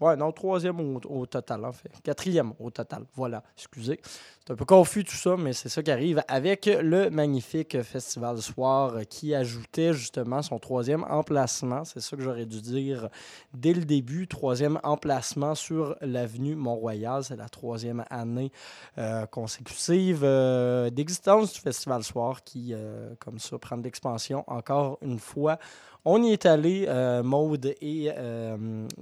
Ouais, 0.00 0.14
non, 0.14 0.30
troisième 0.30 0.78
au 0.80 1.26
total, 1.26 1.64
en 1.64 1.72
fait. 1.72 1.90
Quatrième 2.04 2.52
au 2.60 2.70
total, 2.70 3.04
voilà, 3.14 3.42
excusez. 3.56 4.00
C'est 4.46 4.52
un 4.52 4.56
peu 4.56 4.64
confus 4.64 5.02
tout 5.02 5.16
ça, 5.16 5.36
mais 5.36 5.52
c'est 5.52 5.68
ça 5.68 5.82
qui 5.82 5.90
arrive 5.90 6.22
avec 6.28 6.66
le 6.66 7.10
magnifique 7.10 7.82
Festival 7.82 8.38
Soir 8.38 9.00
qui 9.10 9.34
ajoutait 9.34 9.92
justement 9.92 10.40
son 10.40 10.60
troisième 10.60 11.04
emplacement. 11.10 11.84
C'est 11.84 11.98
ça 11.98 12.16
que 12.16 12.22
j'aurais 12.22 12.46
dû 12.46 12.60
dire 12.60 13.08
dès 13.52 13.72
le 13.72 13.84
début. 13.84 14.28
Troisième 14.28 14.78
emplacement 14.84 15.56
sur 15.56 15.96
l'avenue 16.00 16.54
Mont-Royal. 16.54 17.24
C'est 17.24 17.34
la 17.34 17.48
troisième 17.48 18.04
année 18.08 18.52
euh, 18.98 19.26
consécutive 19.26 20.20
euh, 20.22 20.90
d'existence 20.90 21.52
du 21.52 21.58
Festival 21.58 22.04
Soir 22.04 22.44
qui, 22.44 22.72
euh, 22.72 23.16
comme 23.18 23.40
ça, 23.40 23.58
prend 23.58 23.76
de 23.76 23.82
l'expansion 23.82 24.44
encore 24.46 24.98
une 25.02 25.18
fois. 25.18 25.58
On 26.04 26.22
y 26.22 26.30
est 26.30 26.46
allé, 26.46 26.86
Maude 27.24 27.74
et 27.80 28.12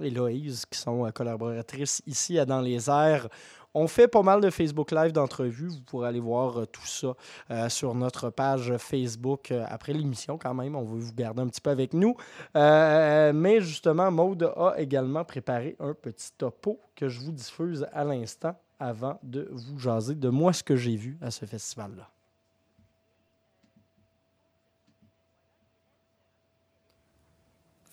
Héloïse, 0.01 0.65
qui 0.65 0.79
sont 0.79 1.07
collaboratrices 1.13 2.01
ici 2.07 2.39
à 2.39 2.45
Dans 2.45 2.61
les 2.61 2.89
airs. 2.89 3.29
On 3.77 3.89
fait 3.89 4.07
pas 4.07 4.21
mal 4.21 4.39
de 4.39 4.49
Facebook 4.49 4.91
Live 4.91 5.11
d'entrevues. 5.11 5.67
Vous 5.67 5.81
pourrez 5.81 6.07
aller 6.07 6.21
voir 6.21 6.61
euh, 6.61 6.65
tout 6.65 6.85
ça 6.85 7.13
euh, 7.51 7.67
sur 7.67 7.93
notre 7.93 8.29
page 8.29 8.77
Facebook 8.77 9.51
euh, 9.51 9.65
après 9.67 9.91
l'émission 9.91 10.37
quand 10.37 10.53
même. 10.53 10.77
On 10.77 10.83
veut 10.85 10.99
vous 10.99 11.13
garder 11.13 11.41
un 11.41 11.47
petit 11.47 11.59
peu 11.59 11.71
avec 11.71 11.93
nous. 11.93 12.15
Mais 12.55 13.59
justement, 13.59 14.09
Maude 14.11 14.49
a 14.55 14.75
également 14.77 15.25
préparé 15.25 15.75
un 15.81 15.93
petit 15.93 16.31
topo 16.37 16.79
que 16.95 17.09
je 17.09 17.19
vous 17.19 17.33
diffuse 17.33 17.85
à 17.91 18.05
l'instant 18.05 18.55
avant 18.79 19.19
de 19.23 19.49
vous 19.51 19.77
jaser 19.77 20.15
de 20.15 20.29
moi 20.29 20.53
ce 20.53 20.63
que 20.63 20.77
j'ai 20.77 20.95
vu 20.95 21.17
à 21.21 21.29
ce 21.29 21.45
festival-là. 21.45 22.14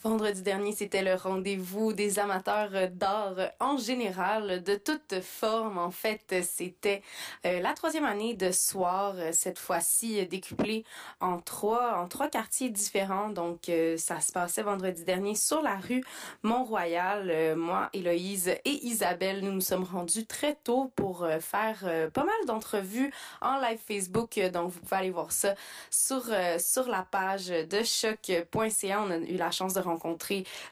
Vendredi 0.04 0.42
dernier, 0.42 0.72
c'était 0.72 1.04
le 1.04 1.14
rendez-vous 1.14 1.92
des 1.92 2.18
amateurs 2.18 2.90
d'art 2.90 3.36
en 3.60 3.76
général, 3.76 4.60
de 4.64 4.74
toutes 4.74 5.20
formes. 5.22 5.78
En 5.78 5.92
fait, 5.92 6.42
c'était 6.42 7.02
euh, 7.46 7.60
la 7.60 7.72
troisième 7.72 8.04
année 8.04 8.34
de 8.34 8.50
soir, 8.50 9.14
cette 9.30 9.60
fois-ci 9.60 10.26
décuplée 10.26 10.84
en 11.20 11.38
trois, 11.38 11.98
en 11.98 12.08
trois 12.08 12.26
quartiers 12.26 12.68
différents. 12.68 13.28
Donc, 13.28 13.68
euh, 13.68 13.96
ça 13.96 14.20
se 14.20 14.32
passait 14.32 14.62
vendredi 14.62 15.04
dernier 15.04 15.36
sur 15.36 15.62
la 15.62 15.76
rue 15.76 16.02
Mont-Royal. 16.42 17.30
Euh, 17.30 17.54
moi, 17.54 17.88
Héloïse 17.92 18.48
et 18.48 18.84
Isabelle, 18.84 19.44
nous 19.44 19.52
nous 19.52 19.60
sommes 19.60 19.84
rendus 19.84 20.26
très 20.26 20.56
tôt 20.64 20.90
pour 20.96 21.28
faire 21.38 22.10
pas 22.12 22.24
mal 22.24 22.46
d'entrevues 22.48 23.12
en 23.40 23.60
live 23.60 23.78
Facebook. 23.86 24.40
Donc, 24.52 24.72
vous 24.72 24.80
pouvez 24.80 24.96
aller 24.96 25.10
voir 25.10 25.30
ça 25.30 25.54
sur, 25.90 26.24
sur 26.58 26.88
la 26.88 27.06
page 27.08 27.46
de 27.46 27.84
choc.ca. 27.84 29.00
On 29.00 29.10
a 29.12 29.18
eu 29.18 29.36
la 29.36 29.52
chance 29.52 29.74
de 29.74 29.78
rencontrer 29.78 29.91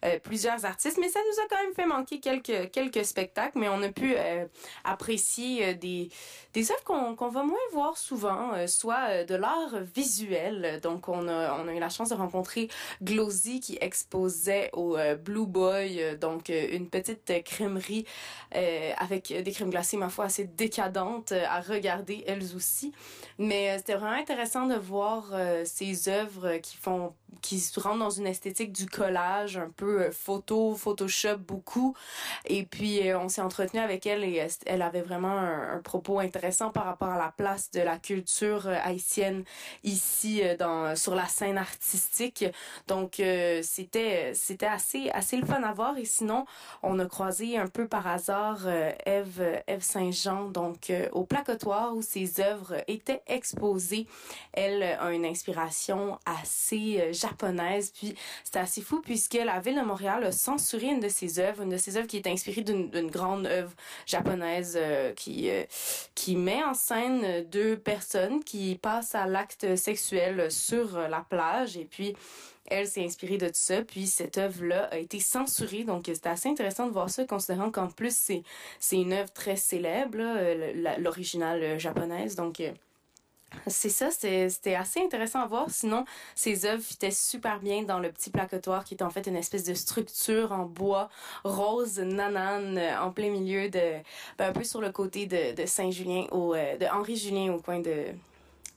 euh, 0.05 0.19
plusieurs 0.23 0.65
artistes, 0.65 0.99
mais 1.01 1.09
ça 1.09 1.21
nous 1.21 1.43
a 1.43 1.49
quand 1.49 1.63
même 1.63 1.75
fait 1.75 1.87
manquer 1.87 2.21
quelques, 2.21 2.71
quelques 2.71 3.05
spectacles, 3.05 3.59
mais 3.59 3.69
on 3.69 3.83
a 3.83 3.89
pu 3.89 4.15
euh, 4.17 4.47
apprécier 4.85 5.69
euh, 5.69 5.75
des, 5.75 6.11
des 6.55 6.71
œuvres 6.71 6.85
qu'on 6.85 7.15
qu'on 7.15 7.29
va 7.29 7.43
moins 7.43 7.59
voir 7.73 7.97
souvent, 7.97 8.67
soit 8.67 9.25
de 9.25 9.35
l'art 9.35 9.81
visuel. 9.95 10.81
Donc, 10.83 11.09
on 11.09 11.29
a, 11.29 11.55
on 11.59 11.69
a 11.69 11.75
eu 11.75 11.79
la 11.79 11.89
chance 11.89 12.11
de 12.11 12.15
rencontrer 12.15 12.69
Glosy 13.03 13.61
qui 13.61 13.79
exposait 13.81 14.71
au 14.73 14.97
Blue 15.23 15.47
Boy, 15.47 16.17
donc 16.19 16.49
une 16.49 16.89
petite 16.89 17.45
crèmerie 17.45 18.07
avec 18.97 19.33
des 19.33 19.53
crèmes 19.53 19.71
glacées, 19.71 19.97
ma 19.97 20.09
foi, 20.09 20.27
assez 20.27 20.45
décadentes 20.45 21.33
à 21.33 21.61
regarder 21.61 22.25
elles 22.27 22.55
aussi. 22.55 22.93
Mais 23.39 23.77
c'était 23.79 23.95
vraiment 23.95 24.21
intéressant 24.21 24.67
de 24.67 24.77
voir 24.77 25.33
ces 25.65 26.09
œuvres 26.09 26.57
qui 26.59 26.77
font 26.77 27.15
qui 27.43 27.59
se 27.61 27.79
rentrent 27.81 27.99
dans 27.99 28.11
une 28.11 28.27
esthétique 28.27 28.73
du 28.73 28.87
collage, 28.87 29.10
un 29.17 29.71
peu 29.77 30.03
euh, 30.03 30.11
photo, 30.11 30.75
Photoshop 30.75 31.39
beaucoup. 31.39 31.95
Et 32.47 32.65
puis, 32.65 33.09
euh, 33.09 33.19
on 33.19 33.29
s'est 33.29 33.41
entretenu 33.41 33.81
avec 33.81 34.07
elle 34.07 34.25
et 34.25 34.41
euh, 34.41 34.49
elle 34.67 34.83
avait 34.83 35.01
vraiment 35.01 35.39
un, 35.39 35.81
propos 35.83 36.19
intéressant 36.19 36.71
par 36.71 36.85
rapport 36.85 37.09
à 37.09 37.19
la 37.19 37.33
place 37.37 37.71
de 37.71 37.81
la 37.81 37.99
culture 37.99 38.69
haïtienne 38.69 39.45
ici 39.83 40.43
dans, 40.59 40.95
sur 40.95 41.15
la 41.15 41.27
scène 41.27 41.59
artistique. 41.59 42.45
Donc, 42.87 43.15
c'était, 43.63 44.33
c'était 44.35 44.67
assez, 44.67 45.11
assez 45.11 45.37
le 45.39 45.47
fun 45.47 45.63
à 45.63 45.73
voir. 45.73 45.97
Et 45.97 46.05
sinon, 46.05 46.45
on 46.83 46.99
a 46.99 47.07
croisé 47.07 47.57
un 47.57 47.67
peu 47.67 47.89
par 47.89 48.07
hasard 48.07 48.69
Eve, 49.07 49.63
Eve 49.67 49.83
Saint-Jean, 49.83 50.49
donc 50.49 50.93
au 51.13 51.25
placotoir 51.25 51.97
où 51.97 52.03
ses 52.03 52.41
œuvres 52.41 52.85
étaient 52.89 53.23
exposées. 53.27 54.07
Elle 54.53 54.83
a 54.83 55.11
une 55.13 55.25
inspiration 55.25 56.19
assez 56.27 57.13
japonaise, 57.13 57.91
puis 57.91 58.15
c'est 58.45 58.59
assez 58.59 58.83
fou 58.83 59.00
puisque 59.03 59.35
la 59.35 59.61
ville 59.61 59.77
de 59.77 59.83
Montréal 59.85 60.25
a 60.25 60.33
censuré 60.33 60.89
une 60.89 61.01
de 61.01 61.09
ses 61.09 61.39
œuvres, 61.39 61.63
une 61.63 61.71
de 61.71 61.77
ses 61.77 61.97
œuvres 61.97 62.07
qui 62.07 62.17
est 62.17 62.27
inspirée 62.27 62.63
d'une 62.63 63.11
grande 63.11 63.47
œuvre 63.47 63.73
japonaise 64.07 64.77
euh, 64.81 65.13
qui 65.15 65.51
euh, 65.51 65.65
qui 66.15 66.37
met 66.37 66.63
en 66.63 66.75
scène 66.75 67.45
deux 67.51 67.77
personnes 67.77 68.43
qui 68.45 68.77
passent 68.77 69.15
à 69.15 69.27
l'acte 69.27 69.77
sexuel 69.77 70.51
sur 70.51 70.99
la 70.99 71.21
plage. 71.21 71.77
Et 71.77 71.85
puis 71.85 72.15
elle 72.71 72.87
s'est 72.87 73.05
inspirée 73.05 73.37
de 73.37 73.47
tout 73.49 73.55
ça, 73.55 73.83
puis 73.83 74.07
cette 74.07 74.39
œuvre-là 74.39 74.85
a 74.93 74.99
été 74.99 75.19
censurée, 75.19 75.85
donc 75.85 76.05
c'était 76.07 76.29
assez 76.29 76.49
intéressant 76.49 76.87
de 76.87 76.93
voir 76.93 77.11
ça, 77.11 77.25
considérant 77.25 77.71
qu'en 77.71 77.89
plus 77.89 78.15
c'est 78.15 78.43
c'est 78.79 78.97
une 78.97 79.13
œuvre 79.13 79.33
très 79.33 79.57
célèbre, 79.57 80.19
euh, 80.21 81.79
japonaise, 81.79 82.37
donc 82.37 82.61
euh, 82.61 82.71
c'est 83.67 83.89
ça, 83.89 84.11
c'était 84.11 84.75
assez 84.75 85.01
intéressant 85.01 85.41
à 85.41 85.47
voir. 85.47 85.71
Sinon, 85.71 86.05
ces 86.35 86.67
œuvres 86.67 86.83
fitaient 86.83 87.11
super 87.11 87.61
bien 87.61 87.83
dans 87.83 87.99
le 87.99 88.11
petit 88.11 88.31
placotoir 88.31 88.85
qui 88.85 88.95
est 88.95 89.03
en 89.03 89.11
fait 89.11 89.27
une 89.27 89.37
espèce 89.37 89.65
de 89.65 89.75
structure 89.75 90.53
en 90.53 90.65
bois 90.65 91.09
rose 91.45 91.99
nanane 91.99 92.79
euh, 92.79 93.01
en 93.01 93.11
plein 93.11 93.31
milieu 93.31 93.69
de, 93.69 93.99
ben, 94.39 94.51
un 94.51 94.53
peu 94.53 94.65
sur 94.65 94.81
le 94.81 94.93
côté 94.93 95.27
de, 95.27 95.55
de 95.55 95.67
Saint-Julien, 95.67 96.27
au, 96.31 96.55
euh, 96.55 96.77
de 96.77 96.87
Henri-Julien 96.87 97.53
au 97.53 97.59
coin 97.59 97.81
de, 97.81 98.07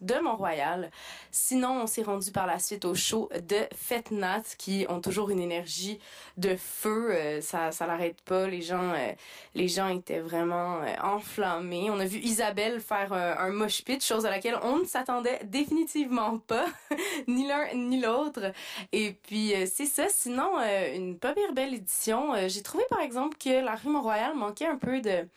de 0.04 0.16
Mont-Royal. 0.16 0.92
Sinon, 1.32 1.82
on 1.82 1.88
s'est 1.88 2.04
rendu 2.04 2.32
par 2.32 2.46
la 2.46 2.60
suite 2.60 2.86
au 2.86 2.94
show 2.94 3.30
de 3.34 3.58
Fête 3.76 4.10
qui 4.58 4.86
ont 4.90 5.02
toujours 5.02 5.30
une 5.30 5.40
énergie 5.40 6.00
de 6.38 6.56
feu. 6.56 7.12
euh, 7.12 7.42
ça, 7.42 7.72
ça 7.72 7.88
l'arrête 7.88 8.22
pas. 8.22 8.48
Les 8.48 8.62
gens, 8.62 8.92
euh, 8.94 9.12
les 9.56 9.68
gens 9.68 9.88
étaient 9.88 10.20
vraiment 10.20 10.82
euh, 10.82 10.94
enflammés. 11.02 11.90
On 11.90 12.00
a 12.00 12.06
vu 12.06 12.20
Isabelle 12.20 12.80
faire 12.80 13.14
un 13.14 13.50
mosh 13.50 13.84
pit, 13.84 14.04
chose 14.04 14.26
à 14.26 14.30
laquelle 14.30 14.58
on 14.64 14.80
ne 14.80 14.86
s'attendait 14.86 15.40
définitivement 15.46 16.40
pas, 16.40 16.66
ni 17.28 17.48
l'un 17.48 17.74
ni 17.74 18.00
l'autre. 18.00 18.52
Et 18.92 19.14
puis 19.14 19.54
c'est 19.68 19.86
ça. 19.86 20.08
Sinon, 20.10 20.58
une 20.94 21.18
pas 21.18 21.34
pire 21.34 21.54
belle 21.54 21.74
édition. 21.74 22.34
J'ai 22.48 22.62
trouvé 22.62 22.84
par 22.90 23.00
exemple 23.00 23.38
que 23.38 23.64
la 23.64 23.76
rue 23.76 23.90
Mont-Royal 23.90 24.36
manquait 24.36 24.68
un 24.68 24.78
peu 24.78 25.02
de 25.02 25.28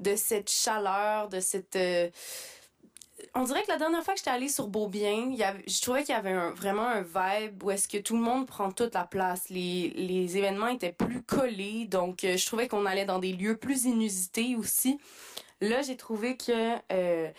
de 0.00 0.16
cette 0.16 0.50
chaleur, 0.50 1.28
de 1.28 1.38
cette 1.38 1.78
on 3.34 3.44
dirait 3.44 3.62
que 3.62 3.68
la 3.68 3.78
dernière 3.78 4.02
fois 4.02 4.14
que 4.14 4.18
j'étais 4.18 4.30
allée 4.30 4.48
sur 4.48 4.68
Beaubien, 4.68 5.34
je 5.66 5.82
trouvais 5.82 6.02
qu'il 6.02 6.14
y 6.14 6.18
avait 6.18 6.34
vraiment 6.50 6.86
un 6.86 7.02
vibe 7.02 7.62
où 7.62 7.70
est-ce 7.70 7.88
que 7.88 7.98
tout 7.98 8.16
le 8.16 8.22
monde 8.22 8.46
prend 8.46 8.70
toute 8.72 8.94
la 8.94 9.04
place. 9.04 9.48
Les, 9.50 10.36
événements 10.36 10.68
étaient 10.68 10.92
plus 10.92 11.22
collés, 11.22 11.86
donc 11.86 12.24
euh, 12.24 12.36
je 12.36 12.46
trouvais 12.46 12.66
qu'on 12.66 12.86
allait 12.86 13.04
dans 13.04 13.18
des 13.18 13.32
lieux 13.32 13.56
plus 13.56 13.84
inusités 13.84 14.56
aussi. 14.56 14.98
Là, 15.60 15.82
j'ai 15.82 15.96
trouvé 15.96 16.36
que, 16.36 16.76
euh, 16.92 17.30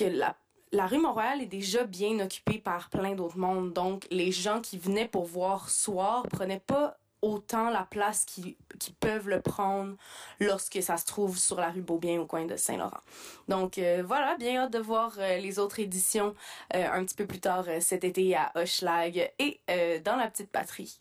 la, 0.00 0.36
la 0.72 0.86
rue 0.86 0.98
Montréal 0.98 1.40
est 1.40 1.46
déjà 1.46 1.84
bien 1.84 2.20
occupée 2.20 2.58
par 2.58 2.90
plein 2.90 3.14
d'autres 3.14 3.38
mondes. 3.38 3.72
Donc, 3.72 4.06
les 4.10 4.32
gens 4.32 4.60
qui 4.60 4.78
venaient 4.78 5.08
pour 5.08 5.24
voir 5.24 5.70
soir 5.70 6.24
prenaient 6.28 6.62
pas 6.64 6.98
autant 7.24 7.70
la 7.70 7.86
place 7.90 8.24
qu'ils 8.24 8.54
qu'ils 8.78 8.94
peuvent 8.94 9.28
le 9.28 9.40
prendre 9.40 9.94
lorsque 10.40 10.82
ça 10.82 10.96
se 10.96 11.06
trouve 11.06 11.38
sur 11.38 11.58
la 11.60 11.70
rue 11.70 11.80
Beaubien 11.80 12.20
au 12.20 12.26
coin 12.26 12.44
de 12.44 12.56
Saint-Laurent. 12.56 13.00
Donc 13.48 13.78
euh, 13.78 14.02
voilà, 14.06 14.36
bien 14.36 14.62
hâte 14.62 14.72
de 14.72 14.78
voir 14.78 15.12
euh, 15.18 15.38
les 15.38 15.58
autres 15.58 15.80
éditions 15.80 16.34
euh, 16.74 16.86
un 16.92 17.04
petit 17.04 17.14
peu 17.14 17.26
plus 17.26 17.40
tard 17.40 17.64
cet 17.80 18.04
été 18.04 18.36
à 18.36 18.52
Hochelag 18.54 19.32
et 19.38 19.60
dans 20.04 20.16
la 20.16 20.28
petite 20.28 20.50
patrie. 20.50 20.96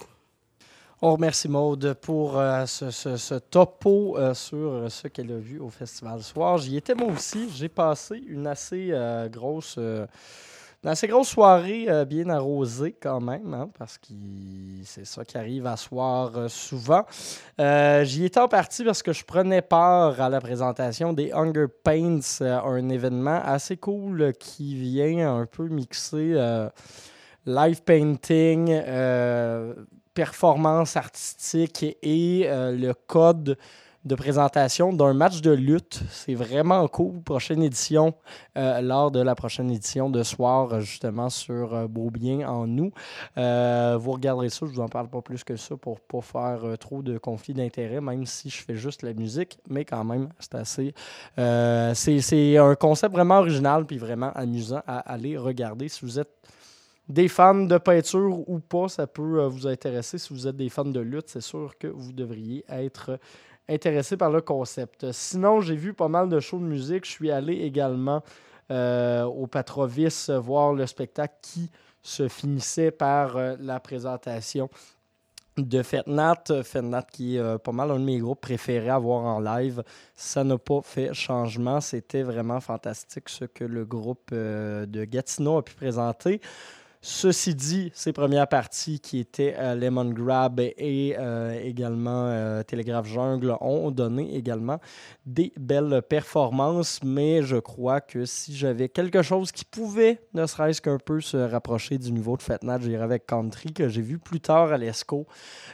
On 1.01 1.13
remercie 1.13 1.49
Maude 1.49 1.95
pour 2.01 2.41
ce, 2.65 2.89
ce- 2.91 3.39
topo 3.39 4.17
sur 4.33 4.89
ce 4.89 5.07
qu'elle 5.09 5.31
a 5.33 5.37
vu 5.37 5.59
au 5.59 5.69
Festival 5.69 6.23
Soir. 6.23 6.57
J'y 6.59 6.77
étais 6.77 6.95
moi 6.95 7.11
aussi. 7.11 7.49
J'ai 7.49 7.67
passé 7.69 8.23
une 8.25 8.47
assez 8.47 8.93
grosse. 9.29 9.77
Euh, 10.83 10.87
une 10.87 10.89
assez 10.89 11.07
grosse 11.07 11.29
soirée 11.29 11.85
euh, 11.87 12.05
bien 12.05 12.29
arrosée 12.29 12.95
quand 13.01 13.21
même, 13.21 13.53
hein, 13.53 13.69
parce 13.77 13.97
que 13.97 14.13
c'est 14.83 15.05
ça 15.05 15.23
qui 15.23 15.37
arrive 15.37 15.65
à 15.65 15.77
soir 15.77 16.31
euh, 16.35 16.47
souvent. 16.49 17.05
Euh, 17.59 18.03
J'y 18.03 18.25
étais 18.25 18.39
en 18.39 18.47
partie 18.47 18.83
parce 18.83 19.01
que 19.01 19.13
je 19.13 19.23
prenais 19.23 19.61
part 19.61 20.19
à 20.19 20.29
la 20.29 20.41
présentation 20.41 21.13
des 21.13 21.31
Hunger 21.31 21.67
Paints, 21.83 22.41
un 22.41 22.89
événement 22.89 23.41
assez 23.43 23.77
cool 23.77 24.33
qui 24.39 24.75
vient 24.75 25.37
un 25.37 25.45
peu 25.45 25.67
mixer 25.67 26.35
live 27.45 27.81
painting, 27.83 28.81
performance 30.13 30.97
artistique 30.97 31.97
et 32.01 32.47
le 32.49 32.93
code 32.93 33.57
de 34.05 34.15
présentation 34.15 34.91
d'un 34.91 35.13
match 35.13 35.41
de 35.41 35.51
lutte. 35.51 36.01
C'est 36.09 36.35
vraiment 36.35 36.87
cool. 36.87 37.21
Prochaine 37.21 37.63
édition, 37.63 38.13
euh, 38.57 38.81
lors 38.81 39.11
de 39.11 39.21
la 39.21 39.33
prochaine 39.33 39.71
édition 39.71 40.09
de 40.09 40.23
soir, 40.23 40.81
justement, 40.81 41.29
sur 41.29 41.73
euh, 41.73 41.87
Beaubien 41.87 42.47
en 42.47 42.67
août. 42.77 42.93
Euh, 43.37 43.97
vous 43.99 44.11
regarderez 44.11 44.49
ça, 44.49 44.65
je 44.65 44.71
vous 44.71 44.81
en 44.81 44.89
parle 44.89 45.07
pas 45.07 45.21
plus 45.21 45.43
que 45.43 45.55
ça 45.55 45.77
pour 45.77 46.01
pas 46.01 46.21
faire 46.21 46.77
trop 46.79 47.01
de 47.01 47.17
conflits 47.17 47.53
d'intérêts, 47.53 48.01
même 48.01 48.25
si 48.25 48.49
je 48.49 48.63
fais 48.63 48.75
juste 48.75 49.03
la 49.03 49.13
musique, 49.13 49.57
mais 49.69 49.85
quand 49.85 50.03
même, 50.03 50.29
c'est 50.39 50.55
assez. 50.55 50.93
c'est 51.95 52.57
un 52.57 52.75
concept 52.75 53.13
vraiment 53.13 53.39
original 53.39 53.85
puis 53.85 53.97
vraiment 53.97 54.31
amusant 54.35 54.81
à 54.85 54.99
aller 54.99 55.37
regarder. 55.37 55.87
Si 55.87 56.03
vous 56.03 56.19
êtes 56.19 56.29
des 57.07 57.27
fans 57.27 57.65
de 57.65 57.77
peinture 57.77 58.49
ou 58.49 58.59
pas, 58.59 58.87
ça 58.87 59.07
peut 59.07 59.43
vous 59.45 59.67
intéresser. 59.67 60.17
Si 60.17 60.33
vous 60.33 60.47
êtes 60.47 60.55
des 60.55 60.69
fans 60.69 60.85
de 60.85 60.99
lutte, 60.99 61.29
c'est 61.29 61.41
sûr 61.41 61.77
que 61.77 61.87
vous 61.87 62.13
devriez 62.13 62.63
être 62.69 63.19
intéressé 63.69 64.17
par 64.17 64.31
le 64.31 64.41
concept. 64.41 65.11
Sinon, 65.11 65.61
j'ai 65.61 65.75
vu 65.75 65.93
pas 65.93 66.07
mal 66.07 66.29
de 66.29 66.39
shows 66.39 66.59
de 66.59 66.65
musique. 66.65 67.05
Je 67.05 67.11
suis 67.11 67.31
allé 67.31 67.53
également 67.53 68.21
euh, 68.71 69.23
au 69.23 69.47
Patrovis 69.47 70.29
voir 70.29 70.73
le 70.73 70.85
spectacle 70.85 71.35
qui 71.41 71.69
se 72.01 72.27
finissait 72.27 72.91
par 72.91 73.37
euh, 73.37 73.55
la 73.59 73.79
présentation 73.79 74.69
de 75.57 75.83
Fetnat. 75.83 76.43
Fetnat 76.63 77.03
qui 77.03 77.35
est 77.35 77.39
euh, 77.39 77.57
pas 77.57 77.71
mal 77.71 77.91
un 77.91 77.99
de 77.99 78.05
mes 78.05 78.19
groupes 78.19 78.41
préférés 78.41 78.89
à 78.89 78.97
voir 78.97 79.23
en 79.23 79.39
live. 79.39 79.83
Ça 80.15 80.43
n'a 80.43 80.57
pas 80.57 80.81
fait 80.81 81.13
changement. 81.13 81.81
C'était 81.81 82.23
vraiment 82.23 82.59
fantastique 82.59 83.29
ce 83.29 83.45
que 83.45 83.63
le 83.63 83.85
groupe 83.85 84.31
de 84.31 85.05
Gatineau 85.05 85.57
a 85.57 85.63
pu 85.63 85.75
présenter. 85.75 86.41
Ceci 87.05 87.53
dit, 87.53 87.91
ces 87.93 88.13
premières 88.13 88.47
parties 88.47 89.01
qui 89.01 89.19
étaient 89.19 89.55
euh, 89.59 89.75
Lemon 89.75 90.05
Grab 90.05 90.61
et 90.61 91.17
euh, 91.19 91.53
également 91.61 92.27
euh, 92.27 92.63
Télégraphe 92.63 93.07
Jungle 93.07 93.57
ont 93.59 93.91
donné 93.91 94.37
également 94.37 94.79
des 95.25 95.51
belles 95.59 96.01
performances, 96.07 97.01
mais 97.03 97.43
je 97.43 97.57
crois 97.57 97.99
que 97.99 98.23
si 98.23 98.55
j'avais 98.55 98.87
quelque 98.87 99.21
chose 99.21 99.51
qui 99.51 99.65
pouvait, 99.65 100.21
ne 100.33 100.45
serait-ce 100.45 100.81
qu'un 100.81 100.97
peu 100.97 101.19
se 101.19 101.35
rapprocher 101.35 101.97
du 101.97 102.09
niveau 102.13 102.37
de 102.37 102.41
Fetnat, 102.41 102.79
j'irais 102.79 103.03
avec 103.03 103.25
Country, 103.25 103.73
que 103.73 103.89
j'ai 103.89 104.01
vu 104.01 104.17
plus 104.17 104.39
tard 104.39 104.71
à 104.71 104.77
l'ESCO. 104.77 105.27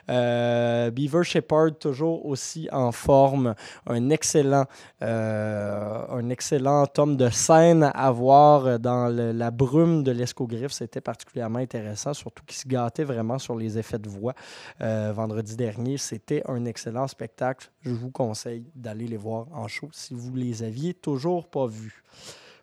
Euh, 0.10 0.90
Beaver 0.90 1.24
Shepard, 1.24 1.78
toujours 1.80 2.26
aussi 2.26 2.68
en 2.72 2.92
forme, 2.92 3.54
un 3.86 4.10
excellent, 4.10 4.66
un 5.00 6.30
excellent 6.32 6.88
tome 6.88 7.18
de 7.18 7.30
scène 7.30 7.92
à 7.94 8.10
voir 8.10 8.80
dans 8.80 9.16
la 9.16 9.52
brume 9.52 10.02
de 10.02 10.12
l'Escogriffe. 10.12 10.72
C'était 10.72 11.02
particulièrement 11.02 11.19
intéressant, 11.56 12.14
surtout 12.14 12.44
qu'il 12.46 12.58
se 12.58 12.68
gâtait 12.68 13.04
vraiment 13.04 13.40
sur 13.40 13.56
les 13.56 13.78
effets 13.78 14.00
de 14.00 14.10
voix. 14.10 14.34
Euh, 14.82 15.12
vendredi 15.14 15.56
dernier, 15.56 15.98
c'était 15.98 16.44
un 16.48 16.66
excellent 16.66 17.08
spectacle. 17.08 17.72
Je 17.82 17.92
vous 17.92 18.12
conseille 18.12 18.66
d'aller 18.76 19.08
les 19.08 19.18
voir 19.18 19.48
en 19.54 19.68
show 19.68 19.90
si 19.92 20.14
vous 20.14 20.36
les 20.36 20.64
aviez 20.64 20.94
toujours 20.94 21.50
pas 21.50 21.68
vus. 21.68 22.04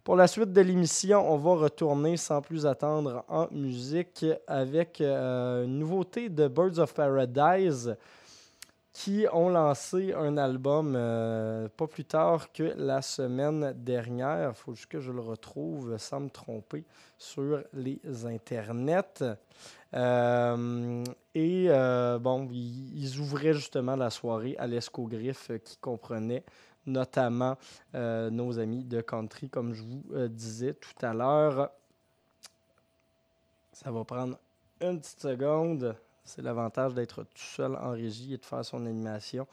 Pour 0.05 0.15
la 0.15 0.29
suite 0.29 0.53
de 0.53 0.61
l'émission, 0.61 1.33
on 1.33 1.37
va 1.37 1.55
retourner 1.55 2.17
sans 2.17 2.41
plus 2.41 2.65
attendre 2.65 3.25
en 3.29 3.49
musique 3.51 4.25
avec 4.47 5.01
euh, 5.01 5.65
une 5.65 5.81
nouveauté 5.81 6.29
de 6.29 6.47
Birds 6.47 6.79
of 6.79 6.95
Paradise 6.95 7.97
qui 8.97 9.27
ont 9.31 9.51
lancé 9.51 10.15
un 10.15 10.39
album 10.39 10.95
euh, 10.97 11.69
pas 11.69 11.87
plus 11.87 12.07
tard 12.07 12.51
que 12.51 12.73
la 12.79 13.03
semaine 13.03 13.75
dernière. 13.77 14.53
Il 14.53 14.55
faut 14.55 14.73
juste 14.73 14.89
que 14.89 15.01
je 15.01 15.13
le 15.13 15.21
retrouve 15.21 15.99
sans 15.99 16.21
me 16.21 16.31
tromper 16.31 16.83
sur 17.19 17.63
les 17.75 18.01
internets. 18.25 19.23
Euh, 19.93 21.05
et 21.35 21.67
euh, 21.69 22.19
bon, 22.19 22.49
ils, 22.51 23.21
ouvraient 23.21 23.53
justement 23.53 23.97
la 23.97 24.09
soirée 24.09 24.57
à 24.59 24.67
l'Escogriffe 24.67 25.53
qui 25.63 25.77
comprenait 25.77 26.43
notamment 26.87 27.59
nos 27.93 28.59
amis 28.59 28.85
de 28.85 29.03
country, 29.03 29.51
comme 29.51 29.75
je 29.75 29.83
vous 29.83 30.29
disais 30.29 30.73
tout 30.73 31.05
à 31.05 31.13
l'heure. 31.13 31.71
Ça 33.73 33.91
va 33.91 34.05
prendre 34.05 34.39
une 34.81 35.01
petite 35.01 35.21
seconde. 35.21 35.97
C'est 36.27 36.43
l'avantage 36.43 36.95
d'être 36.95 37.23
tout 37.23 37.39
seul 37.39 37.77
en 37.77 37.93
régie 37.93 38.35
et 38.35 38.37
de 38.37 38.45
faire 38.45 38.65
son 38.65 38.85
animation 38.85 39.47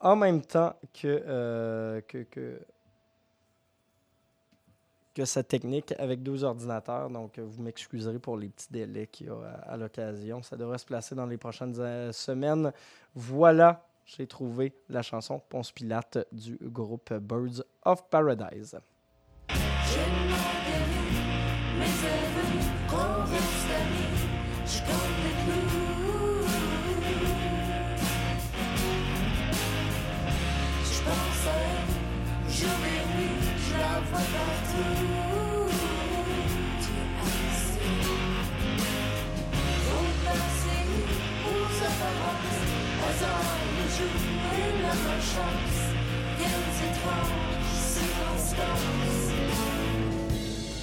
en 0.00 0.16
même 0.16 0.42
temps 0.42 0.74
que, 0.94 1.22
euh, 1.26 2.00
sa 5.24 5.42
technique 5.42 5.92
avec 5.98 6.22
deux 6.22 6.44
ordinateurs. 6.44 7.10
Donc, 7.10 7.38
euh, 7.38 7.44
vous 7.46 7.62
m'excuserez 7.62 8.18
pour 8.18 8.38
les 8.38 8.48
petits 8.48 8.72
délais 8.72 9.06
qu'il 9.06 9.26
y 9.26 9.30
a 9.30 9.34
à, 9.34 9.72
à 9.72 9.76
l'occasion. 9.76 10.42
Ça 10.42 10.56
devrait 10.56 10.78
se 10.78 10.86
placer 10.86 11.14
dans 11.14 11.26
les 11.26 11.36
prochaines 11.36 11.78
euh, 11.78 12.10
semaines. 12.12 12.72
Voilà, 13.14 13.84
j'ai 14.06 14.26
trouvé 14.26 14.72
la 14.88 15.02
chanson 15.02 15.38
Ponce 15.48 15.72
Pilate 15.72 16.26
du 16.32 16.56
groupe 16.62 17.12
Birds 17.12 17.62
of 17.84 18.08
Paradise. 18.08 18.80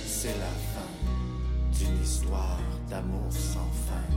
C'est 0.07 0.29
la 0.29 0.45
fin 0.73 0.89
d'une 1.71 2.01
histoire 2.01 2.59
d'amour 2.89 3.29
sans 3.29 3.69
fin. 3.87 4.07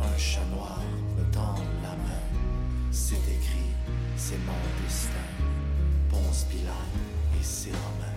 Un 0.00 0.18
chat 0.18 0.44
noir 0.54 0.80
me 1.16 1.24
tend 1.32 1.54
la 1.82 1.90
main. 1.90 2.22
C'est 2.90 3.14
écrit, 3.14 3.72
c'est 4.16 4.38
mon 4.38 4.52
destin. 4.84 5.10
Ponce 6.10 6.44
Pilate 6.50 6.74
et 7.40 7.44
ses 7.44 7.70
Romains. 7.70 8.11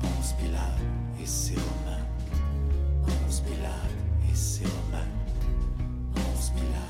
Ponce 0.00 0.32
Pilate 0.38 0.80
et 1.22 1.26
ses 1.26 1.54
Romains. 1.54 2.06
Ponce 3.06 3.40
Pilate 3.40 3.72
et 4.30 4.34
ses 4.34 4.64
Romains. 4.64 5.06
Pilate. 6.54 6.89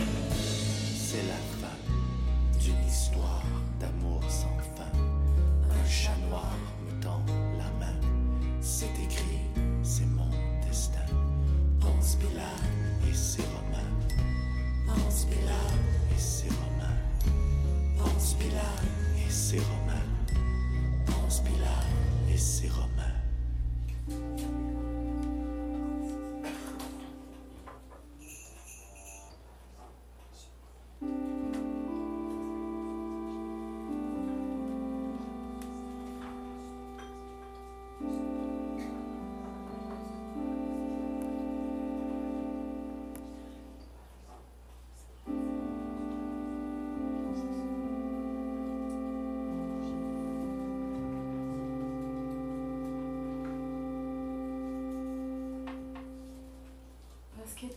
d'amour 3.81 4.21
sans 4.29 4.57
fin. 4.75 4.91
Un 5.69 5.89
chat 5.89 6.15
noir 6.29 6.53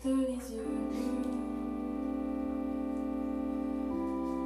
que 0.02 0.08
yeux 0.08 0.70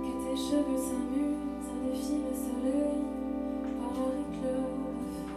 que 0.03 0.11
tes 0.25 0.37
cheveux 0.37 0.77
s'amusent 0.77 1.69
à 1.69 2.13
le 2.13 2.33
soleil 2.35 3.01
par 3.79 3.91
leur 3.95 4.15
éclat 4.15 4.63
de 4.99 5.09
feu. 5.15 5.37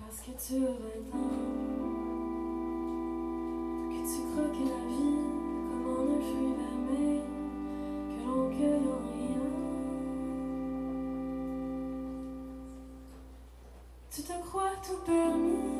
Parce 0.00 0.18
que 0.20 0.32
tu 0.32 0.54
as 0.64 0.76
que 3.90 3.98
tu 4.02 4.18
croques 4.32 4.64
la 4.66 4.85
permis 14.94 15.76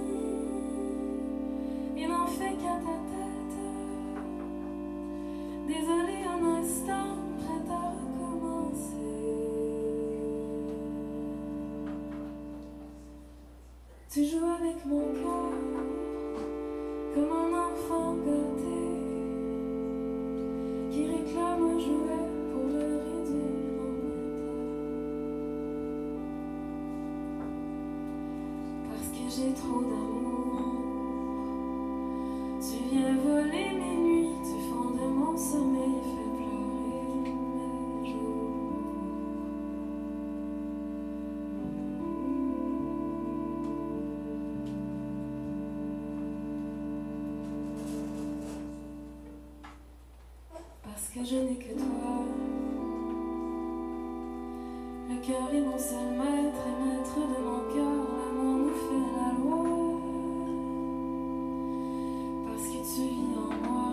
et 1.97 2.07
n'en 2.07 2.27
fais 2.27 2.55
qu'à 2.55 2.77
ta 2.85 2.97
tête. 3.11 3.59
Désolé 5.66 6.25
un 6.29 6.45
instant, 6.61 7.16
prête 7.38 7.71
à 7.71 7.90
recommencer. 7.90 8.97
Tu 14.11 14.25
joues 14.25 14.47
avec 14.59 14.85
mon 14.87 15.01
cœur 15.01 15.53
comme 17.14 17.33
un 17.33 17.51
enfant 17.69 18.14
gâté 18.25 18.83
qui 20.90 21.07
réclame 21.07 21.62
un 21.62 21.79
jouet 21.79 22.27
pour 22.53 22.64
le 22.69 22.79
réduire 22.79 23.15
j'ai 29.37 29.53
trop 29.53 29.83
d'amour. 29.83 30.62
Tu 32.59 32.77
viens 32.88 33.14
voler 33.18 33.68
mes 33.79 33.96
nuits, 33.96 34.37
tu 34.42 34.57
fends 34.70 34.92
de 34.92 35.07
mon 35.09 35.37
sommeil, 35.37 35.96
fais 36.03 36.31
pleurer 36.37 37.35
mes 38.01 38.07
jours. 38.09 38.46
Parce 50.83 51.07
que 51.11 51.20
je 51.22 51.37
n'ai 51.37 51.57
que 51.57 51.72
toi. 51.75 52.25
Le 55.09 55.16
cœur 55.27 55.49
est 55.53 55.61
mon 55.61 55.79
seul 55.79 56.09
maître 56.16 56.62
et 56.66 56.77
maître 56.85 57.16
de 57.16 57.38
mon 57.44 57.61
cœur. 57.75 57.96
L'amour 58.16 58.57
nous 58.59 58.75
fait 58.75 59.07
la 59.16 59.26
tu 62.97 63.03
vis 63.03 63.36
en 63.36 63.68
moi. 63.68 63.92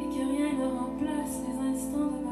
Et 0.00 0.04
que 0.04 0.22
rien 0.30 0.52
ne 0.52 0.66
remplace 0.78 1.40
les 1.48 1.58
instants 1.68 2.06
de 2.06 2.25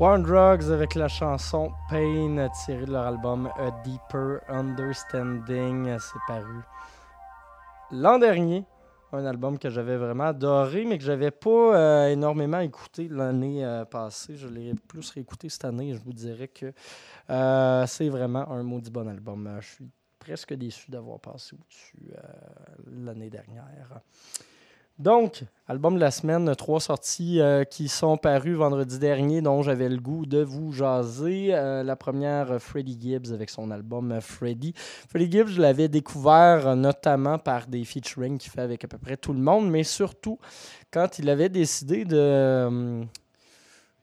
War 0.00 0.14
on 0.14 0.22
Drugs 0.22 0.70
avec 0.70 0.94
la 0.94 1.08
chanson 1.08 1.72
Pain 1.90 2.48
tirée 2.64 2.86
de 2.86 2.92
leur 2.92 3.04
album 3.04 3.50
A 3.56 3.72
Deeper 3.82 4.38
Understanding. 4.48 5.98
C'est 5.98 6.20
paru 6.28 6.62
l'an 7.90 8.20
dernier. 8.20 8.64
Un 9.10 9.24
album 9.24 9.58
que 9.58 9.68
j'avais 9.68 9.96
vraiment 9.96 10.26
adoré, 10.26 10.84
mais 10.84 10.98
que 10.98 11.04
j'avais 11.04 11.32
pas 11.32 11.76
euh, 11.76 12.12
énormément 12.12 12.60
écouté 12.60 13.08
l'année 13.08 13.64
euh, 13.64 13.84
passée. 13.86 14.36
Je 14.36 14.46
l'ai 14.46 14.72
plus 14.74 15.10
réécouté 15.10 15.48
cette 15.48 15.64
année. 15.64 15.92
Je 15.94 15.98
vous 15.98 16.12
dirais 16.12 16.46
que 16.46 16.72
euh, 17.30 17.86
c'est 17.88 18.08
vraiment 18.08 18.48
un 18.52 18.62
maudit 18.62 18.92
bon 18.92 19.08
album. 19.08 19.50
Je 19.60 19.66
suis 19.66 19.90
presque 20.20 20.54
déçu 20.54 20.92
d'avoir 20.92 21.18
passé 21.18 21.56
au-dessus 21.56 22.12
l'année 22.86 23.30
dernière. 23.30 24.00
Donc, 24.98 25.44
album 25.68 25.94
de 25.94 26.00
la 26.00 26.10
semaine, 26.10 26.52
trois 26.56 26.80
sorties 26.80 27.40
euh, 27.40 27.62
qui 27.62 27.86
sont 27.86 28.16
parues 28.16 28.54
vendredi 28.54 28.98
dernier, 28.98 29.40
dont 29.42 29.62
j'avais 29.62 29.88
le 29.88 29.98
goût 29.98 30.26
de 30.26 30.42
vous 30.42 30.72
jaser. 30.72 31.54
Euh, 31.54 31.84
la 31.84 31.94
première, 31.94 32.60
Freddie 32.60 32.98
Gibbs 33.00 33.32
avec 33.32 33.48
son 33.48 33.70
album 33.70 34.20
Freddie. 34.20 34.74
Freddie 34.76 35.30
Gibbs, 35.30 35.50
je 35.50 35.62
l'avais 35.62 35.86
découvert 35.86 36.66
euh, 36.66 36.74
notamment 36.74 37.38
par 37.38 37.68
des 37.68 37.84
featuring 37.84 38.38
qu'il 38.38 38.50
fait 38.50 38.60
avec 38.60 38.82
à 38.82 38.88
peu 38.88 38.98
près 38.98 39.16
tout 39.16 39.32
le 39.32 39.38
monde, 39.38 39.70
mais 39.70 39.84
surtout 39.84 40.40
quand 40.90 41.20
il 41.20 41.30
avait 41.30 41.48
décidé 41.48 42.04
de, 42.04 43.04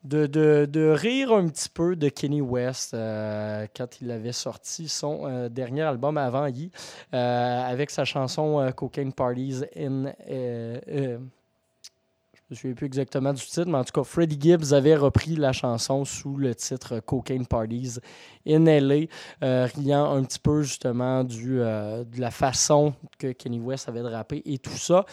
de, 0.05 0.25
de- 0.27 0.65
de 0.69 0.89
rire 0.89 1.31
un 1.33 1.47
petit 1.47 1.69
peu 1.69 1.95
de 1.95 2.09
Kenny 2.09 2.41
West 2.41 2.93
euh, 2.93 3.67
quand 3.75 4.01
il 4.01 4.11
avait 4.11 4.31
sorti 4.31 4.87
son 4.87 5.27
euh, 5.27 5.49
dernier 5.49 5.81
album 5.81 6.17
avant 6.17 6.47
Yi 6.47 6.71
euh, 7.13 7.61
avec 7.63 7.89
sa 7.89 8.05
chanson 8.05 8.71
Cocaine 8.75 9.13
Parties 9.13 9.63
in. 9.75 10.11
Je 12.55 12.59
me 12.59 12.61
souviens 12.61 12.75
plus 12.75 12.85
exactement 12.85 13.33
du 13.33 13.43
titre, 13.43 13.67
mais 13.67 13.77
en 13.77 13.83
tout 13.83 13.91
cas, 13.91 14.03
Freddie 14.03 14.37
Gibbs 14.39 14.73
avait 14.73 14.95
repris 14.95 15.35
la 15.35 15.51
chanson 15.51 16.05
sous 16.05 16.37
le 16.37 16.55
titre 16.55 16.99
Cocaine 16.99 17.45
Parties 17.45 17.99
in 18.47 18.65
LA, 18.65 19.07
euh, 19.43 19.67
riant 19.75 20.13
un 20.15 20.23
petit 20.23 20.39
peu 20.39 20.61
justement 20.61 21.23
du, 21.23 21.59
euh, 21.59 22.03
de 22.05 22.21
la 22.21 22.31
façon 22.31 22.93
que 23.19 23.31
Kenny 23.33 23.59
West 23.59 23.89
avait 23.89 24.01
de 24.01 24.07
rapper 24.07 24.41
et 24.45 24.57
tout 24.57 24.77
ça. 24.77 25.05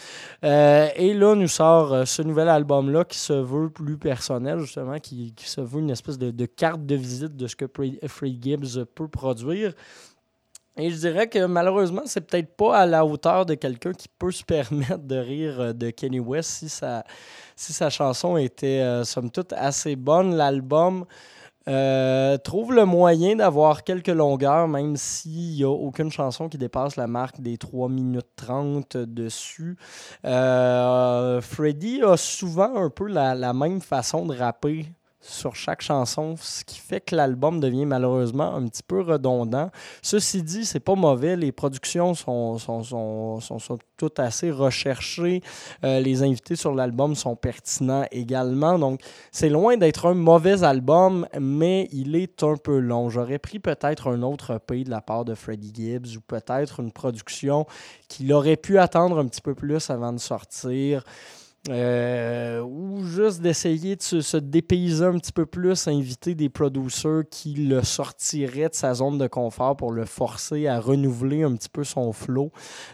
Euh, 0.43 0.87
et 0.95 1.13
là, 1.13 1.35
nous 1.35 1.47
sort 1.47 2.07
ce 2.07 2.21
nouvel 2.21 2.47
album-là 2.47 3.03
qui 3.03 3.17
se 3.17 3.33
veut 3.33 3.69
plus 3.69 3.97
personnel, 3.97 4.59
justement, 4.59 4.99
qui, 4.99 5.33
se 5.37 5.61
veut 5.61 5.81
une 5.81 5.91
espèce 5.91 6.17
de, 6.17 6.45
carte 6.45 6.85
de 6.85 6.95
visite 6.95 7.35
de 7.35 7.47
ce 7.47 7.55
que 7.55 7.65
Freddie 8.07 8.39
Gibbs 8.41 8.85
peut 8.95 9.07
produire. 9.07 9.73
Et 10.77 10.89
je 10.89 10.97
dirais 10.97 11.27
que 11.27 11.45
malheureusement, 11.45 12.01
c'est 12.05 12.21
peut-être 12.21 12.55
pas 12.55 12.77
à 12.77 12.85
la 12.85 13.05
hauteur 13.05 13.45
de 13.45 13.53
quelqu'un 13.53 13.93
qui 13.93 14.07
peut 14.07 14.31
se 14.31 14.43
permettre 14.45 15.03
de 15.03 15.15
rire 15.15 15.59
euh, 15.59 15.73
de 15.73 15.89
Kenny 15.91 16.19
West 16.19 16.49
si 16.49 16.69
sa, 16.69 17.03
si 17.55 17.73
sa 17.73 17.89
chanson 17.89 18.37
était, 18.37 18.81
euh, 18.81 19.03
somme 19.03 19.29
toute, 19.31 19.53
assez 19.53 19.95
bonne. 19.95 20.35
L'album 20.35 21.05
Euh, 21.67 22.37
trouve 22.37 22.73
le 22.73 22.83
moyen 22.85 23.37
d'avoir 23.37 23.83
quelques 23.85 24.09
longueurs, 24.09 24.67
même 24.67 24.97
s'il 24.97 25.55
n'y 25.55 25.63
a 25.63 25.69
aucune 25.69 26.11
chanson 26.11 26.49
qui 26.49 26.57
dépasse 26.57 26.97
la 26.97 27.07
marque 27.07 27.39
des 27.39 27.57
3 27.57 27.87
minutes 27.87 28.27
30 28.35 28.97
dessus. 28.97 29.77
Euh, 30.25 31.39
Freddy 31.39 32.01
a 32.03 32.17
souvent 32.17 32.75
un 32.75 32.89
peu 32.89 33.07
la, 33.07 33.33
la 33.33 33.53
même 33.53 33.79
façon 33.79 34.25
de 34.25 34.35
rapper 34.35 34.87
sur 35.23 35.55
chaque 35.55 35.81
chanson, 35.81 36.35
ce 36.37 36.63
qui 36.65 36.79
fait 36.79 37.01
que 37.01 37.15
l'album 37.15 37.59
devient 37.59 37.85
malheureusement 37.85 38.55
un 38.55 38.67
petit 38.67 38.83
peu 38.83 39.01
redondant. 39.01 39.69
Ceci 40.01 40.43
dit, 40.43 40.65
c'est 40.65 40.79
pas 40.79 40.95
mauvais. 40.95 41.35
Les 41.37 41.51
productions 41.51 42.13
sont, 42.13 42.57
sont, 42.57 42.83
sont, 42.83 43.39
sont, 43.39 43.77
toutes 43.97 44.19
assez 44.19 44.51
recherchées. 44.51 45.41
Euh, 45.83 45.99
les 46.01 46.23
invités 46.23 46.55
sur 46.55 46.75
l'album 46.75 47.15
sont 47.15 47.35
pertinents 47.35 48.05
également. 48.11 48.77
Donc, 48.77 49.01
c'est 49.31 49.49
loin 49.49 49.77
d'être 49.77 50.07
un 50.07 50.13
mauvais 50.13 50.63
album, 50.63 51.25
mais 51.39 51.87
il 51.93 52.15
est 52.15 52.43
un 52.43 52.57
peu 52.57 52.79
long. 52.79 53.09
J'aurais 53.09 53.39
pris 53.39 53.59
peut-être 53.59 54.09
un 54.09 54.21
autre 54.23 54.55
EP 54.55 54.83
de 54.83 54.89
la 54.89 55.01
part 55.01 55.23
de 55.23 55.35
Freddie 55.35 55.71
Gibbs 55.73 56.17
ou 56.17 56.21
peut-être 56.21 56.81
une 56.81 56.91
production 56.91 57.65
qu'il 58.09 58.31
aurait 58.33 58.57
pu 58.57 58.77
attendre 58.77 59.19
un 59.19 59.27
petit 59.27 59.41
peu 59.41 59.55
plus 59.55 59.89
avant 59.89 60.11
de 60.11 60.19
sortir. 60.19 61.03
Euh, 61.69 62.59
ou 62.61 63.05
juste 63.05 63.39
d'essayer 63.39 63.95
de 63.95 64.01
se, 64.01 64.19
se 64.19 64.35
dépayser 64.35 65.05
un 65.05 65.17
petit 65.17 65.31
peu 65.31 65.45
plus, 65.45 65.87
inviter 65.87 66.35
des 66.35 66.49
producers 66.49 67.23
qui 67.31 67.53
le 67.53 67.81
sortiraient 67.83 68.67
de 68.67 68.75
sa 68.75 68.93
zone 68.93 69.17
de 69.17 69.27
confort 69.27 69.77
pour 69.77 69.93
le 69.93 70.03
forcer 70.03 70.67
à 70.67 70.81
renouveler 70.81 71.43
un 71.43 71.55
petit 71.55 71.69
peu 71.69 71.85
son 71.85 72.11
flow. 72.11 72.51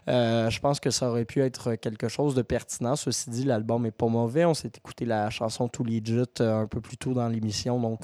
Euh, 0.07 0.51
je 0.51 0.59
pense 0.59 0.79
que 0.79 0.91
ça 0.91 1.09
aurait 1.09 1.25
pu 1.25 1.41
être 1.41 1.73
quelque 1.75 2.09
chose 2.09 2.35
de 2.35 2.43
pertinent. 2.43 2.95
Ceci 2.95 3.31
dit, 3.31 3.43
l'album 3.43 3.87
est 3.87 3.91
pas 3.91 4.07
mauvais. 4.07 4.45
On 4.45 4.53
s'est 4.53 4.71
écouté 4.75 5.05
la 5.05 5.31
chanson 5.31 5.67
Too 5.67 5.83
Legit 5.83 6.25
euh, 6.39 6.61
un 6.61 6.67
peu 6.67 6.79
plus 6.79 6.97
tôt 6.97 7.13
dans 7.13 7.27
l'émission, 7.27 7.79
donc 7.79 8.01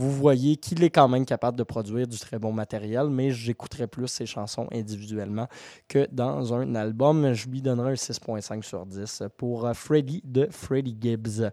vous 0.00 0.10
voyez 0.10 0.56
qu'il 0.56 0.82
est 0.82 0.88
quand 0.88 1.08
même 1.08 1.26
capable 1.26 1.58
de 1.58 1.62
produire 1.62 2.06
du 2.06 2.18
très 2.18 2.38
bon 2.38 2.52
matériel, 2.52 3.10
mais 3.10 3.32
j'écouterai 3.32 3.86
plus 3.86 4.08
ses 4.08 4.24
chansons 4.24 4.66
individuellement 4.72 5.46
que 5.88 6.08
dans 6.10 6.54
un 6.54 6.74
album. 6.74 7.34
Je 7.34 7.50
lui 7.50 7.60
donnerai 7.60 7.90
un 7.90 7.94
6.5 7.94 8.62
sur 8.62 8.86
10 8.86 9.24
pour 9.36 9.66
euh, 9.66 9.74
Freddy 9.74 10.22
de 10.24 10.48
Freddie 10.50 10.96
Gibbs. 10.98 11.50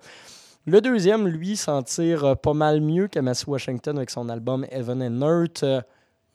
Le 0.66 0.80
deuxième, 0.80 1.28
lui, 1.28 1.58
s'en 1.58 1.84
tire 1.84 2.24
euh, 2.24 2.36
pas 2.36 2.54
mal 2.54 2.80
mieux 2.80 3.10
qu'Amassi 3.10 3.50
Washington 3.50 3.98
avec 3.98 4.10
son 4.10 4.30
album 4.30 4.66
Heaven 4.72 5.04
and 5.04 5.22
Earth. 5.22 5.66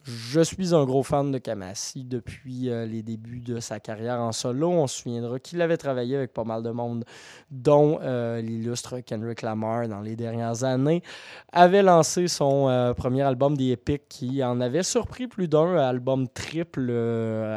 Je 0.04 0.40
suis 0.40 0.74
un 0.74 0.84
gros 0.84 1.04
fan 1.04 1.30
de 1.30 1.38
Kamasi 1.38 2.02
depuis 2.02 2.70
euh, 2.70 2.86
les 2.86 3.04
débuts 3.04 3.38
de 3.38 3.60
sa 3.60 3.78
carrière 3.78 4.18
en 4.20 4.32
solo. 4.32 4.68
On 4.68 4.88
se 4.88 5.00
souviendra 5.02 5.38
qu'il 5.38 5.62
avait 5.62 5.76
travaillé 5.76 6.16
avec 6.16 6.32
pas 6.32 6.42
mal 6.42 6.64
de 6.64 6.70
monde, 6.70 7.04
dont 7.52 8.00
euh, 8.02 8.40
l'illustre 8.40 8.98
Kendrick 8.98 9.42
Lamar 9.42 9.86
dans 9.86 10.00
les 10.00 10.16
dernières 10.16 10.64
années. 10.64 11.04
Avait 11.52 11.84
lancé 11.84 12.26
son 12.26 12.68
euh, 12.68 12.94
premier 12.94 13.22
album 13.22 13.56
des 13.56 13.70
Epic 13.70 14.08
qui 14.08 14.42
en 14.42 14.60
avait 14.60 14.82
surpris 14.82 15.28
plus 15.28 15.46
d'un 15.46 15.76
album 15.76 16.26
triple 16.26 16.90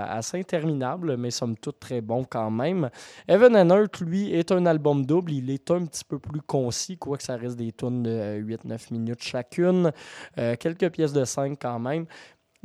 assez 0.08 0.38
interminable, 0.38 1.18
mais 1.18 1.32
somme 1.32 1.58
toute 1.58 1.80
très 1.80 2.02
bon 2.02 2.26
quand 2.26 2.52
même. 2.52 2.92
Evan 3.28 3.56
and 3.56 3.76
Earth, 3.76 4.02
lui, 4.02 4.32
est 4.32 4.52
un 4.52 4.68
album 4.68 5.04
double. 5.04 5.32
Il 5.32 5.50
est 5.50 5.72
un 5.72 5.84
petit 5.86 6.04
peu 6.04 6.20
plus 6.20 6.42
concis, 6.42 7.00
quoique 7.00 7.24
ça 7.24 7.38
reste 7.38 7.58
des 7.58 7.72
tunes 7.72 8.04
de 8.04 8.40
8-9 8.40 8.94
minutes 8.94 9.24
chacune. 9.24 9.92
Quelques 10.36 10.90
pièces 10.92 11.14
de 11.14 11.26
5 11.26 11.58
quand 11.60 11.80
même. 11.80 12.06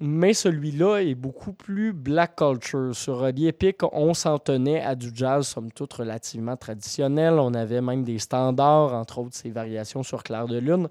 Mais 0.03 0.32
celui-là 0.32 1.01
est 1.01 1.14
beaucoup 1.14 1.53
plus 1.53 1.92
black 1.92 2.36
culture. 2.36 2.96
Sur 2.96 3.22
euh, 3.22 3.32
The 3.32 3.40
Epic, 3.40 3.82
on 3.92 4.14
s'en 4.14 4.38
tenait 4.38 4.80
à 4.80 4.94
du 4.94 5.11
jazz, 5.12 5.46
somme 5.46 5.70
toute, 5.70 5.92
relativement 5.92 6.57
traditionnel. 6.57 7.34
On 7.34 7.53
avait 7.53 7.82
même 7.82 8.03
des 8.03 8.18
standards, 8.18 8.94
entre 8.94 9.18
autres 9.18 9.36
ses 9.36 9.51
variations 9.51 10.03
sur 10.03 10.22
Clair 10.22 10.46
de 10.46 10.57
Lune. 10.57 10.88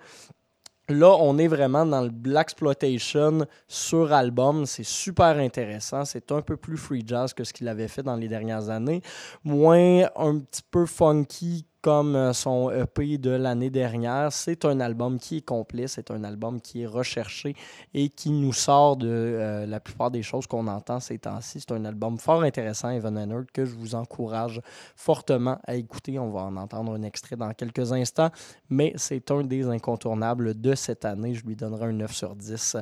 Là, 0.90 1.16
on 1.20 1.40
est 1.40 1.48
vraiment 1.48 1.88
dans 1.88 2.02
le 2.02 2.10
Black 2.10 2.50
Exploitation 2.50 3.48
sur 3.68 4.14
album. 4.14 4.68
C'est 4.68 4.86
super 4.86 5.38
intéressant. 5.38 6.06
C'est 6.06 6.32
un 6.32 6.42
peu 6.42 6.56
plus 6.56 6.78
free 6.78 7.04
jazz 7.06 7.34
que 7.34 7.44
ce 7.44 7.52
qu'il 7.52 7.68
avait 7.68 7.88
fait 7.88 8.04
dans 8.04 8.16
les 8.16 8.28
dernières 8.28 8.70
années. 8.70 9.02
Moins 9.44 10.06
un 10.16 10.40
petit 10.40 10.64
peu 10.70 10.86
funky 10.86 11.66
comme 11.82 12.16
euh, 12.16 12.34
son 12.34 12.70
EP 12.72 13.18
de 13.18 13.32
l'année 13.32 13.70
dernière. 13.70 14.32
C'est 14.32 14.66
un 14.66 14.80
album 14.80 15.18
qui 15.18 15.38
est 15.38 15.46
complet. 15.46 15.88
C'est 15.88 16.12
un 16.12 16.24
album 16.24 16.60
qui 16.60 16.82
est 16.82 16.88
recherché 16.88 17.56
et 17.94 18.10
qui 18.10 18.32
nous 18.32 18.54
sort 18.54 18.98
de 18.98 19.08
euh, 19.08 19.66
la 19.66 19.80
plupart 19.80 20.12
des 20.12 20.24
choses 20.24 20.48
qu'on 20.48 20.68
entend 20.68 21.00
ces 21.00 21.20
temps-ci. 21.20 21.62
C'est 21.62 21.72
un 21.72 21.86
album 21.86 22.18
fort 22.18 22.44
intéressant, 22.44 22.90
Evan 22.90 23.18
Earth, 23.18 23.52
que 23.52 23.66
je 23.66 23.76
vous 23.76 23.96
encourage 23.96 24.62
fortement 24.96 25.60
à 25.66 25.76
écouter. 25.76 26.20
On 26.20 26.32
va 26.32 26.42
en 26.42 26.58
entendre 26.58 26.94
un 26.94 27.04
extrait 27.04 27.36
dans 27.36 27.54
quelques 27.54 27.94
instants, 27.94 28.30
mais 28.70 28.94
c'est 28.98 29.32
un 29.32 29.44
des 29.44 29.66
incontournables 29.68 30.60
de 30.60 30.76
cette 30.76 31.06
année. 31.06 31.34
Je 31.34 31.46
lui 31.46 31.56
donnerai 31.56 31.86
un 31.88 31.94
9 31.94 32.14
sur 32.14 32.36
10 32.36 32.78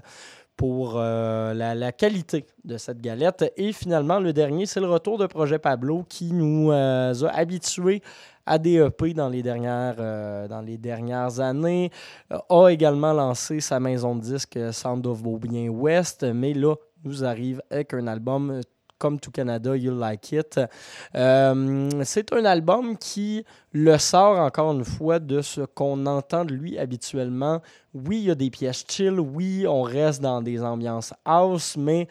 pour 0.55 0.93
euh, 0.95 1.53
la, 1.53 1.91
qualité 1.91 2.47
de 2.65 2.77
cette 2.77 2.99
galette. 2.99 3.53
Et 3.57 3.71
finalement, 3.73 4.19
le 4.19 4.33
dernier, 4.33 4.65
c'est 4.65 4.79
le 4.79 4.89
retour 4.89 5.19
de 5.19 5.27
Projet 5.27 5.59
Pablo 5.59 6.03
qui 6.09 6.33
nous 6.33 6.71
a 6.71 7.13
habitués 7.31 8.01
à 8.47 8.57
des 8.57 8.75
EP 8.77 9.13
dans 9.13 9.29
les 9.29 9.43
dernières, 9.43 9.97
euh, 9.99 10.47
dans 10.47 10.61
les 10.61 10.77
dernières 10.77 11.39
années. 11.39 11.91
Euh, 12.31 12.37
a 12.49 12.69
également 12.69 13.13
lancé 13.13 13.59
sa 13.59 13.79
maison 13.79 14.15
de 14.15 14.21
disques 14.21 14.57
Sound 14.71 15.05
of 15.05 15.21
Beaubien 15.21 15.69
West, 15.69 16.25
mais 16.33 16.53
là, 16.53 16.75
nous 17.03 17.23
arrive 17.23 17.61
avec 17.69 17.93
un 17.93 18.07
album 18.07 18.49
euh, 18.51 18.61
comme 18.97 19.19
tout 19.19 19.31
Canada, 19.31 19.75
You 19.75 19.97
Like 19.97 20.31
It. 20.31 20.59
Euh, 21.15 21.89
c'est 22.03 22.33
un 22.33 22.45
album 22.45 22.97
qui 22.97 23.45
le 23.71 23.97
sort 23.97 24.39
encore 24.39 24.71
une 24.71 24.85
fois 24.85 25.19
de 25.19 25.41
ce 25.41 25.61
qu'on 25.61 26.05
entend 26.05 26.45
de 26.45 26.53
lui 26.53 26.79
habituellement. 26.79 27.61
Oui, 27.93 28.19
il 28.19 28.25
y 28.25 28.31
a 28.31 28.35
des 28.35 28.49
pièces 28.49 28.85
chill, 28.87 29.19
oui, 29.19 29.65
on 29.67 29.81
reste 29.81 30.21
dans 30.21 30.41
des 30.41 30.61
ambiances 30.61 31.13
house, 31.25 31.77
mais 31.77 32.07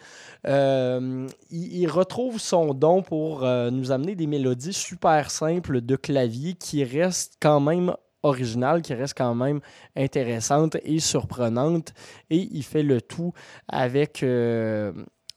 euh, 0.47 1.27
il, 1.49 1.87
retrouve 1.87 2.39
son 2.39 2.73
don 2.73 3.01
pour 3.01 3.43
euh, 3.43 3.69
nous 3.69 3.91
amener 3.91 4.15
des 4.15 4.27
mélodies 4.27 4.73
super 4.73 5.31
simples 5.31 5.81
de 5.81 5.95
clavier 5.95 6.53
qui 6.53 6.83
restent 6.83 7.35
quand 7.39 7.59
même 7.59 7.93
originales, 8.23 8.81
qui 8.81 8.93
restent 8.93 9.17
quand 9.17 9.35
même 9.35 9.59
intéressantes 9.95 10.77
et 10.83 10.99
surprenantes. 10.99 11.93
Et 12.29 12.47
il 12.51 12.63
fait 12.63 12.83
le 12.83 13.01
tout 13.01 13.33
avec 13.67 14.23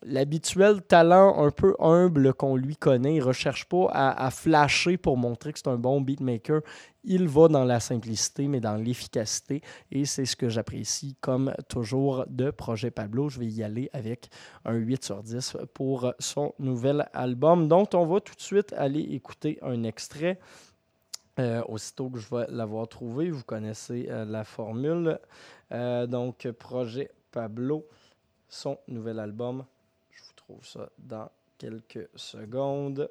l'habituel 0.03 0.82
talent 0.82 1.42
un 1.44 1.51
peu 1.51 1.74
humble 1.78 2.32
qu'on 2.34 2.57
lui 2.57 2.76
connaît. 2.76 3.16
Il 3.16 3.20
ne 3.20 3.24
recherche 3.24 3.66
pas 3.66 3.88
à, 3.92 4.30
flasher 4.30 4.96
pour 4.96 5.16
montrer 5.16 5.53
que 5.53 5.59
c'est 5.59 5.68
un 5.68 5.76
bon 5.76 6.01
beatmaker. 6.01 6.62
Il 7.05 7.28
va 7.28 7.48
dans 7.48 7.64
la 7.64 7.80
simplicité, 7.80 8.46
mais 8.46 8.61
dans 8.61 8.76
l'efficacité. 8.76 9.62
Et 9.90 10.05
c'est 10.05 10.26
ce 10.26 10.36
que 10.36 10.48
j'apprécie 10.48 11.16
comme 11.20 11.53
toujours 11.68 12.24
de 12.28 12.51
Projet 12.51 12.90
Pablo. 12.90 13.28
Je 13.28 13.40
vais 13.40 13.46
y 13.46 13.62
aller 13.62 13.90
avec 13.92 14.30
un 14.64 14.74
8 14.74 15.05
sur 15.05 15.22
10 15.22 15.57
pour 15.74 16.12
son 16.18 16.55
nouvel 16.59 17.09
album. 17.12 17.68
Donc, 17.68 17.90
on 17.94 18.07
va 18.07 18.20
tout 18.20 18.34
de 18.34 18.40
suite 18.40 18.72
aller 18.74 19.01
écouter 19.01 19.59
un 19.62 19.82
extrait. 19.82 20.38
Euh, 21.38 21.62
aussitôt 21.68 22.11
que 22.11 22.18
je 22.18 22.34
vais 22.34 22.46
l'avoir 22.51 22.86
trouvé, 22.88 23.30
vous 23.30 23.44
connaissez 23.44 24.09
euh, 24.11 24.26
la 24.26 24.44
formule. 24.44 25.18
Euh, 25.72 26.07
donc, 26.07 26.51
Projet 26.59 27.11
Pablo, 27.30 27.86
son 28.48 28.78
nouvel 28.88 29.18
album. 29.18 29.64
Ça 30.62 30.90
dans 30.98 31.30
quelques 31.59 32.09
secondes. 32.14 33.09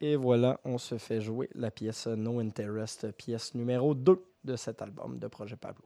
Et 0.00 0.14
voilà, 0.14 0.60
on 0.64 0.76
se 0.76 0.98
fait 0.98 1.20
jouer 1.22 1.48
la 1.54 1.70
pièce 1.70 2.06
No 2.06 2.38
Interest, 2.38 3.10
pièce 3.12 3.54
numéro 3.54 3.94
2 3.94 4.22
de 4.44 4.56
cet 4.56 4.82
album 4.82 5.18
de 5.18 5.26
Projet 5.26 5.56
Pablo. 5.56 5.84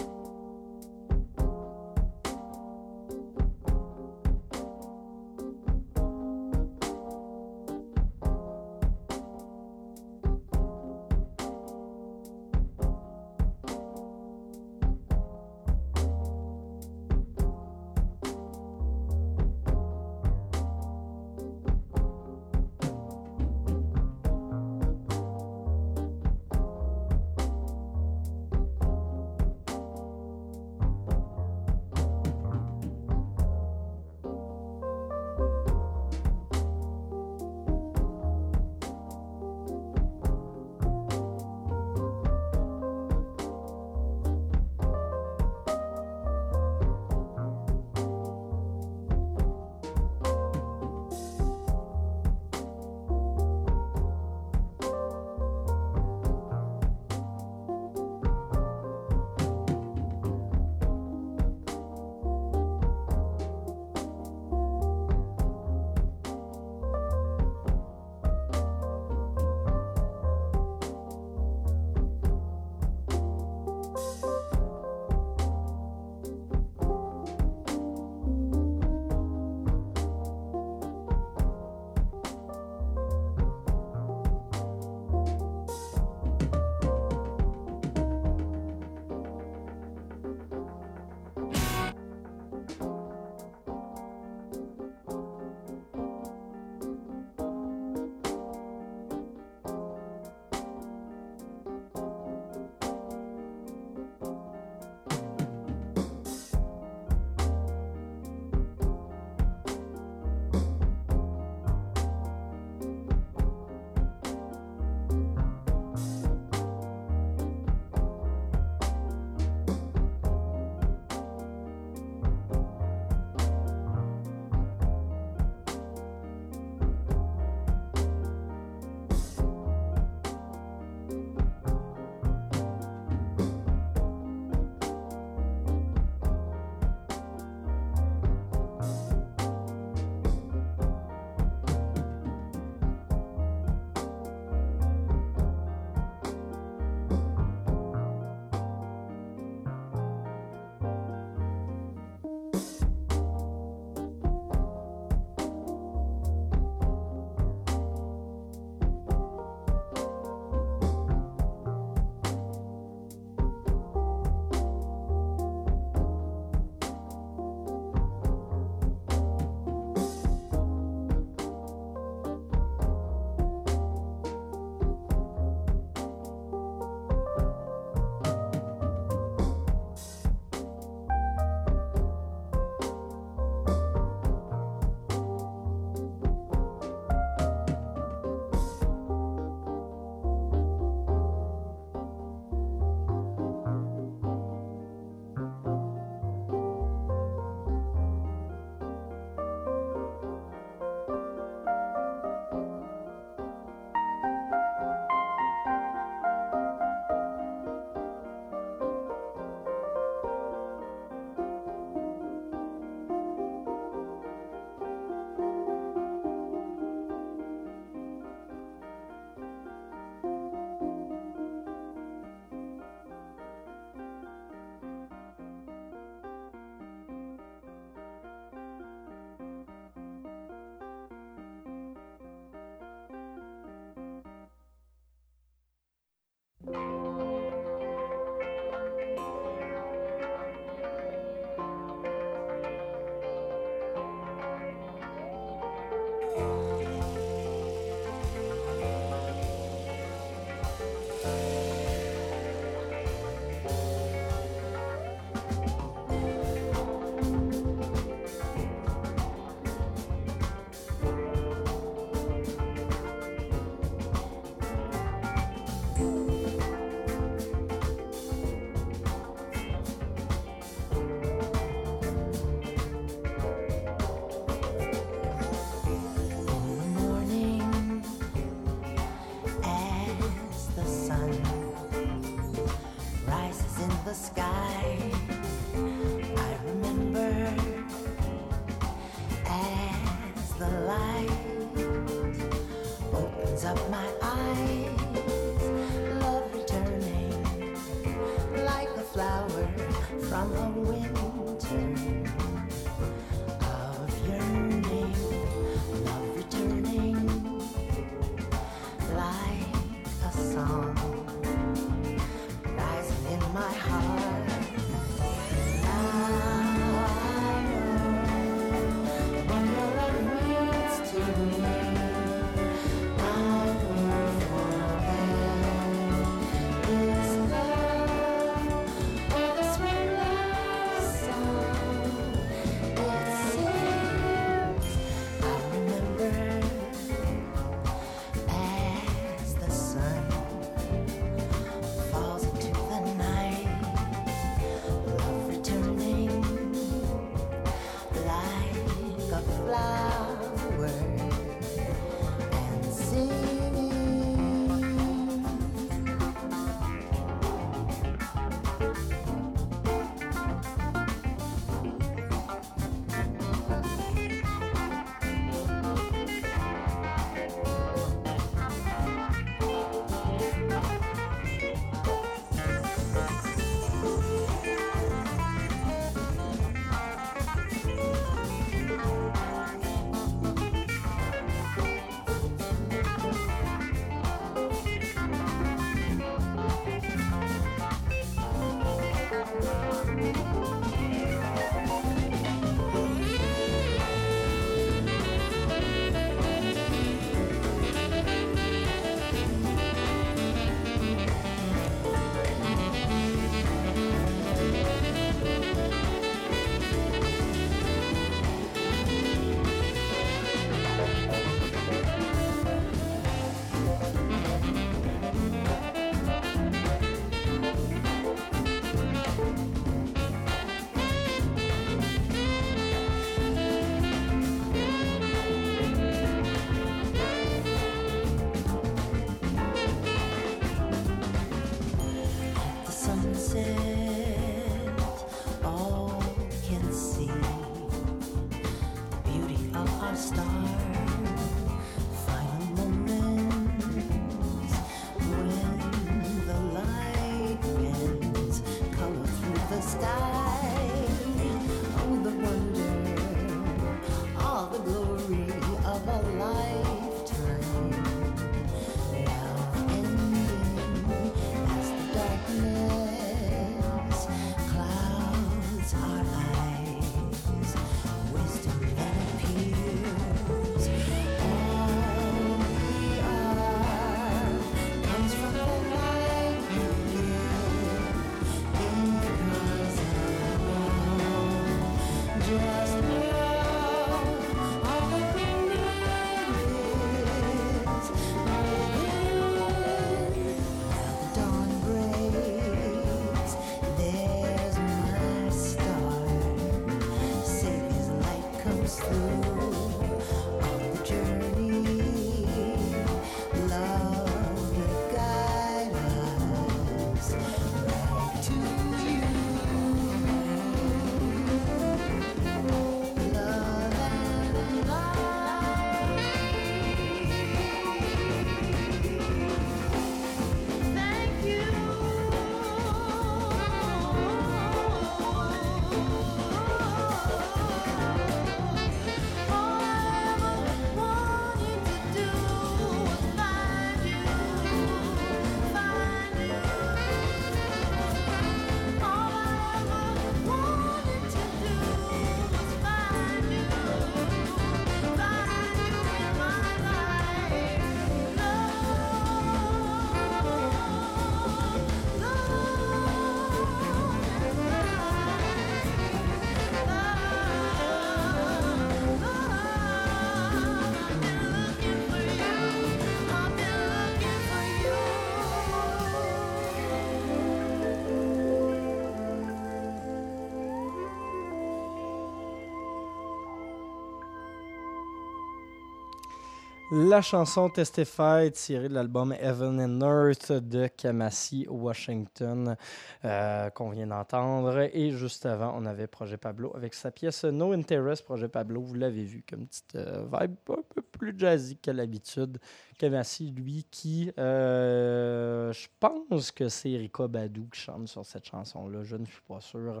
La 576.94 577.22
chanson 577.22 577.70
Testify 577.70 578.52
tirée 578.52 578.90
de 578.90 578.92
l'album 578.92 579.32
Heaven 579.40 579.80
and 579.80 580.06
Earth 580.06 580.52
de 580.52 580.88
Kamasi 580.88 581.66
Washington 581.66 582.76
euh, 583.24 583.70
qu'on 583.70 583.88
vient 583.88 584.08
d'entendre. 584.08 584.90
Et 584.92 585.10
juste 585.10 585.46
avant, 585.46 585.74
on 585.74 585.86
avait 585.86 586.06
Projet 586.06 586.36
Pablo 586.36 586.70
avec 586.76 586.92
sa 586.92 587.10
pièce 587.10 587.44
No 587.44 587.72
Interest. 587.72 588.22
Projet 588.26 588.48
Pablo, 588.48 588.82
vous 588.82 588.92
l'avez 588.92 589.24
vu, 589.24 589.42
comme 589.48 589.66
petite 589.66 589.94
euh, 589.94 590.26
vibe 590.30 590.56
un 590.68 590.82
peu 590.94 591.00
plus 591.00 591.34
jazzy 591.34 591.78
que 591.78 591.90
l'habitude. 591.90 592.58
Kamasi, 593.06 593.50
lui, 593.50 593.84
qui, 593.90 594.30
euh, 594.38 595.72
je 595.72 595.88
pense 595.98 596.52
que 596.52 596.68
c'est 596.68 596.92
Erika 596.92 597.26
Badou 597.26 597.66
qui 597.72 597.80
chante 597.80 598.06
sur 598.06 598.24
cette 598.24 598.44
chanson-là. 598.46 599.02
Je 599.02 599.16
ne 599.16 599.24
suis 599.24 599.40
pas 599.48 599.60
sûr. 599.60 600.00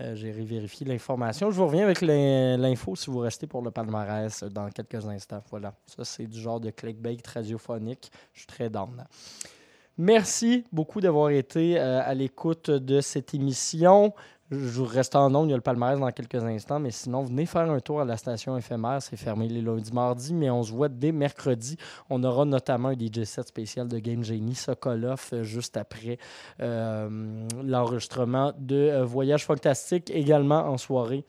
Euh, 0.00 0.14
J'ai 0.14 0.30
vérifié 0.30 0.86
l'information. 0.86 1.50
Je 1.50 1.56
vous 1.56 1.66
reviens 1.66 1.82
avec 1.82 2.02
l'in- 2.02 2.56
l'info 2.56 2.94
si 2.94 3.10
vous 3.10 3.18
restez 3.18 3.48
pour 3.48 3.62
le 3.62 3.72
palmarès 3.72 4.44
dans 4.44 4.70
quelques 4.70 5.04
instants. 5.08 5.42
Voilà. 5.50 5.74
Ça, 5.86 6.04
c'est 6.04 6.28
du 6.28 6.38
genre 6.38 6.60
de 6.60 6.70
clickbait 6.70 7.16
radiophonique. 7.34 8.12
Je 8.32 8.38
suis 8.40 8.46
très 8.46 8.70
down. 8.70 9.04
Merci 9.98 10.64
beaucoup 10.70 11.00
d'avoir 11.00 11.30
été 11.30 11.80
euh, 11.80 12.00
à 12.04 12.14
l'écoute 12.14 12.70
de 12.70 13.00
cette 13.00 13.34
émission. 13.34 14.14
Je 14.52 14.56
vous 14.56 14.84
reste 14.84 15.16
en 15.16 15.28
nombre, 15.28 15.48
il 15.48 15.50
y 15.50 15.54
a 15.54 15.56
le 15.56 15.62
palmarès 15.62 15.98
dans 15.98 16.10
quelques 16.12 16.44
instants, 16.44 16.78
mais 16.78 16.92
sinon, 16.92 17.24
venez 17.24 17.46
faire 17.46 17.68
un 17.68 17.80
tour 17.80 18.00
à 18.00 18.04
la 18.04 18.16
station 18.16 18.56
éphémère. 18.56 19.02
C'est 19.02 19.16
fermé 19.16 19.48
les 19.48 19.60
lundis, 19.60 19.92
mardis, 19.92 20.32
mais 20.32 20.50
on 20.50 20.62
se 20.62 20.70
voit 20.70 20.88
dès 20.88 21.10
mercredi. 21.10 21.76
On 22.10 22.22
aura 22.22 22.44
notamment 22.44 22.90
un 22.90 22.94
DJ 22.94 23.24
set 23.24 23.48
spécial 23.48 23.88
de 23.88 23.98
Game 23.98 24.22
Genie, 24.22 24.54
Sokolov, 24.54 25.30
euh, 25.32 25.42
juste 25.42 25.76
après 25.76 26.18
euh, 26.60 27.48
l'enregistrement 27.64 28.52
de 28.56 28.76
euh, 28.76 29.04
Voyage 29.04 29.44
Fantastique, 29.44 30.10
également 30.10 30.60
en 30.60 30.78
soirée 30.78 31.24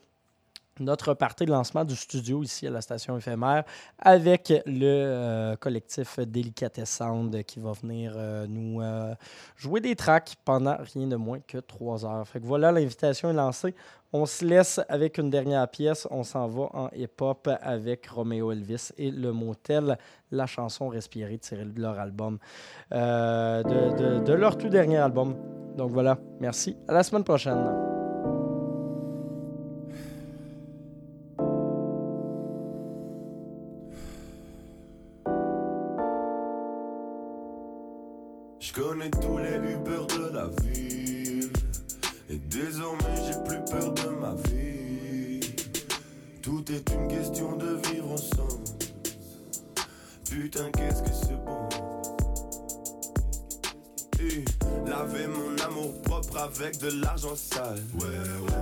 notre 0.79 1.13
partie 1.13 1.45
de 1.45 1.51
lancement 1.51 1.83
du 1.83 1.95
studio 1.95 2.43
ici 2.43 2.67
à 2.67 2.69
la 2.69 2.81
station 2.81 3.17
éphémère 3.17 3.63
avec 3.99 4.53
le 4.65 4.85
euh, 4.85 5.55
collectif 5.55 6.19
Delicatessen 6.19 6.85
Sound 6.85 7.43
qui 7.43 7.59
va 7.59 7.71
venir 7.73 8.13
euh, 8.15 8.45
nous 8.47 8.81
euh, 8.81 9.13
jouer 9.55 9.81
des 9.81 9.95
tracks 9.95 10.35
pendant 10.45 10.77
rien 10.93 11.07
de 11.07 11.15
moins 11.15 11.39
que 11.39 11.57
trois 11.57 12.05
heures. 12.05 12.27
Fait 12.27 12.39
que 12.39 12.45
voilà, 12.45 12.71
l'invitation 12.71 13.29
est 13.29 13.33
lancée. 13.33 13.75
On 14.13 14.25
se 14.25 14.45
laisse 14.45 14.79
avec 14.87 15.17
une 15.17 15.29
dernière 15.29 15.67
pièce. 15.67 16.07
On 16.11 16.23
s'en 16.23 16.47
va 16.47 16.69
en 16.73 16.89
hip-hop 16.95 17.49
avec 17.61 18.07
Romeo 18.07 18.51
Elvis 18.51 18.91
et 18.97 19.11
Le 19.11 19.33
Motel, 19.33 19.97
la 20.31 20.45
chanson 20.45 20.87
Respirer 20.87 21.37
tirée 21.39 21.65
de 21.65 21.81
leur 21.81 21.99
album, 21.99 22.39
de 22.89 24.33
leur 24.33 24.57
tout 24.57 24.69
dernier 24.69 24.97
album. 24.97 25.35
Donc 25.75 25.91
voilà, 25.91 26.17
merci. 26.39 26.77
À 26.87 26.93
la 26.93 27.03
semaine 27.03 27.25
prochaine. 27.25 27.96
Connais 38.77 39.09
tous 39.09 39.39
les 39.39 39.55
Uber 39.73 40.05
de 40.15 40.35
la 40.35 40.47
ville. 40.61 41.51
Et 42.29 42.37
désormais 42.37 43.15
j'ai 43.25 43.43
plus 43.43 43.59
peur 43.71 43.91
de 43.93 44.09
ma 44.09 44.35
vie. 44.47 45.39
Tout 46.43 46.63
est 46.71 46.87
une 46.91 47.07
question 47.07 47.55
de 47.57 47.79
vivre 47.89 48.11
ensemble. 48.11 48.63
Putain, 50.29 50.69
qu'est-ce 50.71 51.01
que 51.01 51.09
c'est 51.11 51.43
bon. 51.43 51.69
Et 54.19 54.45
laver 54.87 55.27
mon 55.27 55.57
amour 55.65 56.01
propre 56.03 56.37
avec 56.37 56.77
de 56.79 57.01
l'argent 57.01 57.35
sale. 57.35 57.81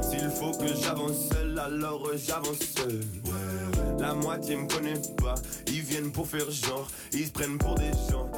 S'il 0.01 0.29
faut 0.29 0.51
que 0.51 0.67
j'avance 0.81 1.29
seul, 1.29 1.59
alors 1.59 2.09
j'avance 2.15 2.59
seul. 2.59 3.01
La 3.99 4.13
moitié 4.13 4.55
me 4.55 4.67
connaît 4.67 5.01
pas, 5.17 5.35
ils 5.67 5.81
viennent 5.81 6.11
pour 6.11 6.27
faire 6.27 6.49
genre, 6.51 6.87
ils 7.11 7.25
se 7.27 7.31
prennent 7.31 7.57
pour 7.57 7.75
des 7.75 7.91
gens. 8.09 8.29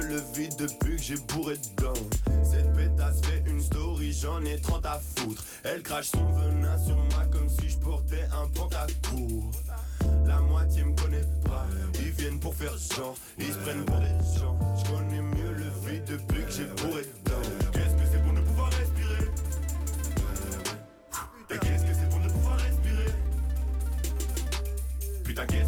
Le 0.00 0.20
vide 0.34 0.54
depuis 0.58 0.96
que 0.96 1.02
j'ai 1.02 1.16
bourré 1.16 1.56
dedans. 1.56 1.92
Cette 2.44 2.72
pétasse 2.74 3.20
fait 3.22 3.42
une 3.46 3.60
story, 3.60 4.12
j'en 4.12 4.44
ai 4.44 4.60
30 4.60 4.86
à 4.86 5.00
foutre. 5.16 5.42
Elle 5.64 5.82
crache 5.82 6.10
son 6.10 6.24
venin 6.32 6.78
sur 6.78 6.96
moi 6.96 7.24
comme 7.32 7.48
si 7.48 7.70
je 7.70 7.78
portais 7.78 8.28
un 8.30 8.46
pantacourt. 8.48 9.50
La 10.26 10.40
moitié 10.40 10.84
me 10.84 10.94
connaît 10.94 11.24
pas, 11.44 11.66
ils 11.94 12.10
viennent 12.10 12.38
pour 12.38 12.54
faire 12.54 12.76
genre, 12.96 13.16
ils 13.38 13.52
se 13.52 13.58
prennent 13.58 13.84
pour 13.84 13.98
des 13.98 14.38
gens. 14.38 14.56
Je 14.76 14.84
connais 14.90 15.22
mieux 15.22 15.52
le 15.52 15.70
vide 15.90 16.04
depuis 16.04 16.44
que 16.44 16.52
j'ai 16.52 16.66
bourré 16.66 17.02
dedans. 17.24 17.42
Qu'est-ce 17.72 17.94
que 17.94 18.06
c'est 18.12 18.22
pour 18.22 18.32
ne 18.34 18.40
pouvoir 18.40 18.70
respirer? 18.72 19.30
Et 21.50 21.58
qu'est-ce 21.58 21.84
que 21.84 21.94
c'est 21.94 22.08
pour 22.10 22.20
ne 22.20 22.28
pouvoir 22.28 22.58
respirer? 22.58 23.12
Putain, 25.24 25.46
qu'est-ce 25.46 25.62
que 25.62 25.63